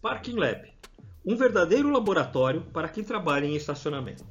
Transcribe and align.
Parking 0.00 0.36
Lab, 0.36 0.72
um 1.26 1.34
verdadeiro 1.34 1.90
laboratório 1.90 2.60
para 2.72 2.88
quem 2.88 3.02
trabalha 3.02 3.46
em 3.46 3.56
estacionamento. 3.56 4.24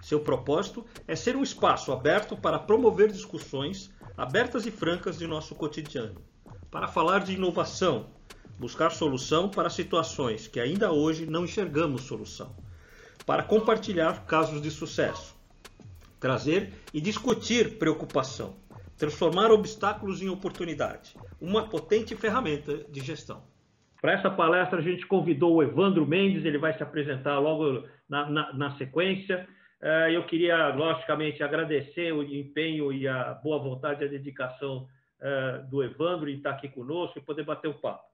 Seu 0.00 0.20
propósito 0.20 0.82
é 1.06 1.14
ser 1.14 1.36
um 1.36 1.42
espaço 1.42 1.92
aberto 1.92 2.38
para 2.38 2.58
promover 2.58 3.12
discussões 3.12 3.90
abertas 4.16 4.64
e 4.64 4.70
francas 4.70 5.18
de 5.18 5.26
nosso 5.26 5.54
cotidiano, 5.54 6.22
para 6.70 6.88
falar 6.88 7.18
de 7.18 7.34
inovação, 7.34 8.06
buscar 8.58 8.92
solução 8.92 9.50
para 9.50 9.68
situações 9.68 10.48
que 10.48 10.58
ainda 10.58 10.90
hoje 10.90 11.26
não 11.26 11.44
enxergamos 11.44 12.04
solução, 12.04 12.56
para 13.26 13.42
compartilhar 13.42 14.24
casos 14.24 14.62
de 14.62 14.70
sucesso, 14.70 15.36
trazer 16.18 16.72
e 16.94 17.00
discutir 17.00 17.76
preocupação, 17.76 18.56
transformar 18.96 19.50
obstáculos 19.50 20.22
em 20.22 20.30
oportunidade, 20.30 21.14
uma 21.38 21.68
potente 21.68 22.16
ferramenta 22.16 22.84
de 22.88 23.00
gestão. 23.00 23.49
Para 24.00 24.12
essa 24.12 24.30
palestra, 24.30 24.78
a 24.78 24.82
gente 24.82 25.06
convidou 25.06 25.56
o 25.56 25.62
Evandro 25.62 26.06
Mendes, 26.06 26.44
ele 26.44 26.58
vai 26.58 26.76
se 26.76 26.82
apresentar 26.82 27.38
logo 27.38 27.86
na, 28.08 28.30
na, 28.30 28.52
na 28.52 28.76
sequência. 28.76 29.46
Uh, 29.82 30.10
eu 30.10 30.24
queria, 30.24 30.74
logicamente, 30.74 31.42
agradecer 31.42 32.12
o 32.12 32.22
empenho 32.22 32.92
e 32.92 33.06
a 33.06 33.34
boa 33.34 33.58
vontade 33.58 34.02
e 34.02 34.06
a 34.06 34.10
dedicação 34.10 34.86
uh, 35.20 35.70
do 35.70 35.82
Evandro 35.82 36.30
em 36.30 36.36
estar 36.36 36.50
aqui 36.50 36.68
conosco 36.68 37.18
e 37.18 37.22
poder 37.22 37.44
bater 37.44 37.68
o 37.68 37.74
papo. 37.74 38.04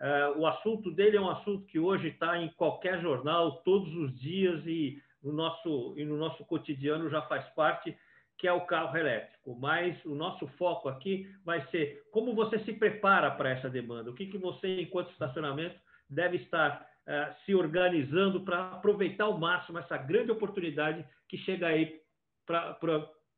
Uh, 0.00 0.40
o 0.40 0.46
assunto 0.46 0.90
dele 0.90 1.16
é 1.16 1.20
um 1.20 1.30
assunto 1.30 1.64
que 1.66 1.78
hoje 1.78 2.08
está 2.08 2.38
em 2.38 2.48
qualquer 2.50 3.00
jornal, 3.00 3.62
todos 3.64 3.94
os 3.96 4.18
dias, 4.18 4.64
e 4.66 5.00
no 5.22 5.32
nosso, 5.32 5.94
e 5.96 6.04
no 6.04 6.16
nosso 6.16 6.44
cotidiano 6.44 7.08
já 7.08 7.22
faz 7.22 7.44
parte, 7.50 7.96
que 8.38 8.46
é 8.46 8.52
o 8.52 8.66
carro 8.66 8.96
elétrico. 8.96 9.56
Mas 9.58 10.02
o 10.04 10.14
nosso 10.14 10.46
foco 10.58 10.88
aqui 10.88 11.30
vai 11.44 11.66
ser 11.68 12.02
como 12.10 12.34
você 12.34 12.58
se 12.60 12.72
prepara 12.72 13.30
para 13.30 13.50
essa 13.50 13.68
demanda, 13.68 14.10
o 14.10 14.14
que, 14.14 14.26
que 14.26 14.38
você, 14.38 14.80
enquanto 14.80 15.10
estacionamento, 15.10 15.78
deve 16.08 16.36
estar 16.38 16.86
uh, 17.06 17.34
se 17.44 17.54
organizando 17.54 18.40
para 18.42 18.72
aproveitar 18.72 19.24
ao 19.24 19.38
máximo 19.38 19.78
essa 19.78 19.96
grande 19.96 20.30
oportunidade 20.30 21.04
que 21.28 21.38
chega 21.38 21.68
aí 21.68 22.00
para 22.46 22.78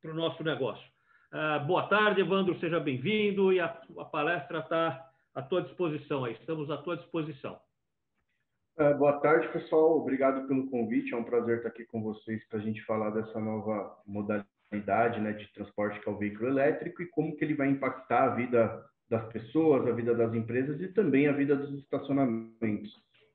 o 0.05 0.15
nosso 0.15 0.43
negócio. 0.43 0.85
Uh, 1.33 1.65
boa 1.67 1.87
tarde, 1.89 2.21
Evandro, 2.21 2.59
seja 2.59 2.81
bem-vindo 2.81 3.53
e 3.53 3.61
a, 3.61 3.67
a 3.99 4.05
palestra 4.05 4.61
está 4.61 5.11
à 5.35 5.43
tua 5.43 5.63
disposição 5.63 6.25
aí, 6.25 6.33
estamos 6.33 6.71
à 6.71 6.79
tua 6.79 6.97
disposição. 6.97 7.59
Uh, 8.79 8.97
boa 8.97 9.19
tarde, 9.21 9.49
pessoal. 9.49 9.99
Obrigado 9.99 10.47
pelo 10.47 10.71
convite. 10.71 11.13
É 11.13 11.17
um 11.17 11.25
prazer 11.25 11.59
estar 11.59 11.69
aqui 11.69 11.85
com 11.85 12.01
vocês 12.03 12.47
para 12.49 12.61
a 12.61 12.63
gente 12.63 12.81
falar 12.85 13.11
dessa 13.11 13.41
nova 13.41 14.01
modalidade 14.07 14.58
né, 14.71 15.33
de 15.33 15.53
transporte 15.53 16.01
que 16.01 16.09
é 16.09 16.13
o 16.13 16.19
veículo 16.19 16.49
elétrico 16.49 17.03
e 17.03 17.07
como 17.07 17.37
que 17.37 17.45
ele 17.45 17.55
vai 17.55 17.69
impactar 17.69 18.25
a 18.25 18.35
vida 18.35 18.85
das 19.09 19.27
pessoas, 19.33 19.87
a 19.87 19.93
vida 19.93 20.15
das 20.15 20.35
empresas 20.35 20.81
e 20.81 20.89
também 20.89 21.27
a 21.27 21.33
vida 21.33 21.57
dos 21.57 21.79
estacionamentos. 21.81 22.93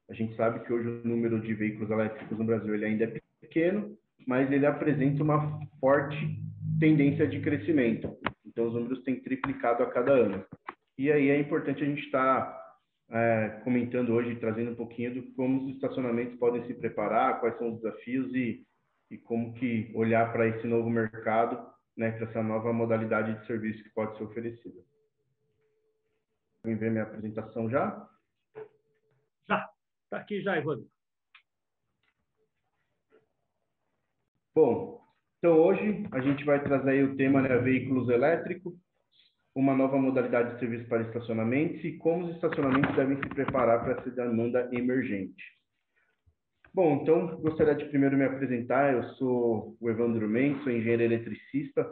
A 0.09 0.13
gente 0.13 0.35
sabe 0.35 0.59
que 0.59 0.71
hoje 0.71 0.87
o 0.87 1.07
número 1.07 1.39
de 1.39 1.53
veículos 1.53 1.89
elétricos 1.89 2.37
no 2.37 2.45
Brasil 2.45 2.73
ele 2.75 2.85
ainda 2.85 3.05
é 3.05 3.21
pequeno, 3.41 3.97
mas 4.27 4.51
ele 4.51 4.65
apresenta 4.65 5.23
uma 5.23 5.59
forte 5.79 6.39
tendência 6.79 7.27
de 7.27 7.39
crescimento. 7.39 8.15
Então, 8.45 8.67
os 8.67 8.73
números 8.73 9.03
têm 9.03 9.19
triplicado 9.19 9.83
a 9.83 9.89
cada 9.89 10.11
ano. 10.11 10.45
E 10.97 11.11
aí 11.11 11.29
é 11.29 11.39
importante 11.39 11.81
a 11.81 11.85
gente 11.85 12.03
estar 12.03 12.45
tá, 12.45 12.77
é, 13.11 13.61
comentando 13.63 14.13
hoje, 14.13 14.35
trazendo 14.35 14.71
um 14.71 14.75
pouquinho 14.75 15.13
de 15.13 15.21
como 15.33 15.65
os 15.65 15.75
estacionamentos 15.75 16.37
podem 16.37 16.63
se 16.65 16.73
preparar, 16.75 17.39
quais 17.39 17.57
são 17.57 17.73
os 17.73 17.81
desafios 17.81 18.33
e, 18.35 18.63
e 19.13 19.17
como 19.19 19.53
que 19.53 19.91
olhar 19.93 20.31
para 20.33 20.47
esse 20.47 20.65
novo 20.65 20.89
mercado, 20.89 21.71
né, 21.95 22.11
para 22.13 22.27
essa 22.27 22.41
nova 22.41 22.73
modalidade 22.73 23.39
de 23.39 23.45
serviço 23.45 23.83
que 23.83 23.89
pode 23.91 24.17
ser 24.17 24.23
oferecida. 24.23 24.81
Vem 26.65 26.75
ver 26.75 26.89
minha 26.89 27.03
apresentação 27.03 27.69
já? 27.69 28.09
Já, 29.47 29.69
está 30.05 30.17
aqui 30.17 30.41
já, 30.41 30.57
Evandro. 30.57 30.87
Bom, 34.55 35.03
então 35.37 35.59
hoje 35.59 36.07
a 36.11 36.19
gente 36.19 36.43
vai 36.43 36.63
trazer 36.63 37.03
o 37.03 37.15
tema 37.15 37.41
né, 37.41 37.55
veículos 37.57 38.09
elétricos, 38.09 38.73
uma 39.53 39.75
nova 39.75 39.97
modalidade 39.97 40.53
de 40.53 40.59
serviço 40.59 40.87
para 40.87 41.03
estacionamentos 41.03 41.83
e 41.83 41.97
como 41.97 42.25
os 42.25 42.35
estacionamentos 42.35 42.95
devem 42.95 43.17
se 43.17 43.29
preparar 43.29 43.83
para 43.83 43.99
essa 43.99 44.09
demanda 44.09 44.69
emergente. 44.71 45.43
Bom, 46.75 47.01
então 47.03 47.37
gostaria 47.37 47.75
de 47.75 47.85
primeiro 47.85 48.17
me 48.17 48.25
apresentar. 48.25 48.93
Eu 48.93 49.03
sou 49.15 49.77
o 49.79 49.89
Evandro 49.91 50.27
Mendes, 50.27 50.63
sou 50.63 50.71
engenheiro 50.71 51.03
eletricista, 51.03 51.87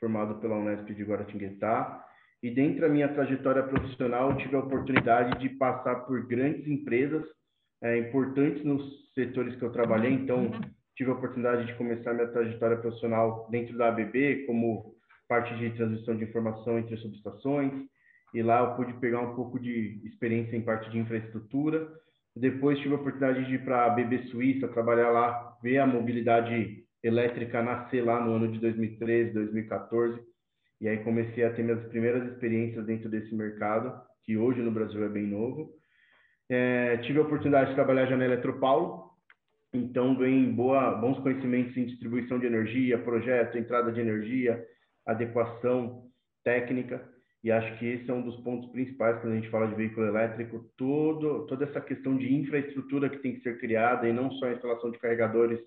formado 0.00 0.40
pela 0.40 0.56
Unesp 0.56 0.92
de 0.92 1.04
Guaratinguetá. 1.04 2.04
E 2.42 2.50
dentro 2.50 2.80
da 2.80 2.88
minha 2.88 3.08
trajetória 3.08 3.62
profissional, 3.62 4.36
tive 4.36 4.56
a 4.56 4.58
oportunidade 4.58 5.38
de 5.38 5.50
passar 5.50 6.06
por 6.06 6.26
grandes 6.26 6.66
empresas 6.66 7.24
é, 7.80 7.96
importantes 7.96 8.64
nos 8.64 8.82
setores 9.14 9.54
que 9.54 9.64
eu 9.64 9.70
trabalhei. 9.70 10.12
Então, 10.12 10.50
tive 10.96 11.10
a 11.10 11.14
oportunidade 11.14 11.66
de 11.66 11.74
começar 11.76 12.12
minha 12.12 12.26
trajetória 12.26 12.76
profissional 12.78 13.48
dentro 13.52 13.78
da 13.78 13.86
ABB, 13.86 14.46
como 14.46 14.96
parte 15.28 15.56
de 15.56 15.70
transmissão 15.76 16.16
de 16.16 16.24
informação 16.24 16.76
entre 16.76 16.96
subestações, 16.96 17.72
e 18.34 18.42
lá 18.42 18.58
eu 18.58 18.74
pude 18.74 18.94
pegar 18.94 19.20
um 19.20 19.36
pouco 19.36 19.60
de 19.60 20.00
experiência 20.04 20.56
em 20.56 20.62
parte 20.62 20.90
de 20.90 20.98
infraestrutura. 20.98 21.88
Depois 22.36 22.78
tive 22.78 22.94
a 22.94 22.96
oportunidade 22.96 23.44
de 23.46 23.54
ir 23.54 23.64
para 23.64 23.82
a 23.82 23.86
ABB 23.86 24.28
Suíça, 24.30 24.68
trabalhar 24.68 25.10
lá, 25.10 25.56
ver 25.62 25.78
a 25.78 25.86
mobilidade 25.86 26.84
elétrica 27.02 27.62
nascer 27.62 28.04
lá 28.04 28.20
no 28.20 28.32
ano 28.32 28.50
de 28.50 28.58
2013, 28.58 29.32
2014, 29.32 30.20
e 30.80 30.88
aí 30.88 30.98
comecei 31.04 31.44
a 31.44 31.52
ter 31.52 31.62
minhas 31.62 31.84
primeiras 31.88 32.32
experiências 32.32 32.84
dentro 32.84 33.08
desse 33.08 33.34
mercado, 33.34 33.92
que 34.24 34.36
hoje 34.36 34.60
no 34.60 34.72
Brasil 34.72 35.04
é 35.04 35.08
bem 35.08 35.26
novo. 35.26 35.70
É, 36.48 36.96
tive 36.98 37.18
a 37.18 37.22
oportunidade 37.22 37.70
de 37.70 37.74
trabalhar 37.74 38.06
já 38.06 38.16
na 38.16 38.24
Eletropaulo, 38.24 39.04
então, 39.74 40.14
ganhei 40.14 40.46
boa, 40.52 40.92
bons 40.92 41.18
conhecimentos 41.18 41.76
em 41.76 41.86
distribuição 41.86 42.38
de 42.38 42.46
energia, 42.46 42.96
projeto, 42.96 43.58
entrada 43.58 43.90
de 43.90 44.00
energia, 44.00 44.64
adequação 45.04 46.04
técnica. 46.44 47.04
E 47.44 47.52
acho 47.52 47.78
que 47.78 47.86
esse 47.86 48.10
é 48.10 48.14
um 48.14 48.22
dos 48.22 48.40
pontos 48.40 48.70
principais 48.70 49.20
quando 49.20 49.34
a 49.34 49.36
gente 49.36 49.50
fala 49.50 49.68
de 49.68 49.74
veículo 49.74 50.06
elétrico, 50.06 50.64
todo, 50.78 51.44
toda 51.46 51.66
essa 51.66 51.78
questão 51.78 52.16
de 52.16 52.34
infraestrutura 52.34 53.10
que 53.10 53.18
tem 53.18 53.34
que 53.34 53.42
ser 53.42 53.58
criada, 53.60 54.08
e 54.08 54.14
não 54.14 54.30
só 54.32 54.46
a 54.46 54.54
instalação 54.54 54.90
de 54.90 54.98
carregadores, 54.98 55.60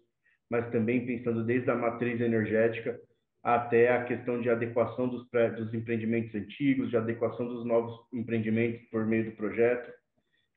mas 0.50 0.68
também 0.72 1.06
pensando 1.06 1.44
desde 1.44 1.70
a 1.70 1.76
matriz 1.76 2.20
energética 2.20 3.00
até 3.44 3.96
a 3.96 4.04
questão 4.06 4.42
de 4.42 4.50
adequação 4.50 5.08
dos, 5.08 5.30
dos 5.56 5.72
empreendimentos 5.72 6.34
antigos, 6.34 6.90
de 6.90 6.98
adequação 6.98 7.48
dos 7.48 7.64
novos 7.64 7.96
empreendimentos 8.12 8.82
por 8.90 9.06
meio 9.06 9.26
do 9.26 9.38
projeto. 9.38 9.94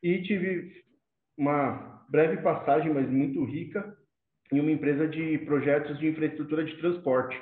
E 0.03 0.22
tive 0.22 0.72
uma 1.36 2.03
breve 2.09 2.38
passagem, 2.38 2.94
mas 2.94 3.06
muito 3.10 3.44
rica, 3.44 3.94
em 4.50 4.59
uma 4.59 4.72
empresa 4.72 5.06
de 5.06 5.36
projetos 5.41 5.98
de 5.98 6.09
infraestrutura 6.09 6.64
de 6.64 6.78
transporte. 6.78 7.38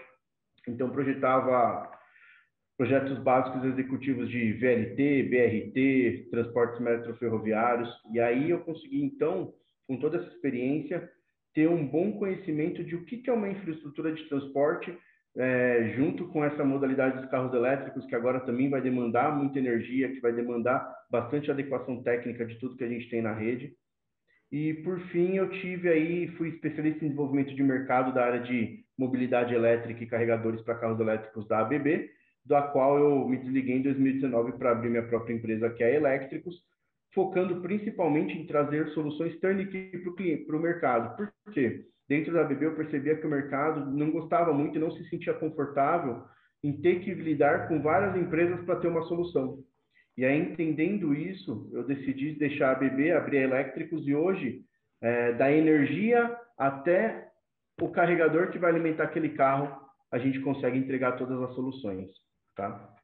Então, 0.66 0.90
projetava 0.90 1.96
projetos 2.78 3.18
básicos 3.18 3.64
executivos 3.64 4.30
de 4.30 4.52
VLT, 4.52 5.24
BRT, 5.24 6.30
transportes 6.30 6.80
metroferroviários. 6.80 7.90
E 8.12 8.20
aí 8.20 8.50
eu 8.50 8.60
consegui, 8.60 9.02
então, 9.02 9.52
com 9.88 9.96
toda 9.96 10.18
essa 10.18 10.28
experiência, 10.28 11.10
ter 11.52 11.68
um 11.68 11.84
bom 11.84 12.12
conhecimento 12.12 12.84
de 12.84 12.94
o 12.94 13.04
que 13.04 13.28
é 13.28 13.32
uma 13.32 13.48
infraestrutura 13.48 14.12
de 14.12 14.22
transporte, 14.28 14.96
é, 15.36 15.92
junto 15.96 16.28
com 16.28 16.44
essa 16.44 16.64
modalidade 16.64 17.20
dos 17.20 17.30
carros 17.30 17.52
elétricos, 17.52 18.06
que 18.06 18.14
agora 18.14 18.38
também 18.40 18.70
vai 18.70 18.80
demandar 18.80 19.36
muita 19.36 19.58
energia, 19.58 20.12
que 20.12 20.20
vai 20.20 20.32
demandar 20.32 20.88
bastante 21.10 21.50
adequação 21.50 22.00
técnica 22.04 22.46
de 22.46 22.60
tudo 22.60 22.76
que 22.76 22.84
a 22.84 22.88
gente 22.88 23.10
tem 23.10 23.20
na 23.20 23.34
rede. 23.34 23.72
E 24.52 24.74
por 24.74 25.00
fim, 25.08 25.34
eu 25.34 25.50
tive 25.50 25.88
aí, 25.88 26.28
fui 26.36 26.50
especialista 26.50 27.04
em 27.04 27.08
desenvolvimento 27.08 27.54
de 27.54 27.62
mercado 27.62 28.14
da 28.14 28.24
área 28.24 28.40
de 28.40 28.84
mobilidade 28.96 29.52
elétrica 29.52 30.02
e 30.02 30.06
carregadores 30.06 30.62
para 30.62 30.76
carros 30.76 31.00
elétricos 31.00 31.46
da 31.48 31.58
ABB, 31.60 32.08
da 32.48 32.62
qual 32.62 32.98
eu 32.98 33.28
me 33.28 33.36
desliguei 33.36 33.76
em 33.76 33.82
2019 33.82 34.52
para 34.52 34.72
abrir 34.72 34.88
minha 34.88 35.06
própria 35.06 35.34
empresa, 35.34 35.70
que 35.70 35.84
é 35.84 35.94
Elétricos, 35.94 36.56
focando 37.14 37.60
principalmente 37.60 38.36
em 38.36 38.46
trazer 38.46 38.88
soluções 38.88 39.38
turnkey 39.38 39.92
para 40.46 40.56
o 40.56 40.60
mercado. 40.60 41.16
Por 41.16 41.32
quê? 41.52 41.84
Dentro 42.08 42.32
da 42.32 42.40
ABB 42.40 42.64
eu 42.64 42.74
percebia 42.74 43.16
que 43.16 43.26
o 43.26 43.30
mercado 43.30 43.90
não 43.90 44.10
gostava 44.10 44.52
muito 44.52 44.76
e 44.76 44.80
não 44.80 44.90
se 44.90 45.06
sentia 45.10 45.34
confortável 45.34 46.22
em 46.64 46.72
ter 46.72 47.00
que 47.00 47.12
lidar 47.12 47.68
com 47.68 47.82
várias 47.82 48.16
empresas 48.16 48.64
para 48.64 48.80
ter 48.80 48.88
uma 48.88 49.02
solução. 49.02 49.58
E 50.16 50.24
aí, 50.24 50.40
entendendo 50.40 51.14
isso, 51.14 51.70
eu 51.72 51.84
decidi 51.84 52.32
deixar 52.32 52.72
a 52.72 52.74
BB, 52.74 53.12
abrir 53.12 53.38
a 53.38 53.42
Elétricos 53.42 54.08
e 54.08 54.14
hoje, 54.14 54.62
é, 55.00 55.32
da 55.34 55.52
energia 55.52 56.36
até 56.56 57.28
o 57.80 57.88
carregador 57.90 58.50
que 58.50 58.58
vai 58.58 58.70
alimentar 58.70 59.04
aquele 59.04 59.28
carro, 59.30 59.70
a 60.10 60.18
gente 60.18 60.40
consegue 60.40 60.78
entregar 60.78 61.12
todas 61.12 61.40
as 61.42 61.54
soluções, 61.54 62.08
tá? 62.58 62.94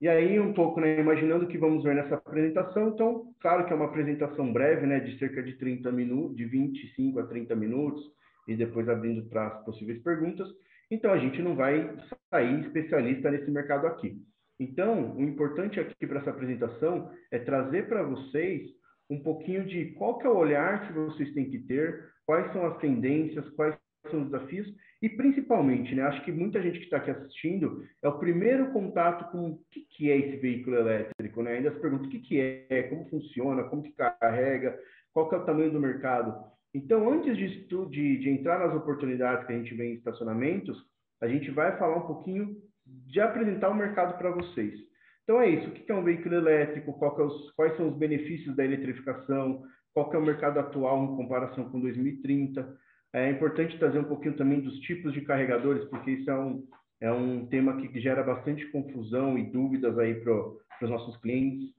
E 0.00 0.08
aí, 0.08 0.40
um 0.40 0.54
pouco, 0.54 0.80
né, 0.80 0.98
imaginando 0.98 1.44
o 1.44 1.48
que 1.48 1.58
vamos 1.58 1.84
ver 1.84 1.94
nessa 1.94 2.14
apresentação, 2.14 2.88
então, 2.88 3.34
claro 3.40 3.66
que 3.66 3.72
é 3.72 3.76
uma 3.76 3.84
apresentação 3.84 4.50
breve, 4.50 4.86
né, 4.86 5.00
de 5.00 5.18
cerca 5.18 5.42
de 5.42 5.58
30 5.58 5.92
minutos, 5.92 6.36
de 6.36 6.44
25 6.46 7.18
a 7.18 7.26
30 7.26 7.54
minutos, 7.54 8.02
e 8.48 8.56
depois 8.56 8.88
abrindo 8.88 9.28
para 9.28 9.48
as 9.48 9.64
possíveis 9.64 10.02
perguntas. 10.02 10.48
Então, 10.90 11.12
a 11.12 11.18
gente 11.18 11.42
não 11.42 11.54
vai 11.54 11.94
sair 12.30 12.60
especialista 12.60 13.30
nesse 13.30 13.50
mercado 13.50 13.86
aqui. 13.88 14.16
Então, 14.58 15.16
o 15.16 15.20
importante 15.20 15.78
aqui 15.78 16.06
para 16.06 16.20
essa 16.20 16.30
apresentação 16.30 17.10
é 17.30 17.38
trazer 17.38 17.86
para 17.86 18.02
vocês 18.02 18.62
um 19.10 19.20
pouquinho 19.20 19.66
de 19.66 19.86
qual 19.92 20.18
que 20.18 20.26
é 20.26 20.30
o 20.30 20.36
olhar 20.36 20.86
que 20.86 20.92
vocês 20.92 21.32
têm 21.34 21.50
que 21.50 21.58
ter, 21.58 22.08
quais 22.24 22.50
são 22.52 22.64
as 22.64 22.78
tendências, 22.78 23.48
quais 23.50 23.76
são 24.10 24.22
os 24.22 24.30
desafios 24.30 24.66
e 25.02 25.08
principalmente, 25.08 25.94
né, 25.94 26.02
acho 26.02 26.22
que 26.24 26.32
muita 26.32 26.60
gente 26.60 26.78
que 26.78 26.84
está 26.84 26.98
aqui 26.98 27.10
assistindo 27.10 27.84
é 28.02 28.08
o 28.08 28.18
primeiro 28.18 28.70
contato 28.70 29.30
com 29.32 29.50
o 29.50 29.60
que, 29.70 29.80
que 29.90 30.10
é 30.10 30.16
esse 30.18 30.36
veículo 30.36 30.76
elétrico, 30.76 31.42
né? 31.42 31.54
Ainda 31.54 31.72
se 31.72 31.80
pergunta 31.80 32.06
o 32.06 32.10
que, 32.10 32.18
que 32.18 32.66
é, 32.68 32.82
como 32.84 33.08
funciona, 33.08 33.64
como 33.64 33.82
que 33.82 33.92
carrega, 33.92 34.78
qual 35.12 35.28
que 35.28 35.34
é 35.34 35.38
o 35.38 35.44
tamanho 35.44 35.72
do 35.72 35.80
mercado. 35.80 36.34
Então, 36.74 37.10
antes 37.10 37.36
de, 37.36 37.66
de, 37.66 38.18
de 38.18 38.30
entrar 38.30 38.58
nas 38.58 38.76
oportunidades 38.76 39.46
que 39.46 39.52
a 39.52 39.56
gente 39.56 39.74
vê 39.74 39.86
em 39.86 39.94
estacionamentos, 39.94 40.76
a 41.20 41.26
gente 41.26 41.50
vai 41.50 41.76
falar 41.78 41.96
um 41.96 42.06
pouquinho 42.06 42.56
de 42.86 43.20
apresentar 43.20 43.70
o 43.70 43.74
mercado 43.74 44.18
para 44.18 44.30
vocês. 44.30 44.74
Então 45.22 45.40
é 45.40 45.48
isso, 45.48 45.68
o 45.68 45.72
que 45.72 45.90
é 45.90 45.94
um 45.94 46.02
veículo 46.02 46.34
elétrico, 46.34 46.98
é 47.02 47.22
os, 47.22 47.52
quais 47.52 47.76
são 47.76 47.88
os 47.88 47.96
benefícios 47.96 48.54
da 48.56 48.64
eletrificação, 48.64 49.62
qual 49.94 50.12
é 50.12 50.18
o 50.18 50.22
mercado 50.22 50.58
atual 50.58 51.04
em 51.04 51.16
comparação 51.16 51.70
com 51.70 51.80
2030. 51.80 52.76
É 53.12 53.28
importante 53.28 53.78
trazer 53.78 53.98
um 53.98 54.04
pouquinho 54.04 54.36
também 54.36 54.60
dos 54.60 54.78
tipos 54.80 55.12
de 55.12 55.22
carregadores, 55.22 55.84
porque 55.86 56.12
isso 56.12 56.30
é 56.30 56.38
um, 56.38 56.64
é 57.00 57.10
um 57.10 57.46
tema 57.46 57.76
que 57.76 58.00
gera 58.00 58.22
bastante 58.22 58.66
confusão 58.70 59.36
e 59.36 59.50
dúvidas 59.50 59.98
aí 59.98 60.14
para 60.14 60.32
os 60.32 60.90
nossos 60.90 61.16
clientes. 61.16 61.70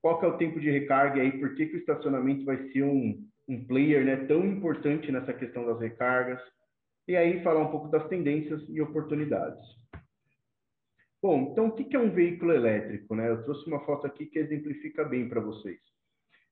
Qual 0.00 0.18
que 0.18 0.24
é 0.24 0.28
o 0.28 0.36
tempo 0.36 0.60
de 0.60 0.70
recarga 0.70 1.20
aí 1.20 1.32
por 1.38 1.54
que, 1.54 1.66
que 1.66 1.76
o 1.76 1.78
estacionamento 1.78 2.44
vai 2.44 2.68
ser 2.70 2.84
um, 2.84 3.26
um 3.48 3.64
player 3.64 4.04
né, 4.04 4.16
tão 4.26 4.44
importante 4.44 5.10
nessa 5.10 5.32
questão 5.32 5.66
das 5.66 5.80
recargas? 5.80 6.40
E 7.08 7.16
aí 7.16 7.42
falar 7.42 7.60
um 7.60 7.70
pouco 7.70 7.88
das 7.88 8.06
tendências 8.08 8.62
e 8.68 8.80
oportunidades. 8.80 9.60
Bom, 11.20 11.50
então 11.50 11.66
o 11.68 11.72
que 11.72 11.94
é 11.94 11.98
um 11.98 12.10
veículo 12.10 12.52
elétrico? 12.52 13.14
Né? 13.14 13.28
Eu 13.28 13.42
trouxe 13.42 13.66
uma 13.68 13.84
foto 13.84 14.06
aqui 14.06 14.26
que 14.26 14.38
exemplifica 14.38 15.04
bem 15.04 15.28
para 15.28 15.40
vocês. 15.40 15.78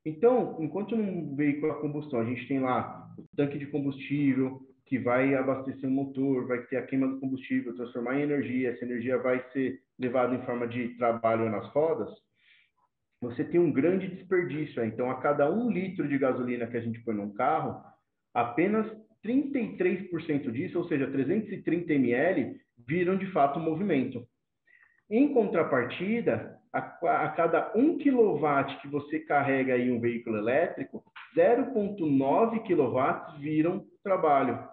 Então, 0.05 0.57
enquanto 0.61 0.97
num 0.97 1.35
veículo 1.37 1.73
a 1.73 1.81
combustão 1.81 2.21
a 2.21 2.25
gente 2.25 2.49
tem 2.49 2.61
lá 2.61 3.09
o 3.19 3.25
tanque 3.37 3.59
de 3.59 3.67
combustível 3.67 4.61
que 4.87 4.99
vai 4.99 5.35
abastecer 5.35 5.89
o 5.89 5.93
motor, 5.93 6.49
vai 6.49 6.63
ter 6.67 6.79
a 6.79 6.87
queima 6.87 7.07
do 7.07 7.21
combustível, 7.21 7.77
transformar 7.77 8.19
em 8.19 8.23
energia, 8.23 8.71
essa 8.71 8.85
energia 8.85 9.19
vai 9.19 9.45
ser 9.53 9.81
levada 9.99 10.35
em 10.35 10.45
forma 10.45 10.67
de 10.67 10.97
trabalho 10.97 11.49
nas 11.49 11.69
rodas, 11.69 12.11
você 13.21 13.45
tem 13.45 13.61
um 13.61 13.71
grande 13.71 14.09
desperdício. 14.09 14.83
Então, 14.85 15.11
a 15.11 15.21
cada 15.21 15.51
um 15.51 15.71
litro 15.71 16.09
de 16.09 16.19
gasolina 16.19 16.67
que 16.67 16.77
a 16.77 16.81
gente 16.81 17.01
põe 17.05 17.15
num 17.15 17.33
carro, 17.35 17.81
apenas 18.35 18.87
33% 19.25 20.51
disso, 20.51 20.79
ou 20.79 20.89
seja, 20.89 21.11
330 21.11 21.93
ml, 21.93 22.59
viram 22.89 23.17
de 23.17 23.31
fato 23.31 23.61
movimento. 23.61 24.27
Em 25.11 25.33
contrapartida, 25.35 26.59
a, 26.73 27.29
cada 27.31 27.73
1 27.75 27.99
kW 27.99 28.81
que 28.81 28.89
você 28.89 29.19
carrega 29.21 29.77
em 29.77 29.91
um 29.91 30.01
veículo 30.01 30.37
elétrico, 30.37 31.03
0,9 31.37 32.63
kW 32.63 33.41
viram 33.41 33.85
trabalho. 34.03 34.69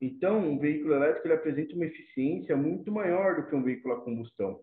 Então, 0.00 0.38
um 0.38 0.58
veículo 0.58 0.94
elétrico 0.94 1.26
ele 1.26 1.34
apresenta 1.34 1.74
uma 1.74 1.86
eficiência 1.86 2.56
muito 2.56 2.92
maior 2.92 3.36
do 3.36 3.46
que 3.46 3.54
um 3.54 3.62
veículo 3.62 3.94
a 3.94 4.00
combustão. 4.00 4.60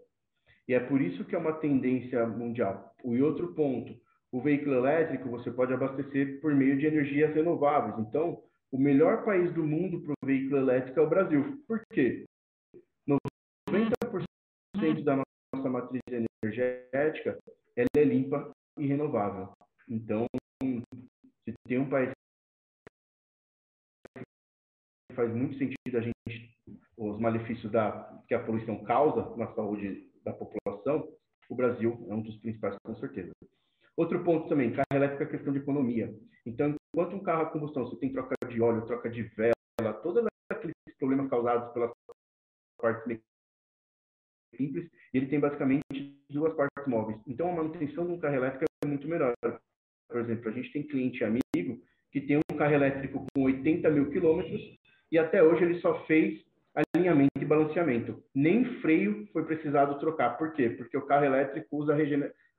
E 0.67 0.73
é 0.73 0.79
por 0.79 1.01
isso 1.01 1.25
que 1.25 1.35
é 1.35 1.37
uma 1.37 1.53
tendência 1.53 2.25
mundial. 2.27 2.93
E 3.03 3.21
outro 3.21 3.53
ponto, 3.53 3.93
o 4.31 4.41
veículo 4.41 4.75
elétrico 4.75 5.29
você 5.29 5.51
pode 5.51 5.73
abastecer 5.73 6.39
por 6.39 6.53
meio 6.53 6.77
de 6.77 6.85
energias 6.85 7.33
renováveis. 7.33 7.97
Então, 8.07 8.41
o 8.71 8.77
melhor 8.77 9.25
país 9.25 9.51
do 9.53 9.63
mundo 9.63 10.01
para 10.01 10.13
o 10.13 10.25
veículo 10.25 10.57
elétrico 10.57 10.99
é 10.99 11.03
o 11.03 11.09
Brasil. 11.09 11.63
Por 11.67 11.81
quê? 11.91 12.25
90% 13.09 15.03
da 15.03 15.17
nossa 15.53 15.69
matriz 15.69 16.01
energética 16.07 16.30
ela 16.43 17.87
é 17.95 18.03
limpa 18.03 18.51
e 18.77 18.87
renovável. 18.87 19.51
Então, 19.87 20.25
se 20.61 21.53
tem 21.67 21.79
um 21.79 21.89
país 21.89 22.11
que 24.17 25.15
faz 25.15 25.31
muito 25.33 25.57
sentido 25.57 25.97
a 25.97 26.01
gente, 26.01 26.57
os 26.97 27.19
malefícios 27.19 27.71
da, 27.71 28.23
que 28.27 28.33
a 28.33 28.43
poluição 28.43 28.83
causa 28.83 29.35
na 29.35 29.53
saúde 29.53 30.09
da 30.23 30.33
população, 30.33 31.13
o 31.49 31.55
Brasil 31.55 32.07
é 32.09 32.13
um 32.13 32.21
dos 32.21 32.37
principais, 32.37 32.75
com 32.83 32.95
certeza. 32.95 33.31
Outro 33.95 34.23
ponto 34.23 34.47
também, 34.47 34.71
carro 34.71 34.85
elétrico 34.93 35.23
é 35.23 35.27
questão 35.27 35.53
de 35.53 35.59
economia. 35.59 36.15
Então, 36.45 36.75
enquanto 36.95 37.15
um 37.15 37.23
carro 37.23 37.43
a 37.43 37.49
combustão, 37.51 37.85
você 37.85 37.97
tem 37.97 38.11
troca 38.11 38.35
de 38.47 38.61
óleo, 38.61 38.85
troca 38.85 39.09
de 39.09 39.23
vela, 39.23 39.93
todos 40.01 40.25
aqueles 40.49 40.73
problemas 40.97 41.29
causados 41.29 41.71
pelas 41.73 41.91
partes 42.79 43.19
simples, 44.55 44.89
ele 45.13 45.27
tem 45.27 45.39
basicamente 45.39 46.20
duas 46.31 46.53
partes 46.53 46.87
móveis. 46.87 47.19
Então, 47.27 47.49
a 47.49 47.55
manutenção 47.55 48.05
de 48.05 48.13
um 48.13 48.19
carro 48.19 48.35
elétrico 48.35 48.65
é 48.83 48.87
muito 48.87 49.07
melhor. 49.07 49.33
Por 50.09 50.19
exemplo, 50.19 50.49
a 50.49 50.51
gente 50.51 50.71
tem 50.71 50.83
cliente 50.83 51.23
amigo 51.23 51.81
que 52.11 52.21
tem 52.21 52.37
um 52.37 52.57
carro 52.57 52.73
elétrico 52.73 53.25
com 53.33 53.43
80 53.43 53.89
mil 53.89 54.09
quilômetros 54.09 54.61
e 55.11 55.17
até 55.17 55.41
hoje 55.41 55.63
ele 55.63 55.79
só 55.79 56.05
fez 56.05 56.41
alinhamento 56.95 57.31
e 57.39 57.45
balanceamento. 57.45 58.23
Nem 58.33 58.65
freio 58.81 59.27
foi 59.31 59.45
precisado 59.45 59.99
trocar. 59.99 60.37
Por 60.37 60.53
quê? 60.53 60.69
Porque 60.69 60.97
o 60.97 61.05
carro 61.05 61.25
elétrico 61.25 61.77
usa 61.77 61.95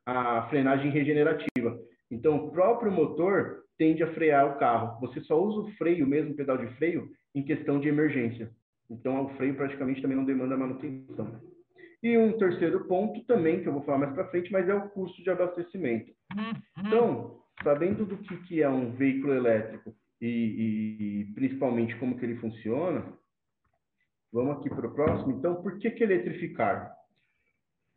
a 0.06 0.48
frenagem 0.48 0.90
regenerativa. 0.90 1.78
Então, 2.10 2.36
o 2.36 2.50
próprio 2.50 2.92
motor 2.92 3.64
tende 3.78 4.02
a 4.02 4.12
frear 4.12 4.46
o 4.46 4.58
carro. 4.58 5.00
Você 5.00 5.20
só 5.22 5.42
usa 5.42 5.60
o 5.60 5.72
freio, 5.76 6.06
mesmo 6.06 6.34
pedal 6.34 6.58
de 6.58 6.66
freio, 6.76 7.10
em 7.34 7.42
questão 7.42 7.80
de 7.80 7.88
emergência. 7.88 8.50
Então, 8.90 9.24
o 9.24 9.28
freio 9.36 9.54
praticamente 9.54 10.02
também 10.02 10.16
não 10.16 10.24
demanda 10.24 10.56
manutenção. 10.56 11.40
E 12.02 12.19
um 12.19 12.37
terceiro 12.37 12.84
ponto 12.87 13.25
também, 13.25 13.62
que 13.62 13.69
eu 13.69 13.72
vou 13.72 13.82
falar 13.82 13.99
mais 13.99 14.12
para 14.12 14.28
frente, 14.28 14.50
mas 14.50 14.69
é 14.69 14.75
o 14.75 14.88
custo 14.90 15.22
de 15.22 15.31
abastecimento. 15.31 16.12
Então, 16.78 17.40
sabendo 17.62 18.04
do 18.04 18.19
que, 18.19 18.37
que 18.44 18.62
é 18.62 18.69
um 18.69 18.90
veículo 18.93 19.34
elétrico 19.34 19.94
e, 20.20 21.26
e 21.28 21.34
principalmente 21.34 21.96
como 21.96 22.19
que 22.19 22.25
ele 22.25 22.37
funciona, 22.37 23.06
vamos 24.32 24.56
aqui 24.56 24.69
para 24.69 24.87
o 24.87 24.94
próximo. 24.94 25.32
Então, 25.32 25.62
por 25.62 25.78
que, 25.78 25.90
que 25.90 26.02
eletrificar? 26.02 26.93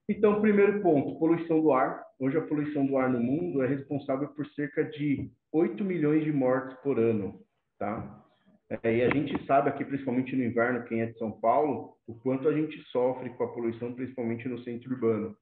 Então, 0.08 0.40
primeiro 0.40 0.84
ponto, 0.84 1.18
poluição 1.18 1.60
do 1.60 1.72
ar. 1.72 2.06
Hoje 2.19 2.38
a 2.38 2.42
poluição 2.42 2.86
do 2.86 2.98
ar 2.98 3.10
no 3.10 3.19
mundo 3.19 3.63
é 3.63 3.68
responsável 3.68 4.28
por 4.30 4.46
cerca 4.51 4.84
de 4.84 5.31
8 5.51 5.84
milhões 5.84 6.24
de 6.24 6.31
mortes 6.31 6.78
por 6.78 7.00
ano, 7.00 7.42
tá? 7.80 8.25
É, 8.69 8.97
e 8.97 9.03
a 9.03 9.09
gente 9.09 9.45
sabe 9.45 9.69
aqui, 9.69 9.85
principalmente 9.85 10.35
no 10.35 10.44
inverno, 10.44 10.83
quem 10.85 11.01
é 11.01 11.07
de 11.07 11.17
São 11.17 11.31
Paulo, 11.31 11.95
o 12.07 12.15
quanto 12.15 12.47
a 12.47 12.53
gente 12.53 12.81
sofre 12.89 13.29
com 13.31 13.44
a 13.44 13.53
poluição, 13.53 13.94
principalmente 13.94 14.47
no 14.47 14.59
centro 14.63 14.91
urbano. 14.91 15.36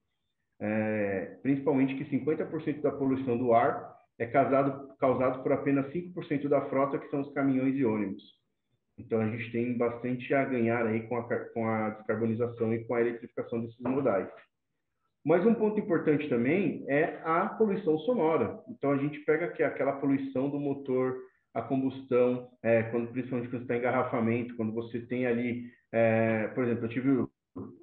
É, 0.60 1.38
principalmente 1.42 1.96
que 1.96 2.06
50% 2.06 2.82
da 2.82 2.92
poluição 2.92 3.38
do 3.38 3.54
ar 3.54 3.94
é 4.20 4.28
causado, 4.28 4.96
causado 4.98 5.42
por 5.42 5.52
apenas 5.52 5.92
5% 5.92 6.48
da 6.48 6.62
frota, 6.70 7.00
que 7.00 7.10
são 7.10 7.22
os 7.22 7.34
caminhões 7.34 7.76
e 7.76 7.86
ônibus. 7.86 8.24
Então 8.98 9.20
a 9.20 9.28
gente 9.28 9.52
tem 9.52 9.76
bastante 9.78 10.34
a 10.34 10.46
ganhar 10.46 10.86
aí 10.86 11.08
com 11.08 11.18
a, 11.18 11.24
com 11.24 11.68
a 11.68 11.90
descarbonização 11.92 12.74
e 12.74 12.86
com 12.86 12.94
a 12.94 13.02
eletrificação 13.02 13.62
desses 13.62 13.80
modais. 13.80 14.30
Mas 15.26 15.46
um 15.46 15.54
ponto 15.54 15.80
importante 15.80 16.28
também 16.30 16.86
é 16.88 17.22
a 17.24 17.48
poluição 17.48 17.98
sonora. 18.00 18.62
Então 18.70 18.92
a 18.92 18.98
gente 18.98 19.20
pega 19.22 19.46
aqui 19.46 19.64
aquela 19.64 19.94
poluição 19.94 20.50
do 20.50 20.60
motor 20.60 21.18
a 21.54 21.62
combustão, 21.62 22.50
é, 22.64 22.84
quando, 22.84 23.12
principalmente 23.12 23.50
quando 23.50 23.62
está 23.64 23.76
em 23.76 23.80
engarrafamento, 23.80 24.56
quando 24.56 24.74
você 24.74 25.00
tem 25.02 25.28
ali, 25.28 25.70
é, 25.92 26.48
por 26.50 26.64
exemplo, 26.64 26.86
eu 26.86 26.90
tive 26.90 27.10
o, 27.10 27.30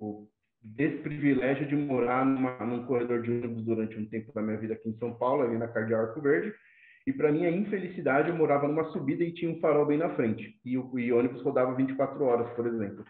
o 0.00 0.28
desprivilégio 0.62 1.66
de 1.66 1.76
morar 1.76 2.24
numa, 2.26 2.58
num 2.66 2.84
corredor 2.84 3.22
de 3.22 3.30
ônibus 3.30 3.64
durante 3.64 3.96
um 3.96 4.08
tempo 4.08 4.32
da 4.32 4.42
minha 4.42 4.58
vida 4.58 4.74
aqui 4.74 4.88
em 4.88 4.98
São 4.98 5.14
Paulo, 5.14 5.42
ali 5.42 5.56
na 5.56 5.68
Cardeal 5.68 6.02
Arco 6.02 6.20
Verde, 6.20 6.52
e 7.06 7.12
para 7.12 7.32
minha 7.32 7.50
infelicidade 7.50 8.28
eu 8.28 8.36
morava 8.36 8.68
numa 8.68 8.84
subida 8.90 9.24
e 9.24 9.32
tinha 9.32 9.50
um 9.50 9.60
farol 9.60 9.86
bem 9.86 9.98
na 9.98 10.14
frente, 10.16 10.58
e 10.64 10.76
o, 10.76 10.98
e 10.98 11.12
ônibus 11.12 11.42
rodava 11.42 11.74
24 11.74 12.22
horas, 12.24 12.50
por 12.54 12.66
exemplo. 12.66 13.04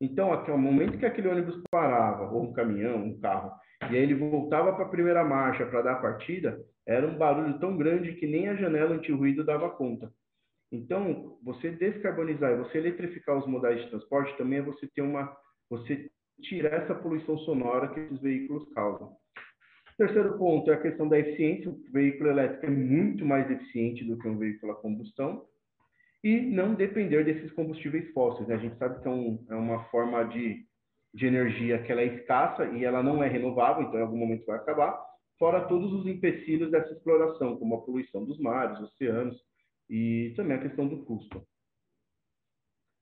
Então, 0.00 0.32
aqui, 0.32 0.50
ao 0.50 0.56
momento 0.56 0.96
que 0.96 1.04
aquele 1.04 1.28
ônibus 1.28 1.62
parava, 1.70 2.32
ou 2.32 2.44
um 2.44 2.52
caminhão, 2.52 3.04
um 3.04 3.20
carro, 3.20 3.52
e 3.90 3.96
aí 3.96 4.02
ele 4.02 4.14
voltava 4.14 4.72
para 4.72 4.86
a 4.86 4.88
primeira 4.88 5.22
marcha 5.22 5.66
para 5.66 5.82
dar 5.82 5.92
a 5.92 6.00
partida, 6.00 6.58
era 6.86 7.06
um 7.06 7.18
barulho 7.18 7.58
tão 7.58 7.76
grande 7.76 8.14
que 8.14 8.26
nem 8.26 8.48
a 8.48 8.56
janela 8.56 8.94
anti-ruído 8.94 9.44
dava 9.44 9.68
conta. 9.68 10.10
Então, 10.72 11.38
você 11.42 11.70
descarbonizar, 11.70 12.56
você 12.56 12.78
eletrificar 12.78 13.36
os 13.36 13.46
modais 13.46 13.82
de 13.82 13.90
transporte 13.90 14.36
também 14.38 14.60
é 14.60 14.62
você 14.62 14.86
ter 14.86 15.02
uma, 15.02 15.36
você 15.68 16.10
tirar 16.40 16.82
essa 16.82 16.94
poluição 16.94 17.36
sonora 17.38 17.88
que 17.88 18.00
esses 18.00 18.20
veículos 18.20 18.72
causam. 18.72 19.16
Terceiro 19.98 20.38
ponto 20.38 20.70
é 20.70 20.74
a 20.74 20.80
questão 20.80 21.06
da 21.08 21.18
eficiência. 21.18 21.70
O 21.70 21.78
veículo 21.92 22.30
elétrico 22.30 22.64
é 22.64 22.70
muito 22.70 23.26
mais 23.26 23.50
eficiente 23.50 24.02
do 24.04 24.16
que 24.16 24.26
um 24.26 24.38
veículo 24.38 24.72
a 24.72 24.76
combustão 24.76 25.44
e 26.22 26.40
não 26.40 26.74
depender 26.74 27.24
desses 27.24 27.50
combustíveis 27.52 28.12
fósseis. 28.12 28.48
Né? 28.48 28.54
A 28.54 28.58
gente 28.58 28.76
sabe 28.78 29.00
que 29.00 29.08
é, 29.08 29.10
um, 29.10 29.44
é 29.48 29.54
uma 29.54 29.84
forma 29.84 30.24
de, 30.24 30.66
de 31.14 31.26
energia 31.26 31.82
que 31.82 31.90
ela 31.90 32.02
é 32.02 32.16
escassa 32.16 32.66
e 32.66 32.84
ela 32.84 33.02
não 33.02 33.22
é 33.22 33.28
renovável, 33.28 33.82
então 33.82 33.98
em 33.98 34.02
algum 34.02 34.18
momento 34.18 34.46
vai 34.46 34.56
acabar 34.56 35.10
fora 35.40 35.66
todos 35.66 35.90
os 35.94 36.06
empecilhos 36.06 36.70
dessa 36.70 36.92
exploração, 36.92 37.56
como 37.56 37.74
a 37.74 37.80
poluição 37.80 38.24
dos 38.26 38.38
mares, 38.38 38.78
oceanos 38.78 39.40
e 39.88 40.34
também 40.36 40.58
a 40.58 40.60
questão 40.60 40.86
do 40.86 41.02
custo. 41.04 41.42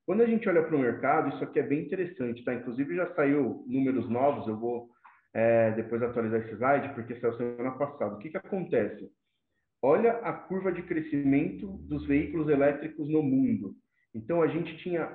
Quando 0.07 0.23
a 0.23 0.27
gente 0.27 0.49
olha 0.49 0.63
para 0.63 0.75
o 0.75 0.79
mercado, 0.79 1.35
isso 1.35 1.45
aqui 1.45 1.59
é 1.59 1.63
bem 1.63 1.83
interessante, 1.83 2.43
tá? 2.45 2.55
Inclusive 2.55 2.95
já 2.95 3.13
saiu 3.15 3.65
números 3.67 4.09
novos, 4.09 4.47
eu 4.47 4.57
vou 4.57 4.89
é, 5.35 5.73
depois 5.73 6.03
atualizar 6.03 6.41
esse 6.41 6.55
slide, 6.55 6.95
porque 6.95 7.21
saiu 7.21 7.37
semana 7.37 7.73
passada. 7.73 8.15
O 8.15 8.19
que, 8.19 8.31
que 8.31 8.39
acontece? 8.39 9.11
Olha 9.81 10.13
a 10.19 10.33
curva 10.33 10.73
de 10.73 10.83
crescimento 10.83 11.67
dos 11.89 12.05
veículos 12.07 12.49
elétricos 12.49 13.09
no 13.09 13.23
mundo. 13.23 13.77
Então, 14.15 14.43
a 14.43 14.49
gente 14.49 14.77
tinha 14.79 15.09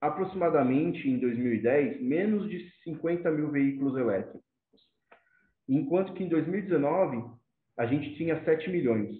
aproximadamente 0.00 1.08
em 1.08 1.18
2010 1.18 2.00
menos 2.00 2.48
de 2.48 2.70
50 2.84 3.30
mil 3.30 3.50
veículos 3.50 3.96
elétricos, 3.98 4.42
enquanto 5.68 6.14
que 6.14 6.24
em 6.24 6.28
2019 6.28 7.22
a 7.76 7.86
gente 7.86 8.14
tinha 8.16 8.42
7 8.44 8.70
milhões. 8.70 9.16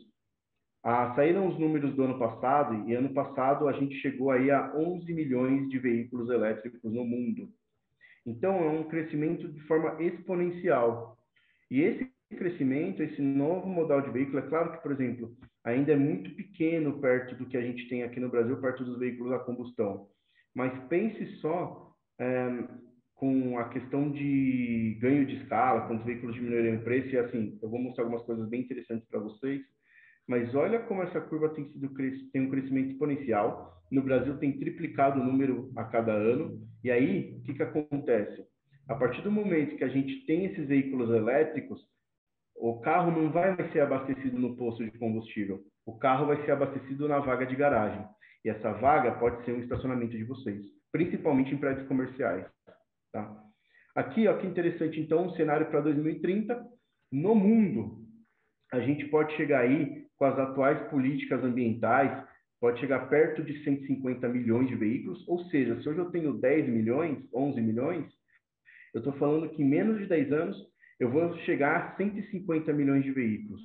Ah, 0.82 1.12
saíram 1.14 1.46
os 1.46 1.58
números 1.58 1.94
do 1.94 2.04
ano 2.04 2.18
passado 2.18 2.88
e 2.88 2.94
ano 2.94 3.12
passado 3.12 3.68
a 3.68 3.72
gente 3.72 3.94
chegou 3.96 4.30
aí 4.30 4.50
a 4.50 4.74
11 4.74 5.12
milhões 5.12 5.68
de 5.68 5.78
veículos 5.78 6.30
elétricos 6.30 6.82
no 6.82 7.04
mundo. 7.04 7.50
Então 8.24 8.56
é 8.56 8.68
um 8.68 8.84
crescimento 8.84 9.46
de 9.46 9.60
forma 9.62 10.02
exponencial. 10.02 11.18
E 11.70 11.82
esse 11.82 12.09
crescimento, 12.36 13.02
esse 13.02 13.20
novo 13.20 13.66
modal 13.68 14.00
de 14.00 14.10
veículo, 14.10 14.38
é 14.38 14.48
claro 14.48 14.72
que, 14.72 14.82
por 14.82 14.92
exemplo, 14.92 15.36
ainda 15.64 15.92
é 15.92 15.96
muito 15.96 16.30
pequeno 16.34 17.00
perto 17.00 17.34
do 17.34 17.46
que 17.46 17.56
a 17.56 17.62
gente 17.62 17.88
tem 17.88 18.02
aqui 18.02 18.20
no 18.20 18.28
Brasil, 18.28 18.60
perto 18.60 18.84
dos 18.84 18.98
veículos 18.98 19.32
a 19.32 19.38
combustão. 19.38 20.08
Mas 20.54 20.72
pense 20.88 21.24
só 21.36 21.94
é, 22.18 22.64
com 23.14 23.58
a 23.58 23.68
questão 23.68 24.10
de 24.10 24.98
ganho 25.00 25.26
de 25.26 25.36
escala, 25.36 25.86
quando 25.86 26.00
os 26.00 26.06
veículos 26.06 26.34
diminuírem 26.34 26.76
o 26.76 26.82
preço, 26.82 27.08
e 27.08 27.18
assim, 27.18 27.58
eu 27.62 27.68
vou 27.68 27.78
mostrar 27.78 28.04
algumas 28.04 28.24
coisas 28.24 28.48
bem 28.48 28.62
interessantes 28.62 29.06
para 29.08 29.20
vocês, 29.20 29.60
mas 30.26 30.54
olha 30.54 30.80
como 30.80 31.02
essa 31.02 31.20
curva 31.20 31.50
tem, 31.50 31.70
sido, 31.70 31.92
tem 32.32 32.42
um 32.42 32.50
crescimento 32.50 32.92
exponencial. 32.92 33.82
No 33.90 34.02
Brasil 34.02 34.38
tem 34.38 34.58
triplicado 34.58 35.20
o 35.20 35.24
número 35.24 35.72
a 35.76 35.84
cada 35.84 36.12
ano, 36.12 36.66
e 36.82 36.90
aí, 36.90 37.36
o 37.38 37.42
que, 37.42 37.54
que 37.54 37.62
acontece? 37.62 38.44
A 38.88 38.94
partir 38.94 39.22
do 39.22 39.30
momento 39.30 39.76
que 39.76 39.84
a 39.84 39.88
gente 39.88 40.24
tem 40.26 40.46
esses 40.46 40.66
veículos 40.66 41.10
elétricos, 41.10 41.80
o 42.60 42.78
carro 42.80 43.10
não 43.10 43.32
vai 43.32 43.56
ser 43.72 43.80
abastecido 43.80 44.38
no 44.38 44.54
posto 44.54 44.84
de 44.84 44.98
combustível, 44.98 45.62
o 45.86 45.98
carro 45.98 46.26
vai 46.26 46.44
ser 46.44 46.52
abastecido 46.52 47.08
na 47.08 47.18
vaga 47.18 47.46
de 47.46 47.56
garagem. 47.56 48.04
E 48.44 48.50
essa 48.50 48.72
vaga 48.72 49.12
pode 49.12 49.44
ser 49.44 49.52
um 49.52 49.60
estacionamento 49.60 50.16
de 50.16 50.24
vocês, 50.24 50.62
principalmente 50.92 51.54
em 51.54 51.58
prédios 51.58 51.88
comerciais. 51.88 52.46
Tá? 53.12 53.34
Aqui, 53.94 54.28
ó, 54.28 54.36
que 54.36 54.46
interessante, 54.46 55.00
então, 55.00 55.26
um 55.26 55.34
cenário 55.34 55.66
para 55.66 55.80
2030. 55.80 56.62
No 57.10 57.34
mundo, 57.34 58.04
a 58.72 58.80
gente 58.80 59.06
pode 59.06 59.34
chegar 59.36 59.60
aí, 59.60 60.06
com 60.16 60.26
as 60.26 60.38
atuais 60.38 60.78
políticas 60.90 61.42
ambientais, 61.42 62.24
pode 62.60 62.78
chegar 62.78 63.08
perto 63.08 63.42
de 63.42 63.64
150 63.64 64.28
milhões 64.28 64.68
de 64.68 64.76
veículos, 64.76 65.26
ou 65.26 65.44
seja, 65.46 65.80
se 65.80 65.88
hoje 65.88 65.98
eu 65.98 66.10
tenho 66.10 66.34
10 66.34 66.68
milhões, 66.68 67.18
11 67.34 67.60
milhões, 67.62 68.06
eu 68.94 68.98
estou 68.98 69.14
falando 69.14 69.48
que 69.48 69.62
em 69.62 69.68
menos 69.68 69.98
de 69.98 70.06
10 70.06 70.32
anos 70.32 70.69
eu 71.00 71.10
vou 71.10 71.36
chegar 71.38 71.76
a 71.76 71.96
150 71.96 72.72
milhões 72.72 73.02
de 73.02 73.10
veículos. 73.10 73.62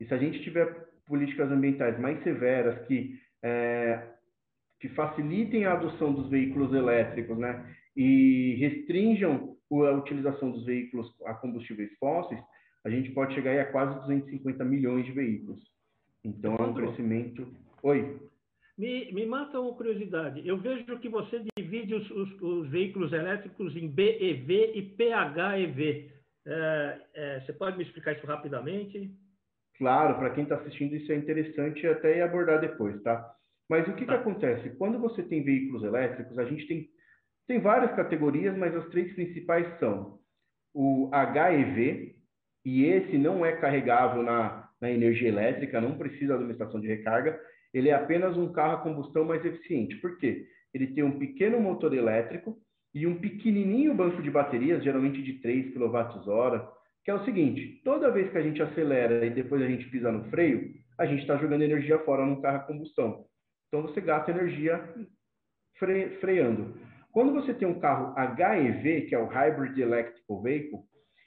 E 0.00 0.06
se 0.06 0.14
a 0.14 0.18
gente 0.18 0.42
tiver 0.42 0.66
políticas 1.06 1.52
ambientais 1.52 2.00
mais 2.00 2.20
severas 2.24 2.86
que 2.86 3.20
é, 3.42 4.08
que 4.80 4.88
facilitem 4.88 5.64
a 5.64 5.74
adoção 5.74 6.12
dos 6.12 6.28
veículos 6.28 6.74
elétricos, 6.74 7.38
né, 7.38 7.64
e 7.94 8.56
restringam 8.58 9.56
a 9.70 9.92
utilização 9.92 10.50
dos 10.50 10.64
veículos 10.64 11.08
a 11.24 11.34
combustíveis 11.34 11.90
fósseis, 11.98 12.40
a 12.84 12.90
gente 12.90 13.10
pode 13.12 13.34
chegar 13.34 13.58
a 13.60 13.70
quase 13.70 14.00
250 14.00 14.64
milhões 14.64 15.06
de 15.06 15.12
veículos. 15.12 15.62
Então 16.24 16.56
é 16.56 16.62
um 16.62 16.74
crescimento. 16.74 17.46
Oi. 17.82 18.20
Me, 18.76 19.12
me 19.12 19.24
mata 19.24 19.60
uma 19.60 19.74
curiosidade. 19.74 20.46
Eu 20.46 20.56
vejo 20.58 20.98
que 20.98 21.08
você 21.08 21.44
divide 21.56 21.94
os, 21.94 22.10
os, 22.10 22.42
os 22.42 22.68
veículos 22.68 23.12
elétricos 23.12 23.76
em 23.76 23.88
BEV 23.88 24.72
e 24.74 24.82
PHEV. 24.82 26.10
É, 26.46 27.00
é, 27.14 27.40
você 27.40 27.52
pode 27.52 27.76
me 27.76 27.84
explicar 27.84 28.12
isso 28.12 28.26
rapidamente? 28.26 29.10
Claro, 29.78 30.16
para 30.16 30.30
quem 30.30 30.44
está 30.44 30.56
assistindo 30.56 30.94
isso 30.94 31.10
é 31.12 31.16
interessante 31.16 31.86
até 31.86 32.22
abordar 32.22 32.60
depois, 32.60 33.00
tá? 33.02 33.34
Mas 33.68 33.86
o 33.88 33.94
que, 33.94 34.04
tá. 34.04 34.14
que 34.14 34.20
acontece? 34.20 34.70
Quando 34.76 34.98
você 34.98 35.22
tem 35.22 35.42
veículos 35.42 35.82
elétricos, 35.82 36.38
a 36.38 36.44
gente 36.44 36.66
tem, 36.66 36.88
tem 37.46 37.60
várias 37.60 37.94
categorias, 37.94 38.56
mas 38.56 38.74
as 38.74 38.88
três 38.90 39.12
principais 39.14 39.66
são 39.78 40.18
o 40.74 41.10
HEV, 41.12 42.16
e 42.64 42.84
esse 42.84 43.18
não 43.18 43.44
é 43.44 43.56
carregável 43.56 44.22
na, 44.22 44.68
na 44.80 44.90
energia 44.90 45.28
elétrica, 45.28 45.80
não 45.80 45.98
precisa 45.98 46.36
de 46.36 46.44
uma 46.44 46.52
estação 46.52 46.80
de 46.80 46.86
recarga, 46.86 47.38
ele 47.72 47.88
é 47.88 47.94
apenas 47.94 48.36
um 48.36 48.52
carro 48.52 48.74
a 48.74 48.82
combustão 48.82 49.24
mais 49.24 49.44
eficiente. 49.44 49.96
Por 49.96 50.18
quê? 50.18 50.46
Ele 50.74 50.88
tem 50.88 51.02
um 51.02 51.18
pequeno 51.18 51.60
motor 51.60 51.94
elétrico 51.94 52.58
e 52.94 53.06
um 53.06 53.18
pequenininho 53.18 53.94
banco 53.94 54.22
de 54.22 54.30
baterias, 54.30 54.84
geralmente 54.84 55.22
de 55.22 55.34
3 55.34 55.72
kWh, 55.72 56.68
que 57.04 57.10
é 57.10 57.14
o 57.14 57.24
seguinte, 57.24 57.80
toda 57.84 58.10
vez 58.10 58.30
que 58.30 58.38
a 58.38 58.42
gente 58.42 58.62
acelera 58.62 59.24
e 59.26 59.30
depois 59.30 59.62
a 59.62 59.66
gente 59.66 59.88
pisa 59.88 60.12
no 60.12 60.24
freio, 60.30 60.72
a 60.98 61.06
gente 61.06 61.20
está 61.20 61.36
jogando 61.36 61.62
energia 61.62 61.98
fora 62.00 62.24
num 62.24 62.40
carro 62.40 62.58
a 62.58 62.60
combustão. 62.60 63.24
Então 63.68 63.82
você 63.82 64.00
gasta 64.00 64.30
energia 64.30 64.78
fre 65.78 66.10
freando. 66.20 66.74
Quando 67.10 67.32
você 67.32 67.52
tem 67.52 67.66
um 67.66 67.80
carro 67.80 68.14
HEV, 68.16 69.06
que 69.06 69.14
é 69.14 69.18
o 69.18 69.26
Hybrid 69.26 69.78
Electrical 69.78 70.42
Vehicle, 70.42 70.78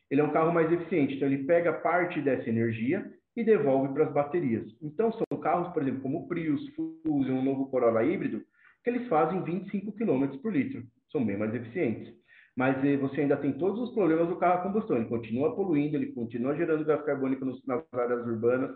ele 0.10 0.22
é 0.22 0.24
um 0.24 0.31
carro 0.31 0.53
mais 0.53 0.72
eficiente. 0.72 1.15
Então 1.15 1.27
ele 1.27 1.43
pega 1.43 1.74
parte 1.74 2.22
dessa 2.22 2.50
energia 2.50 3.05
e 3.36 3.43
devolve 3.43 3.93
para 3.93 4.05
as 4.05 4.13
baterias. 4.13 4.65
Então 4.81 5.12
são 5.12 5.39
carros, 5.41 5.74
por 5.74 5.81
exemplo, 5.81 6.01
como 6.01 6.19
o 6.19 6.27
Prius, 6.27 6.62
Fusion, 6.69 7.39
o 7.39 7.43
novo 7.43 7.69
Corolla 7.69 8.03
híbrido, 8.03 8.41
que 8.84 8.89
eles 8.89 9.07
fazem 9.07 9.43
25 9.43 9.91
km 9.91 10.38
por 10.41 10.53
litro. 10.53 10.84
São 11.15 11.25
bem 11.25 11.38
mais 11.38 11.55
eficientes 11.55 12.13
mas 12.55 12.84
eh, 12.86 12.98
você 12.98 13.22
ainda 13.22 13.36
tem 13.38 13.51
todos 13.53 13.81
os 13.81 13.93
problemas 13.93 14.27
do 14.29 14.38
carro 14.38 14.60
a 14.60 14.63
combustão. 14.63 14.98
Ele 14.98 15.07
continua 15.07 15.55
poluindo, 15.55 15.98
ele 15.98 16.13
continua 16.13 16.55
gerando 16.55 16.86
gás 16.86 17.03
carbônico 17.03 17.45
nas 17.45 17.84
áreas 17.93 18.25
urbanas, 18.25 18.72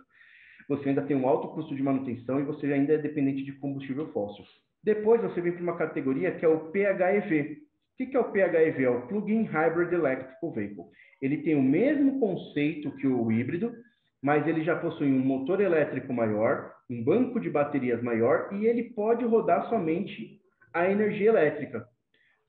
você 0.67 0.89
ainda 0.89 1.01
tem 1.01 1.15
um 1.15 1.27
alto 1.27 1.47
custo 1.49 1.75
de 1.75 1.81
manutenção 1.81 2.39
e 2.39 2.43
você 2.43 2.71
ainda 2.71 2.93
é 2.93 2.97
dependente 2.97 3.43
de 3.43 3.53
combustível 3.53 4.11
fóssil. 4.11 4.43
Depois 4.83 5.21
você 5.21 5.41
vem 5.41 5.53
para 5.53 5.63
uma 5.63 5.77
categoria 5.77 6.31
que 6.31 6.45
é 6.45 6.47
o 6.47 6.71
PHEV. 6.71 7.57
O 7.99 8.05
que 8.05 8.15
é 8.15 8.19
o 8.19 8.31
PHEV? 8.31 8.83
É 8.83 8.89
o 8.89 9.07
Plug-in 9.07 9.43
Hybrid 9.43 9.93
Electrical 9.93 10.51
Vehicle. 10.51 10.85
Ele 11.21 11.37
tem 11.37 11.55
o 11.55 11.63
mesmo 11.63 12.19
conceito 12.19 12.95
que 12.97 13.07
o 13.07 13.31
híbrido, 13.31 13.73
mas 14.21 14.45
ele 14.47 14.63
já 14.63 14.75
possui 14.75 15.07
um 15.07 15.19
motor 15.19 15.59
elétrico 15.59 16.13
maior, 16.13 16.73
um 16.89 17.03
banco 17.03 17.39
de 17.39 17.49
baterias 17.49 18.01
maior 18.03 18.49
e 18.53 18.65
ele 18.65 18.83
pode 18.93 19.25
rodar 19.25 19.67
somente 19.69 20.39
a 20.73 20.89
energia 20.89 21.29
elétrica. 21.29 21.88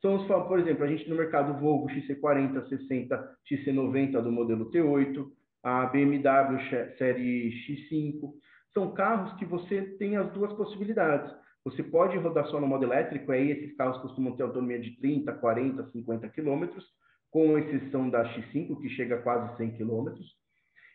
São 0.00 0.16
os, 0.16 0.26
por 0.26 0.58
exemplo, 0.58 0.84
a 0.84 0.86
gente 0.86 1.08
no 1.08 1.16
mercado 1.16 1.60
Volvo 1.60 1.88
XC40, 1.88 2.68
60, 2.68 3.36
XC90 3.50 4.22
do 4.22 4.32
modelo 4.32 4.70
T8, 4.70 5.30
a 5.62 5.86
BMW 5.86 6.58
série 6.96 7.52
X5. 7.66 8.32
São 8.72 8.92
carros 8.92 9.32
que 9.38 9.44
você 9.44 9.82
tem 9.98 10.16
as 10.16 10.32
duas 10.32 10.52
possibilidades. 10.54 11.30
Você 11.64 11.82
pode 11.82 12.16
rodar 12.16 12.46
só 12.46 12.58
no 12.58 12.66
modo 12.66 12.84
elétrico, 12.84 13.30
aí 13.30 13.50
esses 13.50 13.76
carros 13.76 14.00
costumam 14.00 14.34
ter 14.34 14.42
autonomia 14.42 14.80
de 14.80 14.96
30, 14.98 15.32
40, 15.34 15.90
50 15.90 16.28
quilômetros, 16.30 16.84
com 17.30 17.58
exceção 17.58 18.08
da 18.08 18.24
X5, 18.24 18.80
que 18.80 18.88
chega 18.90 19.16
a 19.16 19.22
quase 19.22 19.56
100 19.58 19.76
quilômetros. 19.76 20.26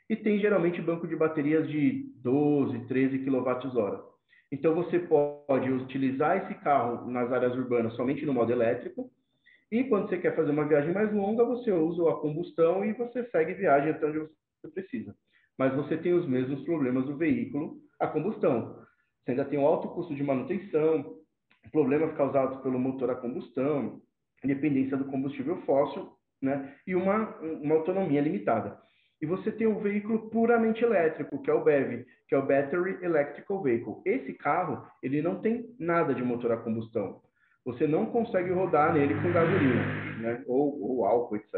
E 0.10 0.16
tem 0.16 0.40
geralmente 0.40 0.82
banco 0.82 1.08
de 1.08 1.16
baterias 1.16 1.68
de 1.68 2.12
12, 2.22 2.88
13 2.88 3.20
kWh. 3.20 4.15
Então 4.56 4.74
você 4.74 5.00
pode 5.00 5.70
utilizar 5.70 6.38
esse 6.38 6.56
carro 6.62 7.12
nas 7.12 7.30
áreas 7.30 7.54
urbanas 7.56 7.94
somente 7.94 8.26
no 8.26 8.34
modo 8.34 8.54
elétrico, 8.54 9.12
e 9.70 9.84
quando 9.84 10.08
você 10.08 10.18
quer 10.18 10.34
fazer 10.34 10.52
uma 10.52 10.66
viagem 10.66 10.94
mais 10.94 11.14
longa, 11.14 11.44
você 11.44 11.74
usa 11.74 12.10
a 12.10 12.16
combustão 12.16 12.86
e 12.86 12.94
você 12.94 13.26
segue 13.32 13.54
viagem 13.54 13.90
até 13.90 14.06
onde 14.06 14.20
você 14.20 14.72
precisa. 14.74 15.14
Mas 15.58 15.76
você 15.76 15.98
tem 15.98 16.14
os 16.14 16.26
mesmos 16.26 16.64
problemas 16.64 17.06
do 17.06 17.18
veículo 17.18 17.82
a 18.00 18.08
combustão. 18.08 18.80
Você 19.26 19.32
ainda 19.32 19.44
tem 19.44 19.60
um 19.60 19.66
alto 19.66 19.90
custo 19.90 20.16
de 20.16 20.24
manutenção, 20.24 21.18
problemas 21.70 22.16
causados 22.16 22.62
pelo 22.62 22.80
motor 22.80 23.10
a 23.10 23.16
combustão, 23.16 24.02
dependência 24.42 24.96
do 24.96 25.12
combustível 25.12 25.58
fóssil, 25.64 26.14
né? 26.42 26.76
E 26.88 26.96
uma, 26.96 27.38
uma 27.42 27.76
autonomia 27.76 28.22
limitada. 28.22 28.80
E 29.26 29.28
você 29.28 29.52
tem 29.52 29.66
um 29.66 29.80
veículo 29.80 30.30
puramente 30.30 30.84
elétrico, 30.84 31.42
que 31.42 31.50
é 31.50 31.54
o 31.56 31.64
BEV, 31.64 32.06
que 32.28 32.36
é 32.36 32.38
o 32.38 32.46
Battery 32.46 33.00
Electrical 33.02 33.60
Vehicle. 33.60 33.96
Esse 34.06 34.34
carro, 34.34 34.86
ele 35.02 35.20
não 35.20 35.42
tem 35.42 35.76
nada 35.80 36.14
de 36.14 36.22
motor 36.22 36.52
a 36.52 36.58
combustão. 36.58 37.24
Você 37.66 37.88
não 37.88 38.06
consegue 38.06 38.52
rodar 38.52 38.94
nele 38.94 39.16
com 39.16 39.34
gasolina, 39.34 39.84
né? 40.20 40.44
ou, 40.46 40.80
ou 40.80 41.06
álcool, 41.06 41.38
etc. 41.38 41.56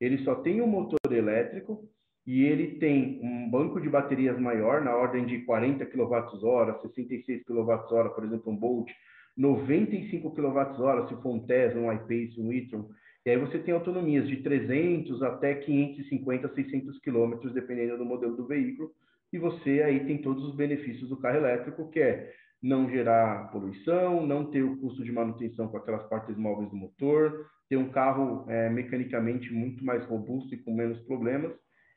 Ele 0.00 0.18
só 0.24 0.34
tem 0.34 0.60
um 0.60 0.66
motor 0.66 0.98
elétrico 1.08 1.88
e 2.26 2.42
ele 2.42 2.76
tem 2.80 3.20
um 3.22 3.48
banco 3.48 3.80
de 3.80 3.88
baterias 3.88 4.36
maior, 4.36 4.82
na 4.82 4.96
ordem 4.96 5.26
de 5.26 5.42
40 5.42 5.86
kWh, 5.86 6.80
66 6.82 7.44
kWh, 7.44 8.08
por 8.16 8.24
exemplo, 8.24 8.52
um 8.52 8.56
Bolt, 8.56 8.90
95 9.36 10.32
kWh, 10.32 11.06
se 11.06 11.22
for 11.22 11.36
um 11.36 11.46
Tesla, 11.46 11.80
um 11.80 11.92
iPace, 11.92 12.40
um 12.40 12.52
e-tron, 12.52 12.88
e 13.26 13.30
aí 13.30 13.36
você 13.36 13.58
tem 13.58 13.74
autonomias 13.74 14.28
de 14.28 14.36
300 14.36 15.20
até 15.20 15.56
550, 15.56 16.54
600 16.54 17.00
quilômetros, 17.00 17.52
dependendo 17.52 17.98
do 17.98 18.04
modelo 18.04 18.36
do 18.36 18.46
veículo. 18.46 18.92
E 19.32 19.38
você 19.38 19.82
aí 19.82 20.06
tem 20.06 20.22
todos 20.22 20.44
os 20.44 20.54
benefícios 20.54 21.08
do 21.08 21.16
carro 21.16 21.38
elétrico, 21.38 21.90
que 21.90 21.98
é 21.98 22.32
não 22.62 22.88
gerar 22.88 23.50
poluição, 23.50 24.24
não 24.24 24.48
ter 24.48 24.62
o 24.62 24.76
custo 24.76 25.02
de 25.02 25.10
manutenção 25.10 25.66
com 25.66 25.76
aquelas 25.76 26.08
partes 26.08 26.36
móveis 26.36 26.70
do 26.70 26.76
motor, 26.76 27.50
ter 27.68 27.76
um 27.76 27.90
carro 27.90 28.48
é, 28.48 28.70
mecanicamente 28.70 29.52
muito 29.52 29.84
mais 29.84 30.04
robusto 30.06 30.54
e 30.54 30.58
com 30.58 30.72
menos 30.72 31.00
problemas, 31.00 31.52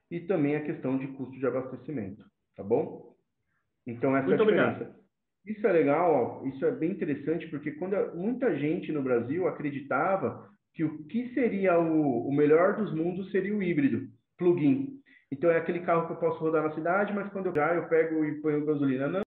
e 0.09 0.21
também 0.21 0.55
a 0.55 0.63
questão 0.63 0.97
de 0.97 1.07
custo 1.09 1.37
de 1.37 1.45
abastecimento, 1.45 2.25
tá 2.55 2.63
bom? 2.63 3.15
Então, 3.85 4.17
essa 4.17 4.27
muito 4.27 4.41
é 4.41 4.43
a 4.43 4.47
diferença. 4.47 4.71
Obrigado. 4.81 4.99
Isso 5.45 5.67
é 5.67 5.71
legal, 5.71 6.41
ó, 6.43 6.47
isso 6.47 6.65
é 6.65 6.71
bem 6.71 6.91
interessante, 6.91 7.47
porque 7.47 7.71
quando 7.73 7.95
muita 8.15 8.57
gente 8.57 8.91
no 8.91 9.03
Brasil 9.03 9.47
acreditava 9.47 10.49
que 10.73 10.83
o 10.83 11.03
que 11.05 11.33
seria 11.33 11.79
o, 11.79 12.27
o 12.27 12.33
melhor 12.33 12.75
dos 12.75 12.93
mundos 12.93 13.31
seria 13.31 13.55
o 13.55 13.61
híbrido, 13.61 14.07
plug-in. 14.37 14.99
Então, 15.31 15.51
é 15.51 15.57
aquele 15.57 15.81
carro 15.81 16.07
que 16.07 16.13
eu 16.13 16.17
posso 16.17 16.39
rodar 16.39 16.63
na 16.63 16.73
cidade, 16.73 17.13
mas 17.13 17.31
quando 17.31 17.47
eu 17.47 17.55
já 17.55 17.75
eu 17.75 17.87
pego 17.87 18.25
e 18.25 18.41
ponho 18.41 18.65
gasolina. 18.65 19.07
Não, 19.07 19.21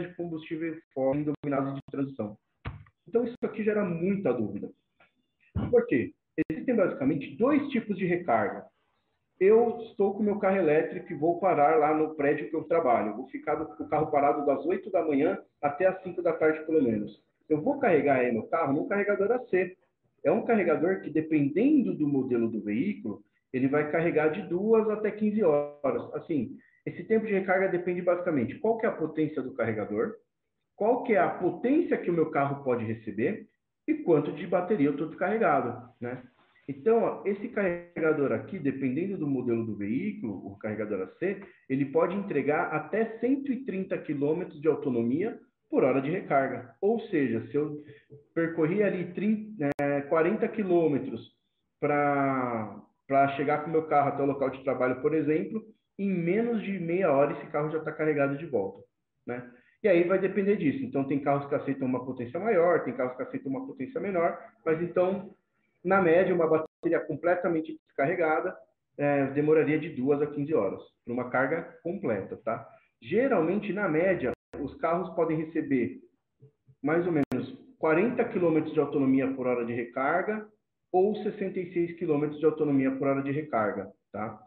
de 0.00 0.14
combustível 0.14 0.76
fóssil 0.92 1.32
dominados 1.42 1.74
de 1.74 1.80
transição. 1.90 2.36
Então, 3.06 3.24
isso 3.24 3.36
aqui 3.42 3.62
gera 3.62 3.84
muita 3.84 4.32
dúvida. 4.32 4.70
Por 5.70 5.86
quê? 5.86 6.12
Existem 6.50 6.74
basicamente 6.74 7.36
dois 7.36 7.68
tipos 7.68 7.96
de 7.96 8.06
recarga. 8.06 8.64
Eu 9.38 9.80
estou 9.82 10.14
com 10.14 10.22
meu 10.22 10.38
carro 10.38 10.56
elétrico 10.56 11.12
e 11.12 11.16
vou 11.16 11.38
parar 11.38 11.76
lá 11.76 11.94
no 11.94 12.14
prédio 12.14 12.48
que 12.48 12.56
eu 12.56 12.64
trabalho. 12.64 13.16
Vou 13.16 13.26
ficar 13.28 13.56
com 13.56 13.82
o 13.82 13.88
carro 13.88 14.10
parado 14.10 14.46
das 14.46 14.64
8 14.64 14.90
da 14.90 15.04
manhã 15.04 15.38
até 15.60 15.86
as 15.86 16.02
5 16.02 16.22
da 16.22 16.32
tarde, 16.32 16.64
pelo 16.66 16.82
menos. 16.82 17.22
Eu 17.48 17.60
vou 17.60 17.78
carregar 17.78 18.20
aí 18.20 18.32
meu 18.32 18.44
carro 18.44 18.72
num 18.72 18.88
carregador 18.88 19.32
AC. 19.32 19.76
É 20.24 20.30
um 20.30 20.44
carregador 20.44 21.00
que, 21.02 21.10
dependendo 21.10 21.94
do 21.94 22.06
modelo 22.06 22.48
do 22.48 22.62
veículo, 22.62 23.22
ele 23.52 23.68
vai 23.68 23.90
carregar 23.90 24.28
de 24.28 24.42
2 24.48 24.88
até 24.88 25.10
15 25.10 25.42
horas. 25.42 26.14
Assim, 26.14 26.56
esse 26.86 27.04
tempo 27.04 27.26
de 27.26 27.32
recarga 27.32 27.68
depende 27.68 28.02
basicamente 28.02 28.58
qual 28.58 28.78
que 28.78 28.86
é 28.86 28.88
a 28.88 28.92
potência 28.92 29.42
do 29.42 29.54
carregador, 29.54 30.14
qual 30.76 31.04
que 31.04 31.14
é 31.14 31.18
a 31.18 31.30
potência 31.30 31.96
que 31.96 32.10
o 32.10 32.14
meu 32.14 32.30
carro 32.30 32.62
pode 32.62 32.84
receber 32.84 33.46
e 33.86 33.94
quanto 33.94 34.32
de 34.32 34.46
bateria 34.46 34.88
eu 34.88 34.92
estou 34.92 35.08
descarregado, 35.08 35.88
né? 36.00 36.22
Então, 36.66 37.02
ó, 37.02 37.22
esse 37.26 37.48
carregador 37.48 38.32
aqui, 38.32 38.58
dependendo 38.58 39.18
do 39.18 39.26
modelo 39.26 39.66
do 39.66 39.76
veículo, 39.76 40.46
o 40.46 40.56
carregador 40.56 41.02
AC, 41.02 41.42
ele 41.68 41.84
pode 41.86 42.16
entregar 42.16 42.72
até 42.72 43.18
130 43.18 43.98
km 43.98 44.46
de 44.48 44.66
autonomia 44.66 45.38
por 45.68 45.84
hora 45.84 46.00
de 46.00 46.10
recarga. 46.10 46.74
Ou 46.80 47.00
seja, 47.00 47.46
se 47.48 47.54
eu 47.54 47.82
percorri 48.34 48.82
ali 48.82 49.12
30, 49.12 49.68
é, 49.78 50.00
40 50.02 50.48
km 50.48 51.14
para 51.78 53.28
chegar 53.36 53.62
com 53.62 53.68
o 53.68 53.72
meu 53.72 53.86
carro 53.86 54.08
até 54.08 54.22
o 54.22 54.26
local 54.26 54.48
de 54.48 54.64
trabalho, 54.64 55.02
por 55.02 55.14
exemplo, 55.14 55.62
em 55.98 56.10
menos 56.10 56.62
de 56.62 56.78
meia 56.78 57.12
hora 57.12 57.32
esse 57.32 57.46
carro 57.46 57.70
já 57.70 57.78
está 57.78 57.92
carregado 57.92 58.36
de 58.36 58.46
volta, 58.46 58.82
né? 59.26 59.50
E 59.82 59.88
aí 59.88 60.02
vai 60.04 60.18
depender 60.18 60.56
disso. 60.56 60.82
Então 60.84 61.04
tem 61.04 61.20
carros 61.20 61.46
que 61.48 61.54
aceitam 61.54 61.86
uma 61.86 62.04
potência 62.04 62.40
maior, 62.40 62.82
tem 62.84 62.96
carros 62.96 63.16
que 63.16 63.22
aceitam 63.22 63.50
uma 63.50 63.66
potência 63.66 64.00
menor, 64.00 64.38
mas 64.64 64.80
então 64.82 65.34
na 65.84 66.00
média 66.00 66.34
uma 66.34 66.46
bateria 66.48 67.00
completamente 67.00 67.78
descarregada 67.86 68.56
é, 68.96 69.26
demoraria 69.26 69.78
de 69.78 69.90
2 69.90 70.22
a 70.22 70.26
15 70.26 70.54
horas 70.54 70.80
para 71.04 71.12
uma 71.12 71.28
carga 71.28 71.78
completa, 71.82 72.36
tá? 72.44 72.66
Geralmente 73.02 73.72
na 73.72 73.88
média 73.88 74.32
os 74.58 74.74
carros 74.76 75.14
podem 75.14 75.36
receber 75.36 76.00
mais 76.82 77.06
ou 77.06 77.12
menos 77.12 77.58
40 77.78 78.24
km 78.26 78.62
de 78.72 78.80
autonomia 78.80 79.30
por 79.34 79.46
hora 79.46 79.66
de 79.66 79.74
recarga 79.74 80.48
ou 80.90 81.14
66 81.16 81.98
km 81.98 82.30
de 82.30 82.44
autonomia 82.44 82.90
por 82.92 83.08
hora 83.08 83.22
de 83.22 83.30
recarga, 83.30 83.92
tá? 84.12 84.40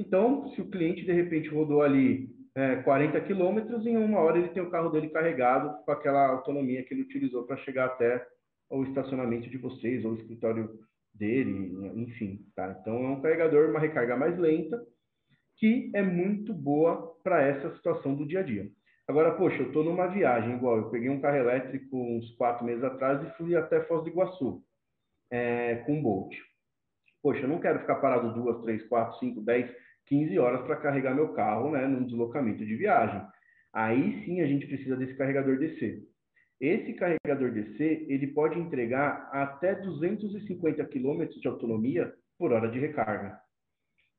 Então, 0.00 0.48
se 0.54 0.62
o 0.62 0.70
cliente 0.70 1.04
de 1.04 1.12
repente 1.12 1.50
rodou 1.50 1.82
ali 1.82 2.30
é, 2.54 2.76
40 2.76 3.20
quilômetros, 3.20 3.86
em 3.86 3.98
uma 3.98 4.18
hora 4.18 4.38
ele 4.38 4.48
tem 4.48 4.62
o 4.62 4.70
carro 4.70 4.88
dele 4.88 5.10
carregado 5.10 5.84
com 5.84 5.92
aquela 5.92 6.26
autonomia 6.26 6.82
que 6.82 6.94
ele 6.94 7.02
utilizou 7.02 7.44
para 7.44 7.58
chegar 7.58 7.84
até 7.84 8.26
o 8.70 8.82
estacionamento 8.84 9.50
de 9.50 9.58
vocês 9.58 10.02
ou 10.02 10.12
o 10.12 10.16
escritório 10.16 10.70
dele, 11.12 11.76
enfim, 11.96 12.40
tá? 12.56 12.74
Então 12.80 12.94
é 13.04 13.08
um 13.08 13.20
carregador, 13.20 13.68
uma 13.68 13.78
recarga 13.78 14.16
mais 14.16 14.38
lenta, 14.38 14.82
que 15.58 15.90
é 15.94 16.00
muito 16.00 16.54
boa 16.54 17.14
para 17.22 17.42
essa 17.42 17.74
situação 17.76 18.14
do 18.14 18.26
dia 18.26 18.40
a 18.40 18.42
dia. 18.42 18.70
Agora, 19.06 19.34
poxa, 19.34 19.58
eu 19.58 19.66
estou 19.66 19.84
numa 19.84 20.06
viagem 20.06 20.54
igual, 20.54 20.78
eu 20.78 20.90
peguei 20.90 21.10
um 21.10 21.20
carro 21.20 21.36
elétrico 21.36 21.94
uns 21.94 22.30
quatro 22.36 22.64
meses 22.64 22.82
atrás 22.82 23.22
e 23.22 23.36
fui 23.36 23.54
até 23.54 23.82
Foz 23.82 24.02
do 24.02 24.08
Iguaçu 24.08 24.62
é, 25.30 25.76
com 25.84 25.92
um 25.92 26.02
Bolt. 26.02 26.34
Poxa, 27.22 27.42
eu 27.42 27.48
não 27.48 27.60
quero 27.60 27.80
ficar 27.80 27.96
parado 27.96 28.32
duas, 28.32 28.62
três, 28.62 28.82
quatro, 28.88 29.18
cinco, 29.18 29.42
dez 29.42 29.70
15 30.10 30.38
horas 30.40 30.66
para 30.66 30.76
carregar 30.76 31.14
meu 31.14 31.32
carro, 31.32 31.70
né, 31.70 31.86
num 31.86 32.04
deslocamento 32.04 32.66
de 32.66 32.76
viagem. 32.76 33.22
Aí 33.72 34.24
sim 34.24 34.40
a 34.40 34.46
gente 34.46 34.66
precisa 34.66 34.96
desse 34.96 35.14
carregador 35.14 35.56
DC. 35.56 36.02
Esse 36.60 36.92
carregador 36.94 37.52
DC, 37.52 38.06
ele 38.08 38.26
pode 38.26 38.58
entregar 38.58 39.30
até 39.32 39.74
250 39.76 40.84
km 40.86 41.24
de 41.40 41.48
autonomia 41.48 42.12
por 42.36 42.52
hora 42.52 42.68
de 42.68 42.78
recarga. 42.78 43.40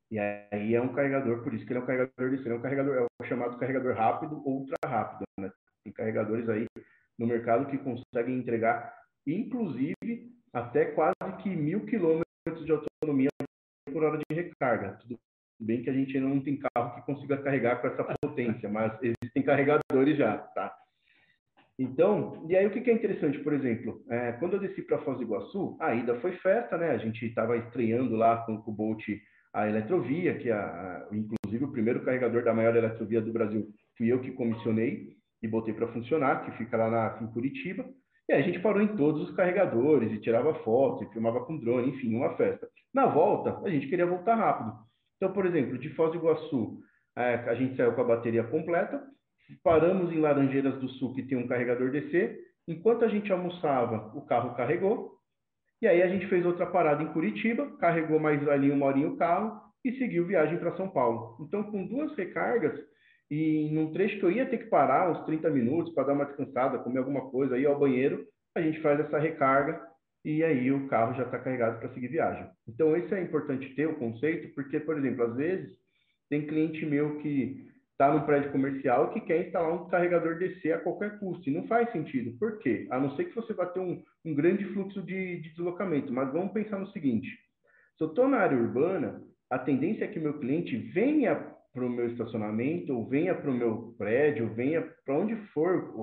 E 0.09 0.17
aí 0.17 0.73
é 0.73 0.81
um 0.81 0.93
carregador, 0.93 1.43
por 1.43 1.53
isso 1.53 1.65
que 1.65 1.71
ele 1.71 1.79
é 1.79 1.83
um 1.83 1.85
carregador 1.85 2.31
DC, 2.31 2.49
é 2.49 2.53
um 2.53 2.61
carregador, 2.61 2.95
é 2.95 3.01
o 3.01 3.25
chamado 3.27 3.59
carregador 3.59 3.93
rápido 3.93 4.41
ou 4.45 4.59
ultra 4.59 4.77
rápido, 4.85 5.25
né? 5.39 5.51
Tem 5.83 5.93
carregadores 5.93 6.47
aí 6.49 6.65
no 7.19 7.27
mercado 7.27 7.67
que 7.67 7.77
conseguem 7.77 8.37
entregar, 8.37 8.93
inclusive, 9.27 10.31
até 10.53 10.85
quase 10.85 11.15
que 11.43 11.49
mil 11.49 11.85
quilômetros 11.85 12.65
de 12.65 12.71
autonomia 12.71 13.29
por 13.91 14.03
hora 14.03 14.17
de 14.17 14.35
recarga. 14.35 14.97
Tudo 15.01 15.17
bem 15.61 15.83
que 15.83 15.89
a 15.89 15.93
gente 15.93 16.15
ainda 16.15 16.29
não 16.29 16.41
tem 16.41 16.57
carro 16.57 16.95
que 16.95 17.05
consiga 17.05 17.37
carregar 17.37 17.81
com 17.81 17.87
essa 17.87 18.03
potência, 18.21 18.67
mas 18.69 18.91
existem 19.01 19.43
carregadores 19.43 20.17
já, 20.17 20.37
tá? 20.37 20.73
Então, 21.77 22.45
e 22.47 22.55
aí 22.55 22.65
o 22.67 22.69
que, 22.69 22.89
é 22.89 22.93
interessante, 22.93 23.39
por 23.39 23.53
exemplo, 23.53 24.03
é, 24.09 24.33
quando 24.33 24.53
eu 24.53 24.59
desci 24.59 24.81
para 24.83 24.99
Foz 24.99 25.17
do 25.17 25.23
Iguaçu, 25.23 25.77
a 25.79 25.95
ida 25.95 26.19
foi 26.19 26.33
festa, 26.33 26.77
né? 26.77 26.91
A 26.91 26.97
gente 26.97 27.25
estava 27.25 27.57
estreando 27.57 28.15
lá 28.15 28.37
com, 28.45 28.53
o 28.53 28.71
Bolt 28.71 29.03
a 29.53 29.67
Eletrovia, 29.67 30.37
que 30.37 30.49
é 30.49 30.53
a, 30.53 31.07
inclusive 31.11 31.65
o 31.65 31.71
primeiro 31.71 32.03
carregador 32.05 32.43
da 32.43 32.53
maior 32.53 32.75
eletrovia 32.75 33.21
do 33.21 33.33
Brasil 33.33 33.67
fui 33.97 34.11
eu 34.11 34.21
que 34.21 34.31
comissionei 34.31 35.15
e 35.41 35.47
botei 35.47 35.73
para 35.73 35.87
funcionar, 35.87 36.45
que 36.45 36.57
fica 36.57 36.77
lá 36.77 36.89
na, 36.89 37.19
em 37.21 37.27
Curitiba. 37.31 37.85
E 38.29 38.33
a 38.33 38.41
gente 38.41 38.59
parou 38.59 38.81
em 38.81 38.95
todos 38.95 39.29
os 39.29 39.35
carregadores 39.35 40.11
e 40.11 40.19
tirava 40.19 40.53
foto, 40.63 41.03
e 41.03 41.09
filmava 41.11 41.43
com 41.45 41.57
drone, 41.57 41.89
enfim, 41.89 42.15
uma 42.15 42.35
festa. 42.37 42.67
Na 42.93 43.07
volta, 43.07 43.59
a 43.65 43.69
gente 43.69 43.87
queria 43.87 44.05
voltar 44.05 44.35
rápido. 44.35 44.73
Então, 45.21 45.31
por 45.33 45.45
exemplo, 45.45 45.77
de 45.77 45.87
Foz 45.89 46.11
do 46.11 46.17
Iguaçu, 46.17 46.79
é, 47.15 47.35
a 47.35 47.53
gente 47.53 47.77
saiu 47.77 47.93
com 47.93 48.01
a 48.01 48.05
bateria 48.05 48.43
completa, 48.43 48.99
paramos 49.63 50.11
em 50.11 50.19
Laranjeiras 50.19 50.79
do 50.79 50.89
Sul, 50.89 51.13
que 51.13 51.21
tem 51.21 51.37
um 51.37 51.45
carregador 51.45 51.91
DC. 51.91 52.39
Enquanto 52.67 53.05
a 53.05 53.07
gente 53.07 53.31
almoçava, 53.31 54.11
o 54.17 54.25
carro 54.25 54.55
carregou. 54.55 55.11
E 55.79 55.87
aí 55.87 56.01
a 56.01 56.07
gente 56.07 56.25
fez 56.25 56.43
outra 56.43 56.65
parada 56.65 57.03
em 57.03 57.13
Curitiba, 57.13 57.69
carregou 57.77 58.19
mais 58.19 58.47
ali 58.49 58.71
uma 58.71 58.87
horinha 58.87 59.09
o 59.09 59.17
carro 59.17 59.61
e 59.85 59.91
seguiu 59.99 60.25
viagem 60.25 60.57
para 60.57 60.75
São 60.75 60.89
Paulo. 60.89 61.37
Então, 61.45 61.63
com 61.65 61.85
duas 61.85 62.15
recargas, 62.15 62.73
e 63.29 63.69
num 63.71 63.93
trecho 63.93 64.17
que 64.17 64.25
eu 64.25 64.31
ia 64.31 64.47
ter 64.47 64.57
que 64.57 64.69
parar 64.71 65.11
uns 65.11 65.23
30 65.25 65.51
minutos 65.51 65.93
para 65.93 66.05
dar 66.05 66.13
uma 66.13 66.25
descansada, 66.25 66.79
comer 66.79 66.97
alguma 66.97 67.29
coisa, 67.29 67.59
ir 67.59 67.67
ao 67.67 67.77
banheiro, 67.77 68.25
a 68.55 68.61
gente 68.61 68.81
faz 68.81 68.99
essa 68.99 69.19
recarga 69.19 69.79
e 70.23 70.43
aí 70.43 70.71
o 70.71 70.87
carro 70.87 71.15
já 71.15 71.23
está 71.23 71.39
carregado 71.39 71.79
para 71.79 71.93
seguir 71.93 72.09
viagem. 72.09 72.47
Então, 72.67 72.95
isso 72.95 73.13
é 73.13 73.21
importante 73.21 73.73
ter 73.75 73.87
o 73.87 73.95
conceito, 73.95 74.53
porque, 74.53 74.79
por 74.79 74.97
exemplo, 74.97 75.23
às 75.23 75.35
vezes 75.35 75.75
tem 76.29 76.45
cliente 76.45 76.85
meu 76.85 77.17
que 77.17 77.67
está 77.91 78.13
no 78.13 78.25
prédio 78.25 78.51
comercial 78.51 79.11
que 79.11 79.21
quer 79.21 79.45
instalar 79.45 79.73
um 79.73 79.87
carregador 79.89 80.37
DC 80.37 80.71
a 80.71 80.79
qualquer 80.79 81.19
custo, 81.19 81.49
e 81.49 81.53
não 81.53 81.67
faz 81.67 81.91
sentido. 81.91 82.37
Por 82.39 82.59
quê? 82.59 82.87
A 82.89 82.99
não 82.99 83.15
ser 83.15 83.25
que 83.25 83.35
você 83.35 83.53
vá 83.53 83.65
ter 83.65 83.79
um, 83.79 84.01
um 84.25 84.33
grande 84.33 84.65
fluxo 84.65 85.01
de, 85.01 85.41
de 85.41 85.49
deslocamento, 85.49 86.11
mas 86.11 86.31
vamos 86.31 86.51
pensar 86.51 86.79
no 86.79 86.91
seguinte, 86.91 87.27
se 87.97 88.03
eu 88.03 88.07
estou 88.07 88.27
na 88.27 88.37
área 88.37 88.57
urbana, 88.57 89.21
a 89.49 89.59
tendência 89.59 90.05
é 90.05 90.07
que 90.07 90.19
meu 90.19 90.39
cliente 90.39 90.75
venha 90.75 91.35
para 91.73 91.85
o 91.85 91.89
meu 91.89 92.07
estacionamento, 92.07 92.93
ou 92.93 93.07
venha 93.07 93.35
para 93.35 93.49
o 93.49 93.53
meu 93.53 93.93
prédio, 93.97 94.53
venha 94.53 94.81
para 95.05 95.17
onde 95.17 95.35
for, 95.53 95.93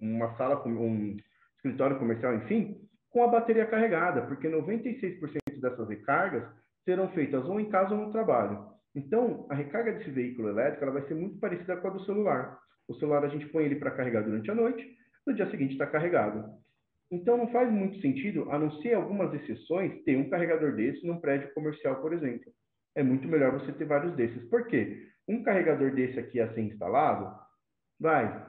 uma 0.00 0.34
sala, 0.36 0.66
um 0.66 1.16
escritório 1.56 1.98
comercial, 1.98 2.34
enfim, 2.34 2.76
com 3.12 3.22
a 3.22 3.28
bateria 3.28 3.66
carregada, 3.66 4.22
porque 4.22 4.48
96% 4.48 5.60
dessas 5.60 5.88
recargas 5.88 6.44
serão 6.84 7.08
feitas 7.10 7.44
ou 7.44 7.60
em 7.60 7.68
casa 7.68 7.94
ou 7.94 8.06
no 8.06 8.12
trabalho. 8.12 8.66
Então, 8.94 9.46
a 9.50 9.54
recarga 9.54 9.92
desse 9.92 10.10
veículo 10.10 10.48
elétrico 10.48 10.84
ela 10.84 10.94
vai 10.94 11.06
ser 11.06 11.14
muito 11.14 11.38
parecida 11.38 11.76
com 11.76 11.88
a 11.88 11.90
do 11.90 12.04
celular. 12.04 12.58
O 12.88 12.94
celular 12.94 13.24
a 13.24 13.28
gente 13.28 13.46
põe 13.48 13.64
ele 13.64 13.76
para 13.76 13.90
carregar 13.90 14.22
durante 14.22 14.50
a 14.50 14.54
noite, 14.54 14.84
no 15.26 15.34
dia 15.34 15.48
seguinte 15.50 15.72
está 15.72 15.86
carregado. 15.86 16.44
Então, 17.10 17.36
não 17.36 17.52
faz 17.52 17.70
muito 17.70 18.00
sentido, 18.00 18.50
a 18.50 18.58
não 18.58 18.70
ser 18.80 18.94
algumas 18.94 19.32
exceções, 19.34 20.02
ter 20.04 20.16
um 20.16 20.30
carregador 20.30 20.74
desse 20.74 21.06
num 21.06 21.20
prédio 21.20 21.52
comercial, 21.52 22.00
por 22.00 22.12
exemplo. 22.14 22.50
É 22.94 23.02
muito 23.02 23.28
melhor 23.28 23.52
você 23.52 23.70
ter 23.72 23.84
vários 23.84 24.14
desses. 24.16 24.42
Por 24.48 24.66
quê? 24.66 25.06
Um 25.28 25.42
carregador 25.42 25.94
desse 25.94 26.18
aqui 26.18 26.40
a 26.40 26.52
ser 26.54 26.62
instalado, 26.62 27.30
vai, 28.00 28.46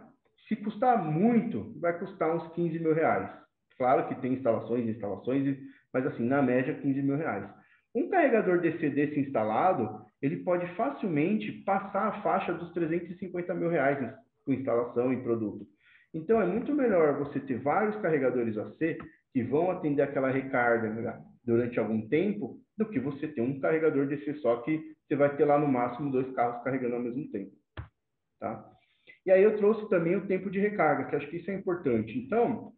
se 0.47 0.55
custar 0.55 1.03
muito, 1.03 1.77
vai 1.79 1.97
custar 1.99 2.35
uns 2.35 2.53
15 2.53 2.79
mil 2.79 2.93
reais. 2.93 3.42
Claro 3.77 4.07
que 4.07 4.15
tem 4.15 4.33
instalações, 4.33 4.87
instalações, 4.87 5.57
mas 5.93 6.05
assim, 6.05 6.25
na 6.25 6.41
média, 6.41 6.73
15 6.73 7.01
mil 7.01 7.17
reais. 7.17 7.49
Um 7.95 8.09
carregador 8.09 8.59
DC 8.59 8.89
desse 8.89 9.19
instalado, 9.19 10.03
ele 10.21 10.37
pode 10.37 10.65
facilmente 10.75 11.51
passar 11.63 12.07
a 12.07 12.21
faixa 12.21 12.53
dos 12.53 12.71
350 12.73 13.53
mil 13.53 13.69
reais 13.69 14.13
com 14.45 14.53
instalação 14.53 15.13
e 15.13 15.21
produto. 15.21 15.65
Então, 16.13 16.41
é 16.41 16.45
muito 16.45 16.73
melhor 16.73 17.17
você 17.17 17.39
ter 17.39 17.59
vários 17.59 17.95
carregadores 18.01 18.57
AC 18.57 18.97
que 19.31 19.43
vão 19.43 19.71
atender 19.71 20.03
aquela 20.03 20.29
recarga 20.29 21.19
durante 21.43 21.79
algum 21.79 22.07
tempo, 22.07 22.59
do 22.77 22.89
que 22.89 22.99
você 22.99 23.27
ter 23.27 23.41
um 23.41 23.59
carregador 23.59 24.07
DC 24.07 24.35
só 24.35 24.57
que 24.61 24.95
você 25.07 25.15
vai 25.15 25.35
ter 25.35 25.45
lá 25.45 25.59
no 25.59 25.67
máximo 25.67 26.11
dois 26.11 26.31
carros 26.33 26.63
carregando 26.63 26.95
ao 26.95 27.01
mesmo 27.01 27.29
tempo. 27.31 27.51
Tá? 28.39 28.67
E 29.25 29.31
aí 29.31 29.43
eu 29.43 29.57
trouxe 29.57 29.87
também 29.89 30.15
o 30.15 30.27
tempo 30.27 30.49
de 30.49 30.59
recarga, 30.59 31.05
que 31.05 31.15
acho 31.15 31.29
que 31.29 31.37
isso 31.37 31.51
é 31.51 31.53
importante. 31.53 32.17
Então, 32.17 32.72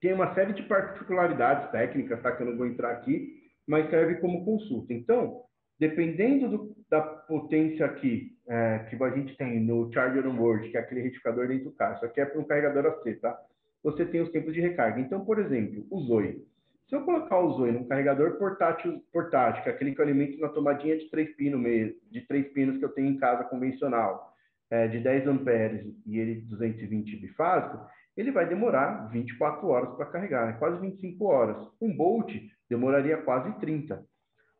tem 0.00 0.12
uma 0.12 0.34
série 0.34 0.52
de 0.52 0.62
particularidades 0.64 1.70
técnicas, 1.70 2.22
tá? 2.22 2.32
Que 2.32 2.42
eu 2.42 2.46
não 2.46 2.56
vou 2.56 2.66
entrar 2.66 2.92
aqui, 2.92 3.42
mas 3.66 3.90
serve 3.90 4.16
como 4.16 4.44
consulta. 4.44 4.92
Então, 4.92 5.42
dependendo 5.78 6.48
do, 6.48 6.76
da 6.90 7.00
potência 7.00 7.86
aqui 7.86 8.36
é, 8.48 8.86
que 8.90 9.02
a 9.02 9.10
gente 9.10 9.36
tem 9.36 9.60
no 9.60 9.92
Charger 9.92 10.26
on 10.26 10.36
Board, 10.36 10.70
que 10.70 10.76
é 10.76 10.80
aquele 10.80 11.02
retificador 11.02 11.48
dentro 11.48 11.64
do 11.64 11.72
carro, 11.72 11.96
isso 11.96 12.04
aqui 12.04 12.20
é 12.20 12.26
para 12.26 12.40
um 12.40 12.44
carregador 12.44 12.86
AC, 12.86 13.20
tá? 13.20 13.38
Você 13.82 14.04
tem 14.04 14.20
os 14.20 14.30
tempos 14.30 14.54
de 14.54 14.60
recarga. 14.60 15.00
Então, 15.00 15.24
por 15.24 15.38
exemplo, 15.38 15.86
o 15.90 16.00
Zoe. 16.00 16.44
Se 16.88 16.96
eu 16.96 17.02
colocar 17.02 17.38
o 17.38 17.52
Zoe 17.52 17.70
num 17.70 17.86
carregador 17.86 18.38
portátil, 18.38 19.02
portátil 19.12 19.62
que 19.62 19.68
é 19.68 19.72
aquele 19.72 19.94
que 19.94 20.00
eu 20.00 20.04
alimento 20.04 20.40
na 20.40 20.48
tomadinha 20.48 20.96
de 20.96 21.10
três 21.10 21.34
pinos 21.36 21.60
mesmo, 21.60 21.94
de 22.10 22.22
três 22.22 22.48
pinos 22.52 22.78
que 22.78 22.84
eu 22.84 22.88
tenho 22.88 23.08
em 23.08 23.18
casa 23.18 23.44
convencional, 23.44 24.32
é, 24.70 24.86
de 24.88 24.98
10 25.00 25.26
amperes 25.26 25.86
e 26.06 26.18
ele 26.18 26.42
220 26.42 27.16
bifásico, 27.16 27.86
ele 28.18 28.32
vai 28.32 28.48
demorar 28.48 29.08
24 29.12 29.66
horas 29.68 29.94
para 29.94 30.06
carregar, 30.06 30.46
né? 30.46 30.56
quase 30.58 30.80
25 30.80 31.24
horas. 31.24 31.56
Um 31.80 31.96
Bolt 31.96 32.28
demoraria 32.68 33.16
quase 33.18 33.52
30. 33.60 34.04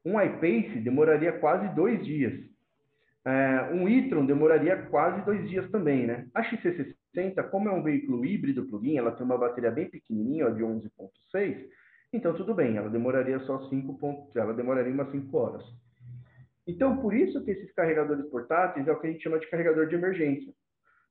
Um 0.04 0.20
iPace 0.20 0.78
demoraria 0.78 1.32
quase 1.32 1.68
dois 1.74 2.04
dias. 2.06 2.32
É, 3.26 3.70
um 3.72 3.88
e-tron 3.88 4.24
demoraria 4.24 4.76
quase 4.84 5.24
dois 5.24 5.48
dias 5.50 5.68
também, 5.70 6.06
né? 6.06 6.28
A 6.32 6.42
XC60, 6.42 7.50
como 7.50 7.68
é 7.68 7.72
um 7.72 7.82
veículo 7.82 8.24
híbrido 8.24 8.64
plug-in, 8.66 8.96
ela 8.96 9.10
tem 9.10 9.26
uma 9.26 9.36
bateria 9.36 9.72
bem 9.72 9.90
pequenininha, 9.90 10.46
ó, 10.46 10.50
de 10.50 10.62
11.6, 10.62 11.66
então 12.12 12.32
tudo 12.34 12.54
bem, 12.54 12.76
ela 12.76 12.88
demoraria 12.88 13.40
só 13.40 13.68
5 13.68 13.98
pontos, 13.98 14.34
ela 14.36 14.54
demoraria 14.54 14.92
umas 14.92 15.10
5 15.10 15.36
horas. 15.36 15.64
Então, 16.66 16.96
por 16.98 17.12
isso 17.12 17.44
que 17.44 17.50
esses 17.50 17.72
carregadores 17.72 18.24
portáteis 18.30 18.86
é 18.86 18.92
o 18.92 19.00
que 19.00 19.08
a 19.08 19.10
gente 19.10 19.22
chama 19.22 19.38
de 19.38 19.50
carregador 19.50 19.88
de 19.88 19.96
emergência. 19.96 20.52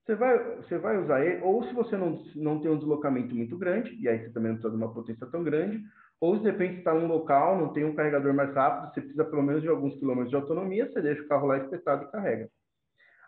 Você 0.07 0.15
vai, 0.15 0.55
você 0.55 0.77
vai 0.77 0.97
usar 0.97 1.25
ele, 1.25 1.43
ou 1.43 1.61
se 1.65 1.73
você 1.73 1.97
não, 1.97 2.23
não 2.33 2.61
tem 2.61 2.71
um 2.71 2.77
deslocamento 2.77 3.35
muito 3.35 3.57
grande, 3.57 3.93
e 3.99 4.07
aí 4.07 4.19
você 4.19 4.29
também 4.31 4.53
não 4.53 4.55
precisa 4.55 4.71
de 4.71 4.81
uma 4.81 4.93
potência 4.93 5.27
tão 5.27 5.43
grande, 5.43 5.83
ou 6.21 6.37
se 6.37 6.43
de 6.43 6.49
repente 6.49 6.77
está 6.77 6.93
num 6.93 7.07
local, 7.07 7.59
não 7.59 7.73
tem 7.73 7.83
um 7.83 7.93
carregador 7.93 8.33
mais 8.33 8.53
rápido, 8.55 8.93
você 8.93 9.01
precisa 9.01 9.25
pelo 9.25 9.43
menos 9.43 9.61
de 9.61 9.67
alguns 9.67 9.99
quilômetros 9.99 10.29
de 10.29 10.37
autonomia, 10.37 10.89
você 10.89 11.01
deixa 11.01 11.21
o 11.21 11.27
carro 11.27 11.47
lá 11.47 11.57
espetado 11.57 12.05
e 12.05 12.11
carrega. 12.11 12.49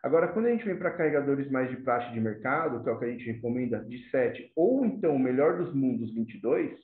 Agora, 0.02 0.30
quando 0.30 0.46
a 0.46 0.52
gente 0.52 0.64
vem 0.64 0.78
para 0.78 0.92
carregadores 0.92 1.52
mais 1.52 1.70
de 1.70 1.76
praxe 1.84 2.14
de 2.14 2.22
mercado, 2.22 2.82
que 2.82 2.90
é 2.90 2.94
o 2.94 2.98
que 2.98 3.04
a 3.04 3.12
gente 3.12 3.30
recomenda, 3.30 3.84
de 3.84 4.10
7, 4.10 4.54
ou 4.56 4.86
então 4.86 5.14
o 5.14 5.20
melhor 5.20 5.58
dos 5.58 5.76
mundos 5.76 6.14
22, 6.14 6.80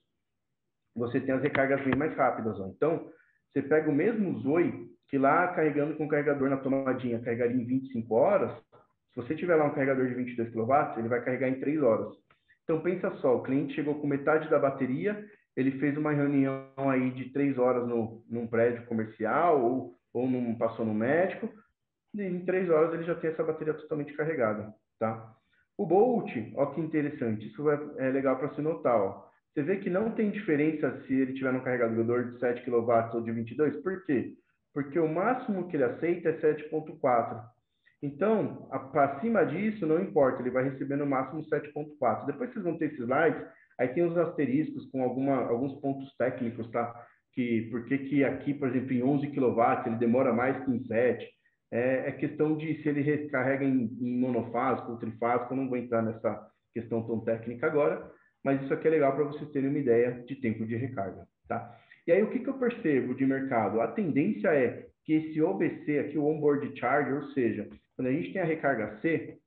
você 0.93 1.21
tem 1.21 1.33
as 1.33 1.41
recargas 1.41 1.81
bem 1.85 1.95
mais 1.95 2.13
rápidas. 2.17 2.59
Ó. 2.59 2.67
Então, 2.67 3.09
você 3.53 3.61
pega 3.61 3.89
o 3.89 3.95
mesmo 3.95 4.37
Zoe, 4.39 4.89
que 5.07 5.17
lá 5.17 5.47
carregando 5.53 5.95
com 5.95 6.05
o 6.05 6.09
carregador 6.09 6.49
na 6.49 6.57
tomadinha 6.57 7.21
carregaria 7.21 7.55
em 7.55 7.65
25 7.65 8.13
horas, 8.13 8.51
se 9.15 9.21
você 9.21 9.33
tiver 9.33 9.55
lá 9.55 9.63
um 9.63 9.73
carregador 9.73 10.05
de 10.07 10.13
22 10.13 10.51
kW, 10.51 10.99
ele 10.99 11.07
vai 11.07 11.23
carregar 11.23 11.47
em 11.47 11.59
3 11.59 11.81
horas. 11.81 12.13
Então 12.63 12.81
pensa 12.81 13.09
só, 13.21 13.37
o 13.37 13.43
cliente 13.43 13.73
chegou 13.73 13.95
com 13.95 14.05
metade 14.05 14.49
da 14.49 14.59
bateria, 14.59 15.25
ele 15.55 15.79
fez 15.79 15.97
uma 15.97 16.11
reunião 16.11 16.67
aí 16.89 17.11
de 17.11 17.29
3 17.31 17.57
horas 17.57 17.87
no, 17.87 18.25
num 18.29 18.45
prédio 18.45 18.85
comercial 18.87 19.63
ou, 19.63 19.95
ou 20.13 20.27
num, 20.27 20.57
passou 20.57 20.85
no 20.85 20.93
médico, 20.93 21.49
e 22.13 22.23
em 22.23 22.43
3 22.43 22.69
horas 22.69 22.93
ele 22.93 23.03
já 23.03 23.15
tem 23.15 23.29
essa 23.29 23.43
bateria 23.43 23.73
totalmente 23.73 24.13
carregada, 24.13 24.73
tá? 24.99 25.33
O 25.77 25.85
Bolt, 25.85 26.29
ó 26.55 26.65
que 26.67 26.81
interessante, 26.81 27.47
isso 27.47 27.69
é, 27.69 27.79
é 27.97 28.09
legal 28.09 28.37
para 28.37 28.53
se 28.53 28.61
notar, 28.61 28.99
ó. 28.99 29.25
Você 29.53 29.63
vê 29.63 29.77
que 29.77 29.89
não 29.89 30.11
tem 30.11 30.29
diferença 30.29 31.01
se 31.07 31.13
ele 31.13 31.33
tiver 31.33 31.51
um 31.51 31.63
carregador 31.63 32.33
de 32.33 32.39
7 32.39 32.65
kW 32.65 32.91
ou 33.13 33.21
de 33.21 33.31
22, 33.31 33.77
por 33.77 34.05
quê? 34.05 34.33
Porque 34.73 34.99
o 34.99 35.07
máximo 35.07 35.69
que 35.69 35.77
ele 35.77 35.85
aceita 35.85 36.27
é 36.27 36.33
7.4. 36.33 37.54
Então, 38.05 38.67
para 38.91 39.19
cima 39.19 39.43
disso, 39.43 39.85
não 39.87 39.99
importa, 39.99 40.41
ele 40.41 40.51
vai 40.51 40.63
receber 40.63 40.95
no 40.95 41.07
máximo 41.07 41.43
7.4. 41.43 42.27
Depois 42.27 42.53
vocês 42.53 42.63
vão 42.63 42.77
ter 42.77 42.85
esses 42.85 42.99
slides, 42.99 43.41
aí 43.79 43.87
tem 43.87 44.03
os 44.03 44.15
asteriscos 44.15 44.85
com 44.91 45.01
alguma, 45.01 45.47
alguns 45.47 45.73
pontos 45.81 46.15
técnicos, 46.15 46.69
tá? 46.69 46.93
Que, 47.33 47.63
por 47.71 47.85
que 47.85 47.97
que 47.97 48.23
aqui, 48.23 48.53
por 48.53 48.69
exemplo, 48.69 48.93
em 48.93 49.01
11 49.01 49.27
kW 49.27 49.87
ele 49.87 49.95
demora 49.95 50.31
mais 50.31 50.63
que 50.63 50.71
em 50.71 50.85
7? 50.85 51.27
É, 51.71 52.07
é 52.07 52.11
questão 52.11 52.55
de 52.55 52.81
se 52.81 52.89
ele 52.89 53.01
recarrega 53.01 53.65
em, 53.65 53.89
em 53.99 54.19
monofásico 54.19 54.91
ou 54.91 54.99
trifásico, 54.99 55.51
eu 55.51 55.57
não 55.57 55.67
vou 55.67 55.77
entrar 55.77 56.03
nessa 56.03 56.47
questão 56.73 57.01
tão 57.01 57.19
técnica 57.21 57.65
agora, 57.65 58.09
mas 58.43 58.61
isso 58.61 58.73
aqui 58.73 58.87
é 58.87 58.91
legal 58.91 59.15
para 59.15 59.25
vocês 59.25 59.49
terem 59.49 59.69
uma 59.69 59.79
ideia 59.79 60.23
de 60.27 60.35
tempo 60.35 60.63
de 60.65 60.75
recarga, 60.75 61.27
tá? 61.47 61.75
E 62.05 62.11
aí, 62.11 62.21
o 62.21 62.29
que, 62.29 62.37
que 62.37 62.47
eu 62.47 62.59
percebo 62.59 63.15
de 63.15 63.25
mercado? 63.25 63.81
A 63.81 63.87
tendência 63.87 64.49
é 64.49 64.85
que 65.03 65.13
esse 65.13 65.41
OBC 65.41 65.99
aqui, 65.99 66.19
o 66.19 66.27
Onboard 66.27 66.79
Charger, 66.79 67.15
ou 67.15 67.23
seja, 67.31 67.67
quando 67.95 68.07
a 68.07 68.11
gente 68.11 68.33
tem 68.33 68.41
a 68.41 68.45
recarga 68.45 68.99
C, 69.01 69.37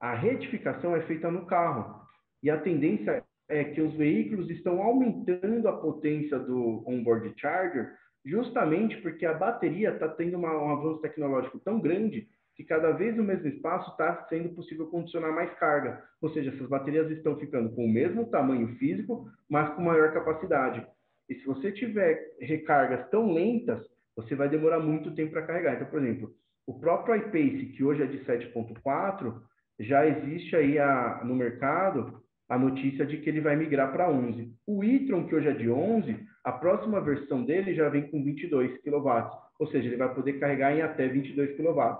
a 0.00 0.14
retificação 0.14 0.94
é 0.94 1.02
feita 1.02 1.30
no 1.30 1.46
carro. 1.46 2.02
E 2.42 2.50
a 2.50 2.60
tendência 2.60 3.24
é 3.48 3.64
que 3.64 3.80
os 3.80 3.94
veículos 3.94 4.50
estão 4.50 4.82
aumentando 4.82 5.66
a 5.68 5.76
potência 5.76 6.38
do 6.38 6.84
onboard 6.86 7.32
charger, 7.38 7.92
justamente 8.24 8.96
porque 9.00 9.24
a 9.26 9.34
bateria 9.34 9.90
está 9.90 10.08
tendo 10.08 10.36
uma, 10.36 10.52
um 10.52 10.70
avanço 10.70 11.00
tecnológico 11.00 11.58
tão 11.60 11.80
grande 11.80 12.28
que 12.56 12.64
cada 12.64 12.92
vez 12.92 13.16
no 13.16 13.24
mesmo 13.24 13.48
espaço 13.48 13.90
está 13.90 14.26
sendo 14.28 14.50
possível 14.50 14.86
condicionar 14.86 15.32
mais 15.32 15.52
carga. 15.58 16.02
Ou 16.22 16.30
seja, 16.30 16.50
essas 16.50 16.68
baterias 16.68 17.10
estão 17.10 17.36
ficando 17.38 17.74
com 17.74 17.84
o 17.84 17.92
mesmo 17.92 18.26
tamanho 18.26 18.68
físico, 18.76 19.28
mas 19.48 19.74
com 19.74 19.82
maior 19.82 20.12
capacidade. 20.12 20.86
E 21.28 21.34
se 21.34 21.44
você 21.44 21.72
tiver 21.72 22.36
recargas 22.40 23.08
tão 23.10 23.32
lentas, 23.32 23.82
você 24.14 24.34
vai 24.34 24.48
demorar 24.48 24.78
muito 24.78 25.14
tempo 25.14 25.32
para 25.32 25.46
carregar. 25.46 25.74
Então, 25.74 25.88
por 25.88 26.00
exemplo, 26.00 26.34
o 26.66 26.78
próprio 26.78 27.16
iPace, 27.16 27.66
que 27.76 27.84
hoje 27.84 28.02
é 28.02 28.06
de 28.06 28.18
7.4, 28.24 29.34
já 29.80 30.06
existe 30.06 30.54
aí 30.56 30.78
a, 30.78 31.22
no 31.24 31.34
mercado 31.34 32.22
a 32.48 32.58
notícia 32.58 33.06
de 33.06 33.18
que 33.18 33.28
ele 33.28 33.40
vai 33.40 33.56
migrar 33.56 33.92
para 33.92 34.10
11. 34.10 34.52
O 34.66 34.84
e-tron, 34.84 35.26
que 35.26 35.34
hoje 35.34 35.48
é 35.48 35.52
de 35.52 35.70
11, 35.70 36.16
a 36.44 36.52
próxima 36.52 37.00
versão 37.00 37.44
dele 37.44 37.74
já 37.74 37.88
vem 37.88 38.10
com 38.10 38.22
22 38.22 38.78
kW, 38.82 39.30
ou 39.58 39.66
seja, 39.68 39.88
ele 39.88 39.96
vai 39.96 40.14
poder 40.14 40.34
carregar 40.34 40.76
em 40.76 40.82
até 40.82 41.08
22 41.08 41.56
kW. 41.56 41.96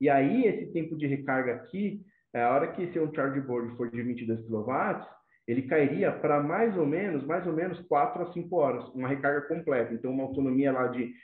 E 0.00 0.08
aí, 0.08 0.44
esse 0.44 0.72
tempo 0.72 0.96
de 0.96 1.06
recarga 1.06 1.54
aqui, 1.54 2.02
é 2.34 2.42
a 2.42 2.54
hora 2.54 2.68
que 2.72 2.82
esse 2.82 2.98
um 3.00 3.12
charge 3.14 3.40
board 3.40 3.76
for 3.76 3.90
de 3.90 4.02
22 4.02 4.46
kW, 4.46 5.06
ele 5.46 5.62
cairia 5.62 6.12
para 6.12 6.42
mais 6.42 6.76
ou 6.76 6.86
menos, 6.86 7.24
mais 7.24 7.46
ou 7.46 7.54
menos 7.54 7.80
4 7.88 8.22
a 8.22 8.32
5 8.32 8.56
horas, 8.56 8.86
uma 8.94 9.08
recarga 9.08 9.48
completa. 9.48 9.94
Então, 9.94 10.12
uma 10.12 10.24
autonomia 10.24 10.70
lá 10.70 10.88
de 10.88 11.14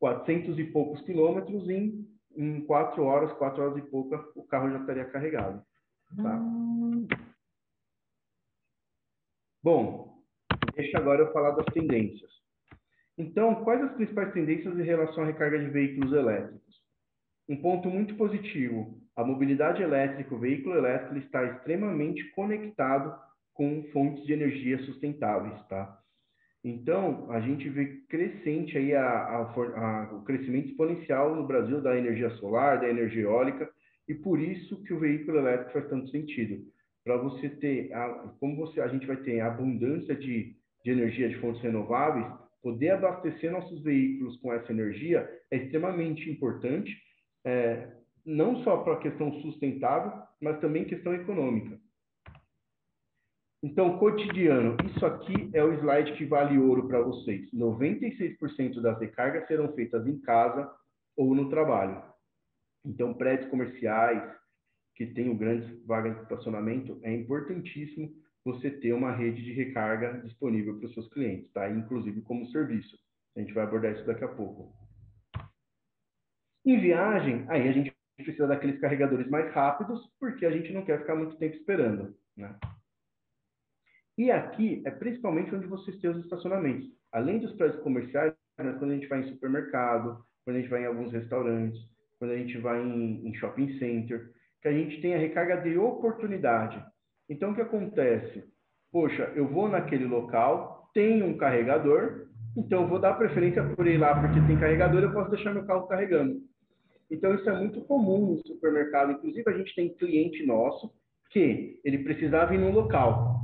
400 0.00 0.58
e 0.58 0.64
poucos 0.64 1.02
quilômetros 1.02 1.68
em, 1.68 2.06
em 2.36 2.64
4 2.64 3.02
horas, 3.04 3.32
4 3.32 3.62
horas 3.62 3.76
e 3.78 3.82
pouca, 3.82 4.24
o 4.34 4.46
carro 4.46 4.70
já 4.70 4.78
estaria 4.78 5.04
carregado. 5.06 5.64
Tá? 6.16 6.36
Hum. 6.36 7.06
Bom, 9.62 10.22
deixa 10.74 10.98
agora 10.98 11.22
eu 11.22 11.32
falar 11.32 11.52
das 11.52 11.66
tendências. 11.66 12.30
Então, 13.16 13.64
quais 13.64 13.82
as 13.82 13.94
principais 13.94 14.32
tendências 14.32 14.78
em 14.78 14.82
relação 14.82 15.22
à 15.22 15.26
recarga 15.26 15.58
de 15.58 15.70
veículos 15.70 16.12
elétricos? 16.12 16.82
Um 17.48 17.56
ponto 17.60 17.88
muito 17.88 18.16
positivo: 18.16 19.00
a 19.16 19.24
mobilidade 19.24 19.82
elétrica, 19.82 20.34
o 20.34 20.38
veículo 20.38 20.76
elétrico 20.76 21.16
está 21.18 21.44
extremamente 21.44 22.24
conectado 22.32 23.18
com 23.52 23.84
fontes 23.92 24.24
de 24.26 24.32
energia 24.32 24.78
sustentáveis, 24.84 25.62
tá? 25.68 26.03
Então, 26.64 27.30
a 27.30 27.40
gente 27.40 27.68
vê 27.68 28.00
crescente 28.08 28.78
aí 28.78 28.94
a, 28.94 29.04
a, 29.04 29.42
a, 29.42 30.14
o 30.14 30.24
crescimento 30.24 30.70
exponencial 30.70 31.36
no 31.36 31.46
Brasil 31.46 31.82
da 31.82 31.96
energia 31.96 32.30
solar, 32.36 32.80
da 32.80 32.88
energia 32.88 33.24
eólica, 33.24 33.68
e 34.08 34.14
por 34.14 34.40
isso 34.40 34.82
que 34.84 34.94
o 34.94 34.98
veículo 34.98 35.38
elétrico 35.38 35.72
faz 35.72 35.88
tanto 35.88 36.08
sentido. 36.08 36.64
Para 37.04 37.18
você 37.18 37.50
ter, 37.50 37.90
como 38.40 38.56
você, 38.56 38.80
a 38.80 38.88
gente 38.88 39.06
vai 39.06 39.18
ter 39.18 39.40
abundância 39.40 40.16
de, 40.16 40.56
de 40.82 40.90
energia 40.90 41.28
de 41.28 41.38
fontes 41.38 41.60
renováveis, 41.60 42.26
poder 42.62 42.92
abastecer 42.92 43.52
nossos 43.52 43.82
veículos 43.82 44.38
com 44.38 44.50
essa 44.50 44.72
energia 44.72 45.28
é 45.50 45.58
extremamente 45.58 46.30
importante 46.30 46.96
é, 47.44 47.92
não 48.24 48.64
só 48.64 48.78
para 48.78 48.94
a 48.94 49.00
questão 49.00 49.30
sustentável, 49.42 50.12
mas 50.40 50.58
também 50.60 50.86
questão 50.86 51.14
econômica. 51.14 51.78
Então, 53.64 53.96
cotidiano, 53.96 54.76
isso 54.84 55.06
aqui 55.06 55.48
é 55.54 55.64
o 55.64 55.72
slide 55.72 56.12
que 56.18 56.26
vale 56.26 56.58
ouro 56.58 56.86
para 56.86 57.00
vocês. 57.00 57.50
96% 57.50 58.78
das 58.82 59.00
recargas 59.00 59.46
serão 59.46 59.72
feitas 59.72 60.06
em 60.06 60.20
casa 60.20 60.70
ou 61.16 61.34
no 61.34 61.48
trabalho. 61.48 62.02
Então, 62.84 63.14
prédios 63.14 63.48
comerciais 63.48 64.22
que 64.94 65.06
tenham 65.06 65.34
grandes 65.34 65.82
vagas 65.86 66.14
de 66.14 66.22
estacionamento, 66.24 67.00
é 67.02 67.14
importantíssimo 67.14 68.12
você 68.44 68.70
ter 68.70 68.92
uma 68.92 69.12
rede 69.12 69.42
de 69.42 69.54
recarga 69.54 70.20
disponível 70.20 70.76
para 70.76 70.86
os 70.86 70.92
seus 70.92 71.08
clientes, 71.08 71.50
tá? 71.52 71.66
Inclusive 71.70 72.20
como 72.20 72.46
serviço. 72.48 72.98
A 73.34 73.40
gente 73.40 73.54
vai 73.54 73.64
abordar 73.64 73.92
isso 73.92 74.04
daqui 74.04 74.24
a 74.24 74.28
pouco. 74.28 74.74
Em 76.66 76.78
viagem, 76.78 77.46
aí 77.48 77.66
a 77.66 77.72
gente 77.72 77.96
precisa 78.14 78.46
daqueles 78.46 78.78
carregadores 78.78 79.26
mais 79.30 79.50
rápidos, 79.54 80.06
porque 80.20 80.44
a 80.44 80.50
gente 80.50 80.70
não 80.70 80.84
quer 80.84 81.00
ficar 81.00 81.14
muito 81.14 81.38
tempo 81.38 81.56
esperando, 81.56 82.14
né? 82.36 82.54
E 84.16 84.30
aqui 84.30 84.82
é 84.86 84.90
principalmente 84.90 85.54
onde 85.54 85.66
vocês 85.66 85.98
têm 85.98 86.10
os 86.10 86.22
estacionamentos. 86.24 86.88
Além 87.12 87.40
dos 87.40 87.52
prédios 87.52 87.82
comerciais, 87.82 88.32
né, 88.58 88.76
quando 88.78 88.92
a 88.92 88.94
gente 88.94 89.08
vai 89.08 89.20
em 89.20 89.28
supermercado, 89.28 90.24
quando 90.44 90.56
a 90.56 90.60
gente 90.60 90.70
vai 90.70 90.82
em 90.82 90.86
alguns 90.86 91.12
restaurantes, 91.12 91.80
quando 92.18 92.30
a 92.30 92.36
gente 92.36 92.56
vai 92.58 92.80
em, 92.80 93.26
em 93.26 93.34
shopping 93.34 93.78
center, 93.78 94.30
que 94.62 94.68
a 94.68 94.72
gente 94.72 95.00
tem 95.00 95.14
a 95.14 95.18
recarga 95.18 95.56
de 95.56 95.76
oportunidade. 95.76 96.82
Então, 97.28 97.50
o 97.50 97.54
que 97.54 97.60
acontece? 97.60 98.44
Poxa, 98.92 99.32
eu 99.34 99.48
vou 99.48 99.68
naquele 99.68 100.04
local, 100.04 100.90
tem 100.94 101.22
um 101.22 101.36
carregador, 101.36 102.28
então 102.56 102.82
eu 102.82 102.88
vou 102.88 103.00
dar 103.00 103.14
preferência 103.14 103.64
por 103.74 103.86
ir 103.86 103.98
lá 103.98 104.20
porque 104.20 104.40
tem 104.46 104.58
carregador, 104.58 105.02
eu 105.02 105.12
posso 105.12 105.30
deixar 105.30 105.52
meu 105.52 105.66
carro 105.66 105.88
carregando. 105.88 106.40
Então, 107.10 107.34
isso 107.34 107.48
é 107.48 107.58
muito 107.58 107.80
comum 107.82 108.34
no 108.34 108.46
supermercado. 108.46 109.12
Inclusive, 109.12 109.50
a 109.50 109.56
gente 109.56 109.74
tem 109.74 109.94
cliente 109.94 110.46
nosso 110.46 110.92
que 111.30 111.80
ele 111.84 111.98
precisava 111.98 112.54
ir 112.54 112.58
num 112.58 112.70
local. 112.70 113.43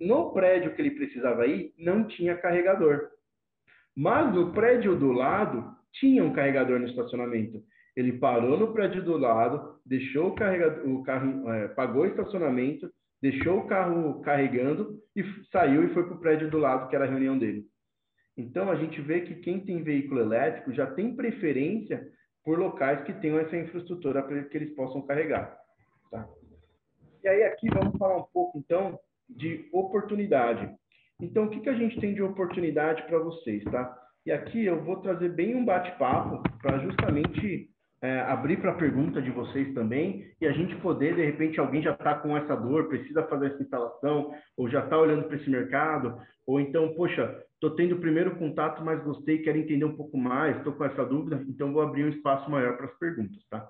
No 0.00 0.32
prédio 0.32 0.74
que 0.74 0.82
ele 0.82 0.92
precisava 0.92 1.46
ir, 1.46 1.72
não 1.76 2.04
tinha 2.04 2.36
carregador. 2.36 3.08
Mas 3.96 4.32
no 4.32 4.52
prédio 4.52 4.96
do 4.96 5.10
lado, 5.10 5.76
tinha 5.92 6.22
um 6.24 6.32
carregador 6.32 6.78
no 6.78 6.86
estacionamento. 6.86 7.62
Ele 7.96 8.12
parou 8.12 8.56
no 8.56 8.72
prédio 8.72 9.02
do 9.02 9.16
lado, 9.16 9.80
deixou 9.84 10.28
o, 10.28 10.34
carregador, 10.34 10.88
o 10.88 11.02
carro, 11.02 11.50
é, 11.50 11.68
pagou 11.68 12.02
o 12.02 12.06
estacionamento, 12.06 12.88
deixou 13.20 13.58
o 13.58 13.66
carro 13.66 14.20
carregando 14.20 15.00
e 15.16 15.24
saiu 15.50 15.82
e 15.82 15.92
foi 15.92 16.04
para 16.04 16.14
o 16.14 16.20
prédio 16.20 16.48
do 16.48 16.58
lado, 16.58 16.88
que 16.88 16.94
era 16.94 17.06
a 17.06 17.08
reunião 17.08 17.36
dele. 17.36 17.66
Então, 18.36 18.70
a 18.70 18.76
gente 18.76 19.00
vê 19.00 19.22
que 19.22 19.34
quem 19.36 19.58
tem 19.64 19.82
veículo 19.82 20.20
elétrico 20.20 20.72
já 20.72 20.86
tem 20.86 21.16
preferência 21.16 22.08
por 22.44 22.56
locais 22.56 23.02
que 23.02 23.12
tenham 23.14 23.40
essa 23.40 23.56
infraestrutura 23.56 24.22
para 24.22 24.44
que 24.44 24.56
eles 24.56 24.76
possam 24.76 25.02
carregar. 25.02 25.58
Tá? 26.08 26.28
E 27.24 27.28
aí, 27.28 27.42
aqui, 27.42 27.68
vamos 27.68 27.98
falar 27.98 28.16
um 28.16 28.28
pouco, 28.32 28.58
então, 28.58 28.96
de 29.28 29.68
oportunidade. 29.72 30.68
Então, 31.20 31.44
o 31.44 31.50
que, 31.50 31.60
que 31.60 31.68
a 31.68 31.74
gente 31.74 32.00
tem 32.00 32.14
de 32.14 32.22
oportunidade 32.22 33.02
para 33.02 33.18
vocês, 33.18 33.64
tá? 33.64 33.96
E 34.24 34.30
aqui 34.30 34.64
eu 34.64 34.82
vou 34.84 34.96
trazer 34.96 35.30
bem 35.30 35.56
um 35.56 35.64
bate-papo 35.64 36.42
para 36.62 36.78
justamente 36.78 37.70
é, 38.00 38.20
abrir 38.20 38.60
para 38.60 38.72
a 38.72 38.76
pergunta 38.76 39.20
de 39.20 39.30
vocês 39.30 39.72
também 39.74 40.30
e 40.40 40.46
a 40.46 40.52
gente 40.52 40.76
poder, 40.76 41.16
de 41.16 41.24
repente, 41.24 41.58
alguém 41.58 41.82
já 41.82 41.92
está 41.92 42.14
com 42.14 42.36
essa 42.36 42.54
dor, 42.54 42.88
precisa 42.88 43.24
fazer 43.24 43.48
essa 43.48 43.62
instalação, 43.62 44.32
ou 44.56 44.68
já 44.68 44.84
está 44.84 44.96
olhando 44.96 45.24
para 45.24 45.36
esse 45.36 45.50
mercado, 45.50 46.16
ou 46.46 46.60
então, 46.60 46.94
poxa, 46.94 47.42
estou 47.54 47.74
tendo 47.74 47.96
o 47.96 48.00
primeiro 48.00 48.36
contato, 48.36 48.84
mas 48.84 49.02
gostei, 49.02 49.38
quero 49.38 49.58
entender 49.58 49.84
um 49.84 49.96
pouco 49.96 50.16
mais, 50.16 50.56
estou 50.56 50.72
com 50.72 50.84
essa 50.84 51.04
dúvida, 51.04 51.44
então 51.48 51.72
vou 51.72 51.82
abrir 51.82 52.04
um 52.04 52.10
espaço 52.10 52.48
maior 52.50 52.76
para 52.76 52.86
as 52.86 52.98
perguntas, 52.98 53.44
tá? 53.50 53.68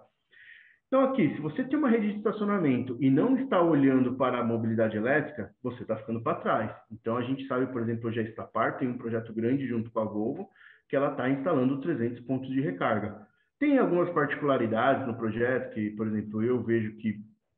Então, 0.89 1.03
aqui, 1.05 1.35
se 1.35 1.41
você 1.43 1.63
tem 1.65 1.79
uma 1.79 1.91
rede 1.91 2.13
de 2.13 2.17
estacionamento 2.17 2.97
e 2.99 3.11
não 3.11 3.37
está 3.37 3.61
olhando 3.61 4.17
para 4.17 4.39
a 4.39 4.45
mobilidade 4.45 4.97
elétrica, 4.97 5.53
você 5.63 5.83
está 5.83 5.95
ficando 5.97 6.23
para 6.23 6.41
trás. 6.41 6.75
Então, 6.91 7.19
a 7.19 7.23
gente 7.23 7.47
sabe, 7.47 7.67
por 7.67 7.83
exemplo, 7.83 8.09
hoje 8.09 8.21
a 8.21 8.23
Estapar 8.23 8.79
tem 8.79 8.89
um 8.89 8.97
projeto 8.97 9.31
grande 9.35 9.67
junto 9.67 9.91
com 9.91 10.01
a 10.01 10.05
Volvo, 10.05 10.49
que 10.89 10.97
ela 10.97 11.11
está 11.11 11.29
instalando 11.29 11.83
300 11.83 12.21
pontos 12.21 12.49
de 12.49 12.63
recarga. 12.63 13.27
Tem 13.59 13.77
algumas 13.77 14.09
particularidades 14.15 15.07
no 15.07 15.15
projeto 15.15 15.75
que, 15.75 15.91
por 15.91 16.07
exemplo, 16.07 16.43
eu 16.43 16.63
vejo 16.63 16.97
que 16.97 17.17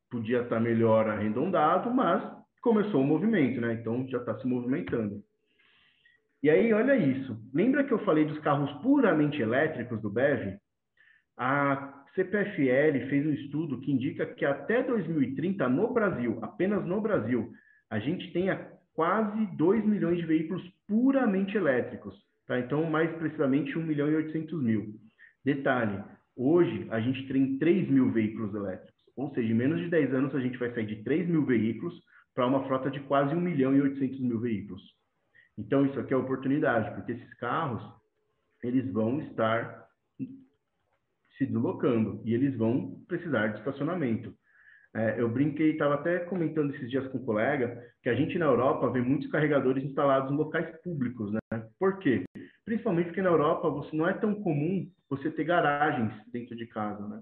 podia 0.09 0.41
estar 0.41 0.59
melhor 0.59 1.07
arredondado, 1.07 1.89
mas 1.89 2.21
começou 2.61 3.01
o 3.01 3.07
movimento, 3.07 3.61
né? 3.61 3.75
Então, 3.75 4.05
já 4.09 4.17
está 4.17 4.37
se 4.39 4.45
movimentando. 4.45 5.23
E 6.43 6.49
aí, 6.49 6.73
olha 6.73 6.97
isso. 6.97 7.39
Lembra 7.53 7.85
que 7.85 7.93
eu 7.93 8.03
falei 8.03 8.25
dos 8.25 8.39
carros 8.39 8.69
puramente 8.81 9.41
elétricos 9.41 10.01
do 10.01 10.09
BEV? 10.09 10.57
A 11.37 12.00
CPFL 12.15 13.09
fez 13.09 13.25
um 13.25 13.31
estudo 13.31 13.79
que 13.79 13.91
indica 13.91 14.25
que 14.25 14.45
até 14.45 14.83
2030, 14.83 15.67
no 15.69 15.93
Brasil, 15.93 16.39
apenas 16.41 16.85
no 16.85 16.99
Brasil, 16.99 17.51
a 17.89 17.99
gente 17.99 18.31
tenha 18.33 18.69
quase 18.93 19.45
2 19.55 19.85
milhões 19.85 20.17
de 20.17 20.25
veículos 20.25 20.63
puramente 20.87 21.55
elétricos. 21.55 22.15
Tá? 22.47 22.59
Então, 22.59 22.83
mais 22.89 23.09
precisamente, 23.17 23.77
1 23.77 23.83
milhão 23.83 24.11
e 24.11 24.15
800 24.15 24.61
mil. 24.61 24.95
Detalhe, 25.43 26.03
hoje 26.35 26.87
a 26.91 26.99
gente 26.99 27.27
tem 27.27 27.57
3 27.57 27.89
mil 27.89 28.11
veículos 28.11 28.53
elétricos. 28.53 28.91
Ou 29.15 29.33
seja, 29.33 29.51
em 29.51 29.55
menos 29.55 29.79
de 29.79 29.89
10 29.89 30.13
anos 30.13 30.35
a 30.35 30.39
gente 30.39 30.57
vai 30.57 30.73
sair 30.73 30.85
de 30.85 31.03
3 31.03 31.27
mil 31.27 31.45
veículos 31.45 31.93
para 32.35 32.47
uma 32.47 32.65
frota 32.65 32.89
de 32.89 32.99
quase 33.01 33.33
1 33.33 33.39
milhão 33.39 33.75
e 33.75 33.81
800 33.81 34.19
mil 34.19 34.39
veículos. 34.39 34.81
Então, 35.57 35.85
isso 35.85 35.99
aqui 35.99 36.13
é 36.13 36.17
oportunidade, 36.17 36.93
porque 36.95 37.13
esses 37.13 37.33
carros, 37.35 37.81
eles 38.63 38.91
vão 38.91 39.21
estar 39.21 39.80
se 41.41 41.47
deslocando 41.47 42.21
e 42.23 42.35
eles 42.35 42.55
vão 42.55 43.01
precisar 43.07 43.47
de 43.47 43.59
estacionamento. 43.59 44.31
É, 44.93 45.19
eu 45.19 45.29
brinquei, 45.29 45.71
estava 45.71 45.95
até 45.95 46.19
comentando 46.19 46.75
esses 46.75 46.89
dias 46.89 47.07
com 47.07 47.17
um 47.17 47.25
colega, 47.25 47.81
que 48.03 48.09
a 48.09 48.13
gente 48.13 48.37
na 48.37 48.45
Europa 48.45 48.91
vê 48.91 49.01
muitos 49.01 49.29
carregadores 49.31 49.83
instalados 49.83 50.31
em 50.31 50.35
locais 50.35 50.69
públicos, 50.81 51.31
né? 51.31 51.39
Por 51.79 51.97
quê? 51.99 52.23
Principalmente 52.65 53.07
porque 53.07 53.21
na 53.21 53.29
Europa 53.29 53.69
você 53.69 53.95
não 53.95 54.07
é 54.07 54.13
tão 54.13 54.35
comum 54.35 54.85
você 55.09 55.31
ter 55.31 55.45
garagens 55.45 56.13
dentro 56.31 56.55
de 56.55 56.67
casa, 56.67 57.07
né? 57.07 57.21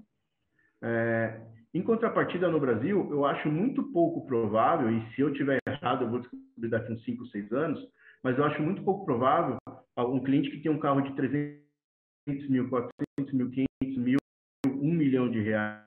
É, 0.81 1.41
em 1.73 1.83
contrapartida, 1.83 2.49
no 2.49 2.59
Brasil, 2.59 3.07
eu 3.11 3.23
acho 3.25 3.47
muito 3.49 3.83
pouco 3.91 4.25
provável, 4.25 4.91
e 4.91 5.13
se 5.13 5.21
eu 5.21 5.31
tiver 5.33 5.59
errado, 5.67 6.05
eu 6.05 6.09
vou 6.09 6.19
descobrir 6.19 6.69
daqui 6.69 6.91
uns 6.91 7.03
5, 7.05 7.25
6 7.27 7.51
anos, 7.53 7.79
mas 8.23 8.37
eu 8.37 8.43
acho 8.43 8.61
muito 8.61 8.83
pouco 8.83 9.05
provável 9.05 9.57
um 9.97 10.23
cliente 10.23 10.49
que 10.49 10.61
tem 10.61 10.71
um 10.71 10.79
carro 10.79 11.01
de 11.01 11.13
300 11.15 12.49
mil, 12.49 12.67
400 12.69 13.33
mil, 13.33 13.49
500 13.51 13.68
mil, 13.81 14.19
1 14.65 14.91
milhão 14.91 15.29
de 15.29 15.41
reais 15.41 15.83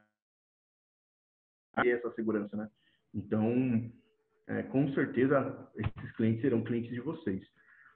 e 1.85 1.91
essa 1.91 2.11
segurança, 2.13 2.57
né? 2.57 2.69
Então, 3.15 3.91
é, 4.47 4.63
com 4.65 4.93
certeza, 4.95 5.69
esses 5.77 6.17
clientes 6.17 6.41
serão 6.41 6.63
clientes 6.63 6.91
de 6.91 7.01
vocês. 7.01 7.43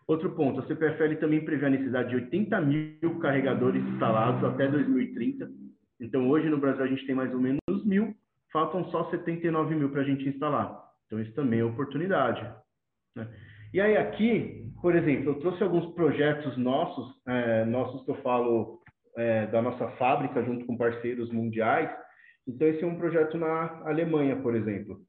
Outro 0.07 0.31
ponto, 0.35 0.61
a 0.61 0.67
CPFL 0.67 1.17
também 1.19 1.45
prevê 1.45 1.67
a 1.67 1.71
necessidade 1.71 2.11
de 2.11 2.17
80 2.17 2.61
mil 2.61 3.19
carregadores 3.21 3.83
instalados 3.83 4.45
até 4.45 4.69
2030. 4.69 5.51
Então, 5.99 6.29
hoje 6.29 6.49
no 6.49 6.59
Brasil 6.59 6.85
a 6.85 6.87
gente 6.87 7.07
tem 7.07 7.15
mais 7.15 7.33
ou 7.33 7.41
menos 7.41 7.85
mil, 7.85 8.15
faltam 8.53 8.89
só 8.91 9.11
79 9.11 9.75
mil 9.75 9.91
para 9.91 10.03
a 10.03 10.05
gente 10.05 10.29
instalar. 10.29 10.79
Então, 11.07 11.21
isso 11.21 11.33
também 11.35 11.61
é 11.61 11.65
oportunidade. 11.65 12.43
Né? 13.15 13.29
E 13.73 13.81
aí 13.81 13.97
aqui, 13.97 14.71
por 14.81 14.95
exemplo, 14.95 15.31
eu 15.31 15.41
trouxe 15.41 15.63
alguns 15.63 15.93
projetos 15.95 16.57
nossos, 16.57 17.15
é, 17.27 17.65
nossos 17.65 18.05
que 18.05 18.11
eu 18.11 18.23
falo 18.23 18.81
é, 19.16 19.46
da 19.46 19.62
nossa 19.62 19.88
fábrica 19.92 20.42
junto 20.42 20.66
com 20.66 20.76
parceiros 20.76 21.31
mundiais. 21.33 21.90
Então 22.46 22.68
esse 22.68 22.83
é 22.83 22.87
um 22.87 22.98
projeto 22.98 23.37
na 23.37 23.83
Alemanha, 23.85 24.37
por 24.37 24.55
exemplo. 24.55 25.00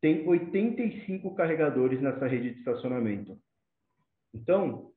Tem 0.00 0.26
85 0.26 1.34
carregadores 1.34 2.00
nessa 2.00 2.26
rede 2.26 2.52
de 2.52 2.58
estacionamento. 2.58 3.36
Então, 4.34 4.90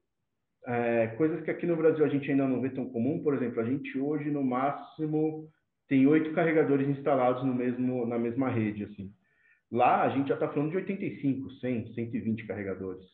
é, 0.66 1.08
coisas 1.18 1.44
que 1.44 1.52
aqui 1.52 1.68
no 1.68 1.76
Brasil 1.76 2.04
a 2.04 2.08
gente 2.08 2.30
ainda 2.30 2.48
não 2.48 2.62
vê 2.62 2.70
tão 2.70 2.90
comum, 2.90 3.22
por 3.22 3.36
exemplo, 3.36 3.60
a 3.62 3.66
gente 3.66 4.00
hoje 4.00 4.32
no 4.32 4.44
máximo 4.44 5.48
tem 5.88 6.08
oito 6.08 6.34
carregadores 6.34 6.88
instalados 6.88 7.44
no 7.44 7.54
mesmo, 7.54 8.06
na 8.08 8.18
mesma 8.18 8.50
rede, 8.50 8.84
assim. 8.86 9.14
Lá 9.72 10.04
a 10.04 10.10
gente 10.10 10.30
já 10.30 10.36
está 10.36 10.48
falando 10.48 10.72
de 10.72 10.78
85, 10.78 11.52
100, 11.52 11.94
120 11.94 12.48
carregadores. 12.48 13.06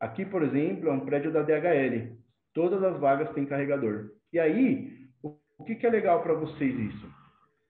Aqui, 0.00 0.24
por 0.24 0.42
exemplo, 0.42 0.88
é 0.88 0.92
um 0.92 1.04
prédio 1.04 1.32
da 1.32 1.42
DHL. 1.42 2.16
Todas 2.52 2.82
as 2.82 2.98
vagas 2.98 3.32
têm 3.34 3.46
carregador. 3.46 4.10
E 4.32 4.40
aí, 4.40 5.08
o 5.22 5.64
que, 5.64 5.74
que 5.74 5.86
é 5.86 5.90
legal 5.90 6.22
para 6.22 6.32
vocês 6.32 6.74
isso? 6.78 7.12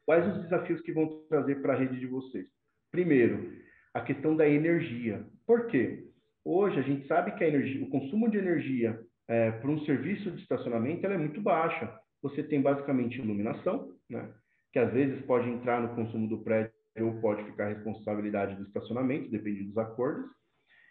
Quais 0.07 0.27
os 0.27 0.43
desafios 0.43 0.81
que 0.83 0.93
vão 0.93 1.25
trazer 1.29 1.61
para 1.61 1.75
a 1.75 1.77
rede 1.77 1.99
de 1.99 2.07
vocês? 2.07 2.47
Primeiro, 2.91 3.53
a 3.93 4.01
questão 4.01 4.37
da 4.37 4.49
energia. 4.49 5.27
Por 5.45 5.67
quê? 5.67 6.09
Hoje 6.45 6.79
a 6.79 6.83
gente 6.83 7.07
sabe 7.09 7.33
que 7.33 7.45
energia, 7.45 7.85
o 7.85 7.91
consumo 7.91 8.31
de 8.31 8.39
energia 8.39 9.01
é, 9.29 9.51
para 9.51 9.71
um 9.71 9.81
serviço 9.85 10.31
de 10.31 10.43
estacionamento 10.43 11.05
é 11.07 11.19
muito 11.19 11.41
baixa. 11.41 11.93
Você 12.23 12.43
tem 12.45 12.63
basicamente 12.63 13.19
iluminação, 13.19 13.93
né? 14.09 14.33
que 14.73 14.79
às 14.79 14.93
vezes 14.93 15.25
pode 15.27 15.49
entrar 15.49 15.83
no 15.83 15.95
consumo 15.97 16.29
do 16.29 16.43
prédio 16.43 16.73
ou 17.01 17.21
pode 17.21 17.45
ficar 17.45 17.69
responsabilidade 17.69 18.55
do 18.55 18.63
estacionamento, 18.63 19.31
depende 19.31 19.65
dos 19.65 19.77
acordos. 19.79 20.31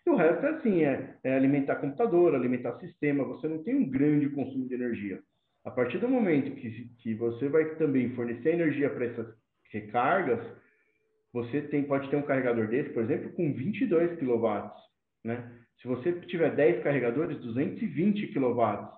E 0.05 0.09
o 0.09 0.15
resto 0.15 0.45
é 0.45 0.49
assim, 0.49 0.83
é, 0.83 1.17
é 1.23 1.35
alimentar 1.35 1.77
computador, 1.77 2.35
alimentar 2.35 2.77
sistema, 2.79 3.23
você 3.23 3.47
não 3.47 3.63
tem 3.63 3.75
um 3.75 3.89
grande 3.89 4.29
consumo 4.29 4.67
de 4.67 4.73
energia. 4.73 5.21
A 5.63 5.71
partir 5.71 5.99
do 5.99 6.09
momento 6.09 6.55
que, 6.55 6.69
que 7.01 7.13
você 7.13 7.47
vai 7.47 7.75
também 7.75 8.15
fornecer 8.15 8.53
energia 8.53 8.89
para 8.89 9.05
essas 9.05 9.27
recargas, 9.71 10.39
você 11.31 11.61
tem, 11.61 11.83
pode 11.83 12.09
ter 12.09 12.15
um 12.15 12.23
carregador 12.23 12.67
desse, 12.67 12.89
por 12.89 13.03
exemplo, 13.03 13.31
com 13.33 13.53
22 13.53 14.19
kW. 14.19 14.71
Né? 15.23 15.51
Se 15.81 15.87
você 15.87 16.13
tiver 16.21 16.55
10 16.55 16.83
carregadores, 16.83 17.39
220 17.39 18.27
kW. 18.33 18.89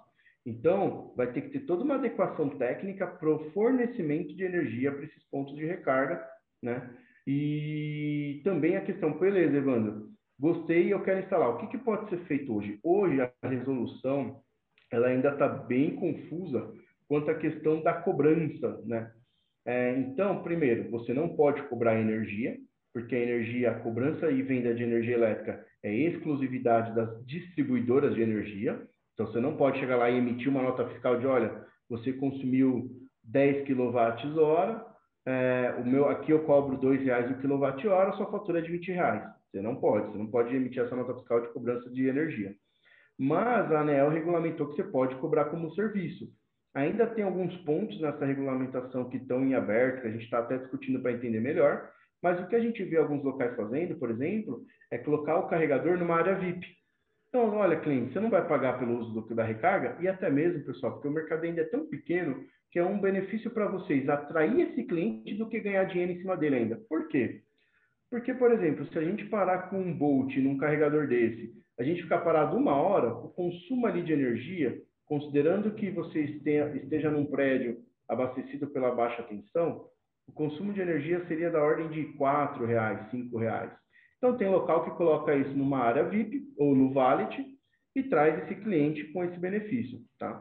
Então, 0.46 1.14
vai 1.16 1.32
ter 1.32 1.42
que 1.42 1.50
ter 1.50 1.66
toda 1.66 1.84
uma 1.84 1.96
adequação 1.96 2.50
técnica 2.58 3.08
para 3.08 3.30
o 3.30 3.52
fornecimento 3.52 4.36
de 4.36 4.44
energia 4.44 4.92
para 4.92 5.06
esses 5.06 5.24
pontos 5.30 5.56
de 5.56 5.66
recarga, 5.66 6.22
né? 6.62 6.90
E 7.26 8.42
também 8.44 8.76
a 8.76 8.82
questão, 8.84 9.18
beleza, 9.18 9.56
Evandro, 9.56 10.10
gostei 10.38 10.88
e 10.88 10.92
eu 10.92 11.02
quero 11.02 11.22
instalar. 11.22 11.50
O 11.50 11.58
que, 11.60 11.68
que 11.68 11.78
pode 11.78 12.10
ser 12.10 12.18
feito 12.26 12.54
hoje? 12.54 12.78
Hoje, 12.84 13.22
a 13.22 13.32
resolução, 13.48 14.43
ela 14.94 15.08
ainda 15.08 15.30
está 15.30 15.48
bem 15.48 15.96
confusa 15.96 16.72
quanto 17.08 17.32
à 17.32 17.34
questão 17.34 17.82
da 17.82 17.94
cobrança, 17.94 18.80
né? 18.86 19.12
É, 19.66 19.98
então, 19.98 20.44
primeiro, 20.44 20.92
você 20.92 21.14
não 21.14 21.36
pode 21.36 21.64
cobrar 21.64 22.00
energia, 22.00 22.56
porque 22.94 23.16
a 23.16 23.20
energia, 23.20 23.72
a 23.72 23.80
cobrança 23.80 24.30
e 24.30 24.44
venda 24.44 24.72
de 24.72 24.84
energia 24.84 25.16
elétrica 25.16 25.66
é 25.82 25.92
exclusividade 25.92 26.94
das 26.94 27.26
distribuidoras 27.26 28.14
de 28.14 28.22
energia. 28.22 28.80
Então, 29.14 29.26
você 29.26 29.40
não 29.40 29.58
pode 29.58 29.80
chegar 29.80 29.96
lá 29.96 30.12
e 30.12 30.18
emitir 30.18 30.50
uma 30.50 30.62
nota 30.62 30.88
fiscal 30.90 31.20
de, 31.20 31.26
olha, 31.26 31.66
você 31.90 32.14
consumiu 32.14 32.92
10 33.24 33.66
kWh, 33.66 34.94
é, 35.26 35.74
o 35.80 35.88
meu, 35.88 36.08
aqui 36.08 36.32
eu 36.32 36.44
cobro 36.44 36.80
R$ 36.80 36.98
reais 37.04 37.32
o 37.32 37.40
quilowatt-hora, 37.40 38.12
sua 38.14 38.30
fatura 38.30 38.60
é 38.60 38.62
de 38.62 38.72
20 38.72 38.92
reais. 38.92 39.24
Você 39.50 39.60
não 39.60 39.76
pode, 39.76 40.12
você 40.12 40.18
não 40.20 40.28
pode 40.28 40.56
emitir 40.56 40.84
essa 40.84 40.96
nota 40.96 41.16
fiscal 41.16 41.42
de 41.42 41.52
cobrança 41.52 41.90
de 41.90 42.06
energia. 42.06 42.56
Mas 43.18 43.72
a 43.72 43.82
ANEL 43.82 44.10
regulamentou 44.10 44.70
que 44.70 44.76
você 44.76 44.84
pode 44.84 45.16
cobrar 45.16 45.46
como 45.46 45.74
serviço. 45.74 46.28
Ainda 46.74 47.06
tem 47.06 47.24
alguns 47.24 47.56
pontos 47.58 48.00
nessa 48.02 48.26
regulamentação 48.26 49.10
que 49.10 49.18
estão 49.18 49.46
em 49.46 49.54
aberto, 49.54 50.02
que 50.02 50.08
a 50.08 50.12
gente 50.12 50.24
está 50.24 50.40
até 50.40 50.58
discutindo 50.58 51.00
para 51.00 51.12
entender 51.12 51.40
melhor, 51.40 51.90
mas 52.22 52.40
o 52.40 52.48
que 52.48 52.56
a 52.56 52.60
gente 52.60 52.84
vê 52.84 52.98
alguns 52.98 53.24
locais 53.24 53.56
fazendo, 53.56 53.96
por 53.98 54.10
exemplo, 54.10 54.64
é 54.90 54.98
colocar 54.98 55.38
o 55.38 55.48
carregador 55.48 55.98
numa 55.98 56.16
área 56.16 56.36
VIP. 56.36 56.66
Então, 57.28 57.56
olha, 57.58 57.80
cliente, 57.80 58.14
você 58.14 58.20
não 58.20 58.30
vai 58.30 58.48
pagar 58.48 58.80
pelo 58.80 58.98
uso 58.98 59.22
do, 59.22 59.36
da 59.36 59.44
recarga, 59.44 59.98
e 60.00 60.08
até 60.08 60.30
mesmo, 60.30 60.64
pessoal, 60.64 60.94
porque 60.94 61.08
o 61.08 61.12
mercado 61.12 61.44
ainda 61.44 61.62
é 61.62 61.66
tão 61.66 61.88
pequeno 61.88 62.44
que 62.72 62.80
é 62.80 62.84
um 62.84 63.00
benefício 63.00 63.52
para 63.52 63.68
vocês 63.68 64.08
atrair 64.10 64.70
esse 64.70 64.84
cliente 64.86 65.36
do 65.36 65.48
que 65.48 65.60
ganhar 65.60 65.84
dinheiro 65.84 66.14
em 66.14 66.20
cima 66.20 66.38
dele 66.38 66.56
ainda. 66.56 66.82
Por 66.90 67.08
quê? 67.08 67.42
Porque, 68.14 68.32
por 68.32 68.52
exemplo, 68.52 68.86
se 68.86 69.00
a 69.00 69.02
gente 69.02 69.26
parar 69.26 69.72
com 69.72 69.80
um 69.80 69.92
Bolt 69.92 70.38
num 70.38 70.56
carregador 70.56 71.08
desse, 71.08 71.52
a 71.80 71.84
gente 71.84 72.04
ficar 72.04 72.20
parado 72.20 72.56
uma 72.56 72.76
hora, 72.76 73.12
o 73.12 73.30
consumo 73.30 73.88
ali 73.88 74.04
de 74.04 74.14
energia 74.14 74.80
considerando 75.04 75.74
que 75.74 75.90
você 75.90 76.20
esteja 76.20 77.10
num 77.10 77.26
prédio 77.26 77.80
abastecido 78.08 78.68
pela 78.68 78.94
baixa 78.94 79.24
tensão, 79.24 79.88
o 80.28 80.32
consumo 80.32 80.72
de 80.74 80.80
energia 80.80 81.26
seria 81.26 81.50
da 81.50 81.64
ordem 81.64 81.90
de 81.90 82.02
R$ 82.02 82.14
4,00, 82.20 83.12
R$ 83.12 83.18
5,00. 83.18 83.72
Então, 84.20 84.38
tem 84.38 84.48
local 84.48 84.84
que 84.86 84.96
coloca 84.96 85.36
isso 85.36 85.58
numa 85.58 85.80
área 85.80 86.04
VIP 86.04 86.54
ou 86.56 86.76
no 86.76 86.94
Valet 86.94 87.44
e 87.96 88.04
traz 88.04 88.44
esse 88.44 88.62
cliente 88.62 89.06
com 89.06 89.24
esse 89.24 89.40
benefício, 89.40 89.98
tá? 90.20 90.40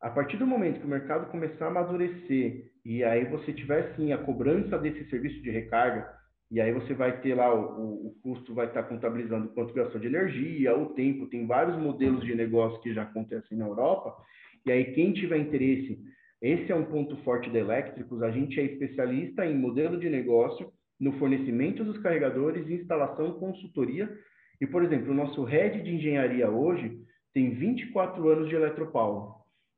A 0.00 0.08
partir 0.08 0.38
do 0.38 0.46
momento 0.46 0.80
que 0.80 0.86
o 0.86 0.88
mercado 0.88 1.30
começar 1.30 1.66
a 1.66 1.68
amadurecer 1.68 2.72
e 2.82 3.04
aí 3.04 3.26
você 3.26 3.52
tiver 3.52 3.94
sim 3.94 4.14
a 4.14 4.16
cobrança 4.16 4.78
desse 4.78 5.04
serviço 5.10 5.42
de 5.42 5.50
recarga, 5.50 6.23
e 6.54 6.60
aí 6.60 6.72
você 6.72 6.94
vai 6.94 7.20
ter 7.20 7.34
lá, 7.34 7.52
o, 7.52 8.06
o 8.06 8.14
custo 8.22 8.54
vai 8.54 8.66
estar 8.66 8.84
contabilizando 8.84 9.48
quanto 9.48 9.74
gastou 9.74 10.00
de 10.00 10.06
energia, 10.06 10.78
o 10.78 10.90
tempo, 10.90 11.26
tem 11.26 11.48
vários 11.48 11.76
modelos 11.76 12.24
de 12.24 12.32
negócio 12.32 12.80
que 12.80 12.94
já 12.94 13.02
acontecem 13.02 13.58
na 13.58 13.66
Europa. 13.66 14.16
E 14.64 14.70
aí 14.70 14.92
quem 14.92 15.12
tiver 15.12 15.38
interesse, 15.38 15.98
esse 16.40 16.70
é 16.70 16.76
um 16.76 16.84
ponto 16.84 17.16
forte 17.24 17.50
da 17.50 17.58
Elétricos, 17.58 18.22
a 18.22 18.30
gente 18.30 18.60
é 18.60 18.62
especialista 18.62 19.44
em 19.44 19.58
modelo 19.58 19.98
de 19.98 20.08
negócio, 20.08 20.72
no 21.00 21.18
fornecimento 21.18 21.82
dos 21.82 21.98
carregadores, 21.98 22.70
instalação, 22.70 23.32
consultoria. 23.32 24.08
E, 24.60 24.66
por 24.66 24.84
exemplo, 24.84 25.10
o 25.10 25.14
nosso 25.14 25.42
head 25.42 25.82
de 25.82 25.92
engenharia 25.92 26.48
hoje 26.48 27.00
tem 27.32 27.50
24 27.50 28.28
anos 28.28 28.48
de 28.48 28.54
Eletropaulo. 28.54 29.34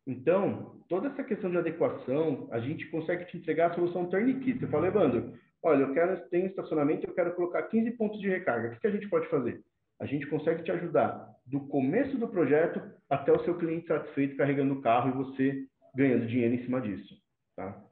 Então, 0.06 0.78
toda 0.90 1.08
essa 1.08 1.24
questão 1.24 1.50
de 1.50 1.56
adequação, 1.56 2.48
a 2.52 2.60
gente 2.60 2.86
consegue 2.90 3.24
te 3.24 3.38
entregar 3.38 3.70
a 3.70 3.74
solução 3.74 4.10
turnkey. 4.10 4.58
Você 4.58 4.66
fala, 4.66 4.88
Evandro, 4.88 5.32
olha, 5.62 5.82
eu 5.82 5.92
quero 5.92 6.28
ter 6.28 6.42
um 6.42 6.46
estacionamento, 6.46 7.06
eu 7.06 7.14
quero 7.14 7.34
colocar 7.34 7.62
15 7.64 7.90
pontos 7.92 8.20
de 8.20 8.28
recarga. 8.28 8.68
O 8.68 8.70
que, 8.72 8.80
que 8.80 8.86
a 8.86 8.90
gente 8.90 9.08
pode 9.08 9.28
fazer? 9.28 9.62
A 9.98 10.06
gente 10.06 10.26
consegue 10.26 10.62
te 10.62 10.70
ajudar 10.70 11.28
do 11.46 11.60
começo 11.68 12.18
do 12.18 12.28
projeto 12.28 12.80
até 13.08 13.32
o 13.32 13.42
seu 13.44 13.56
cliente 13.56 13.86
satisfeito 13.86 14.36
carregando 14.36 14.74
o 14.74 14.82
carro 14.82 15.10
e 15.10 15.24
você 15.24 15.66
ganhando 15.94 16.26
dinheiro 16.26 16.54
em 16.54 16.64
cima 16.64 16.80
disso. 16.80 17.14
Tá? 17.56 17.82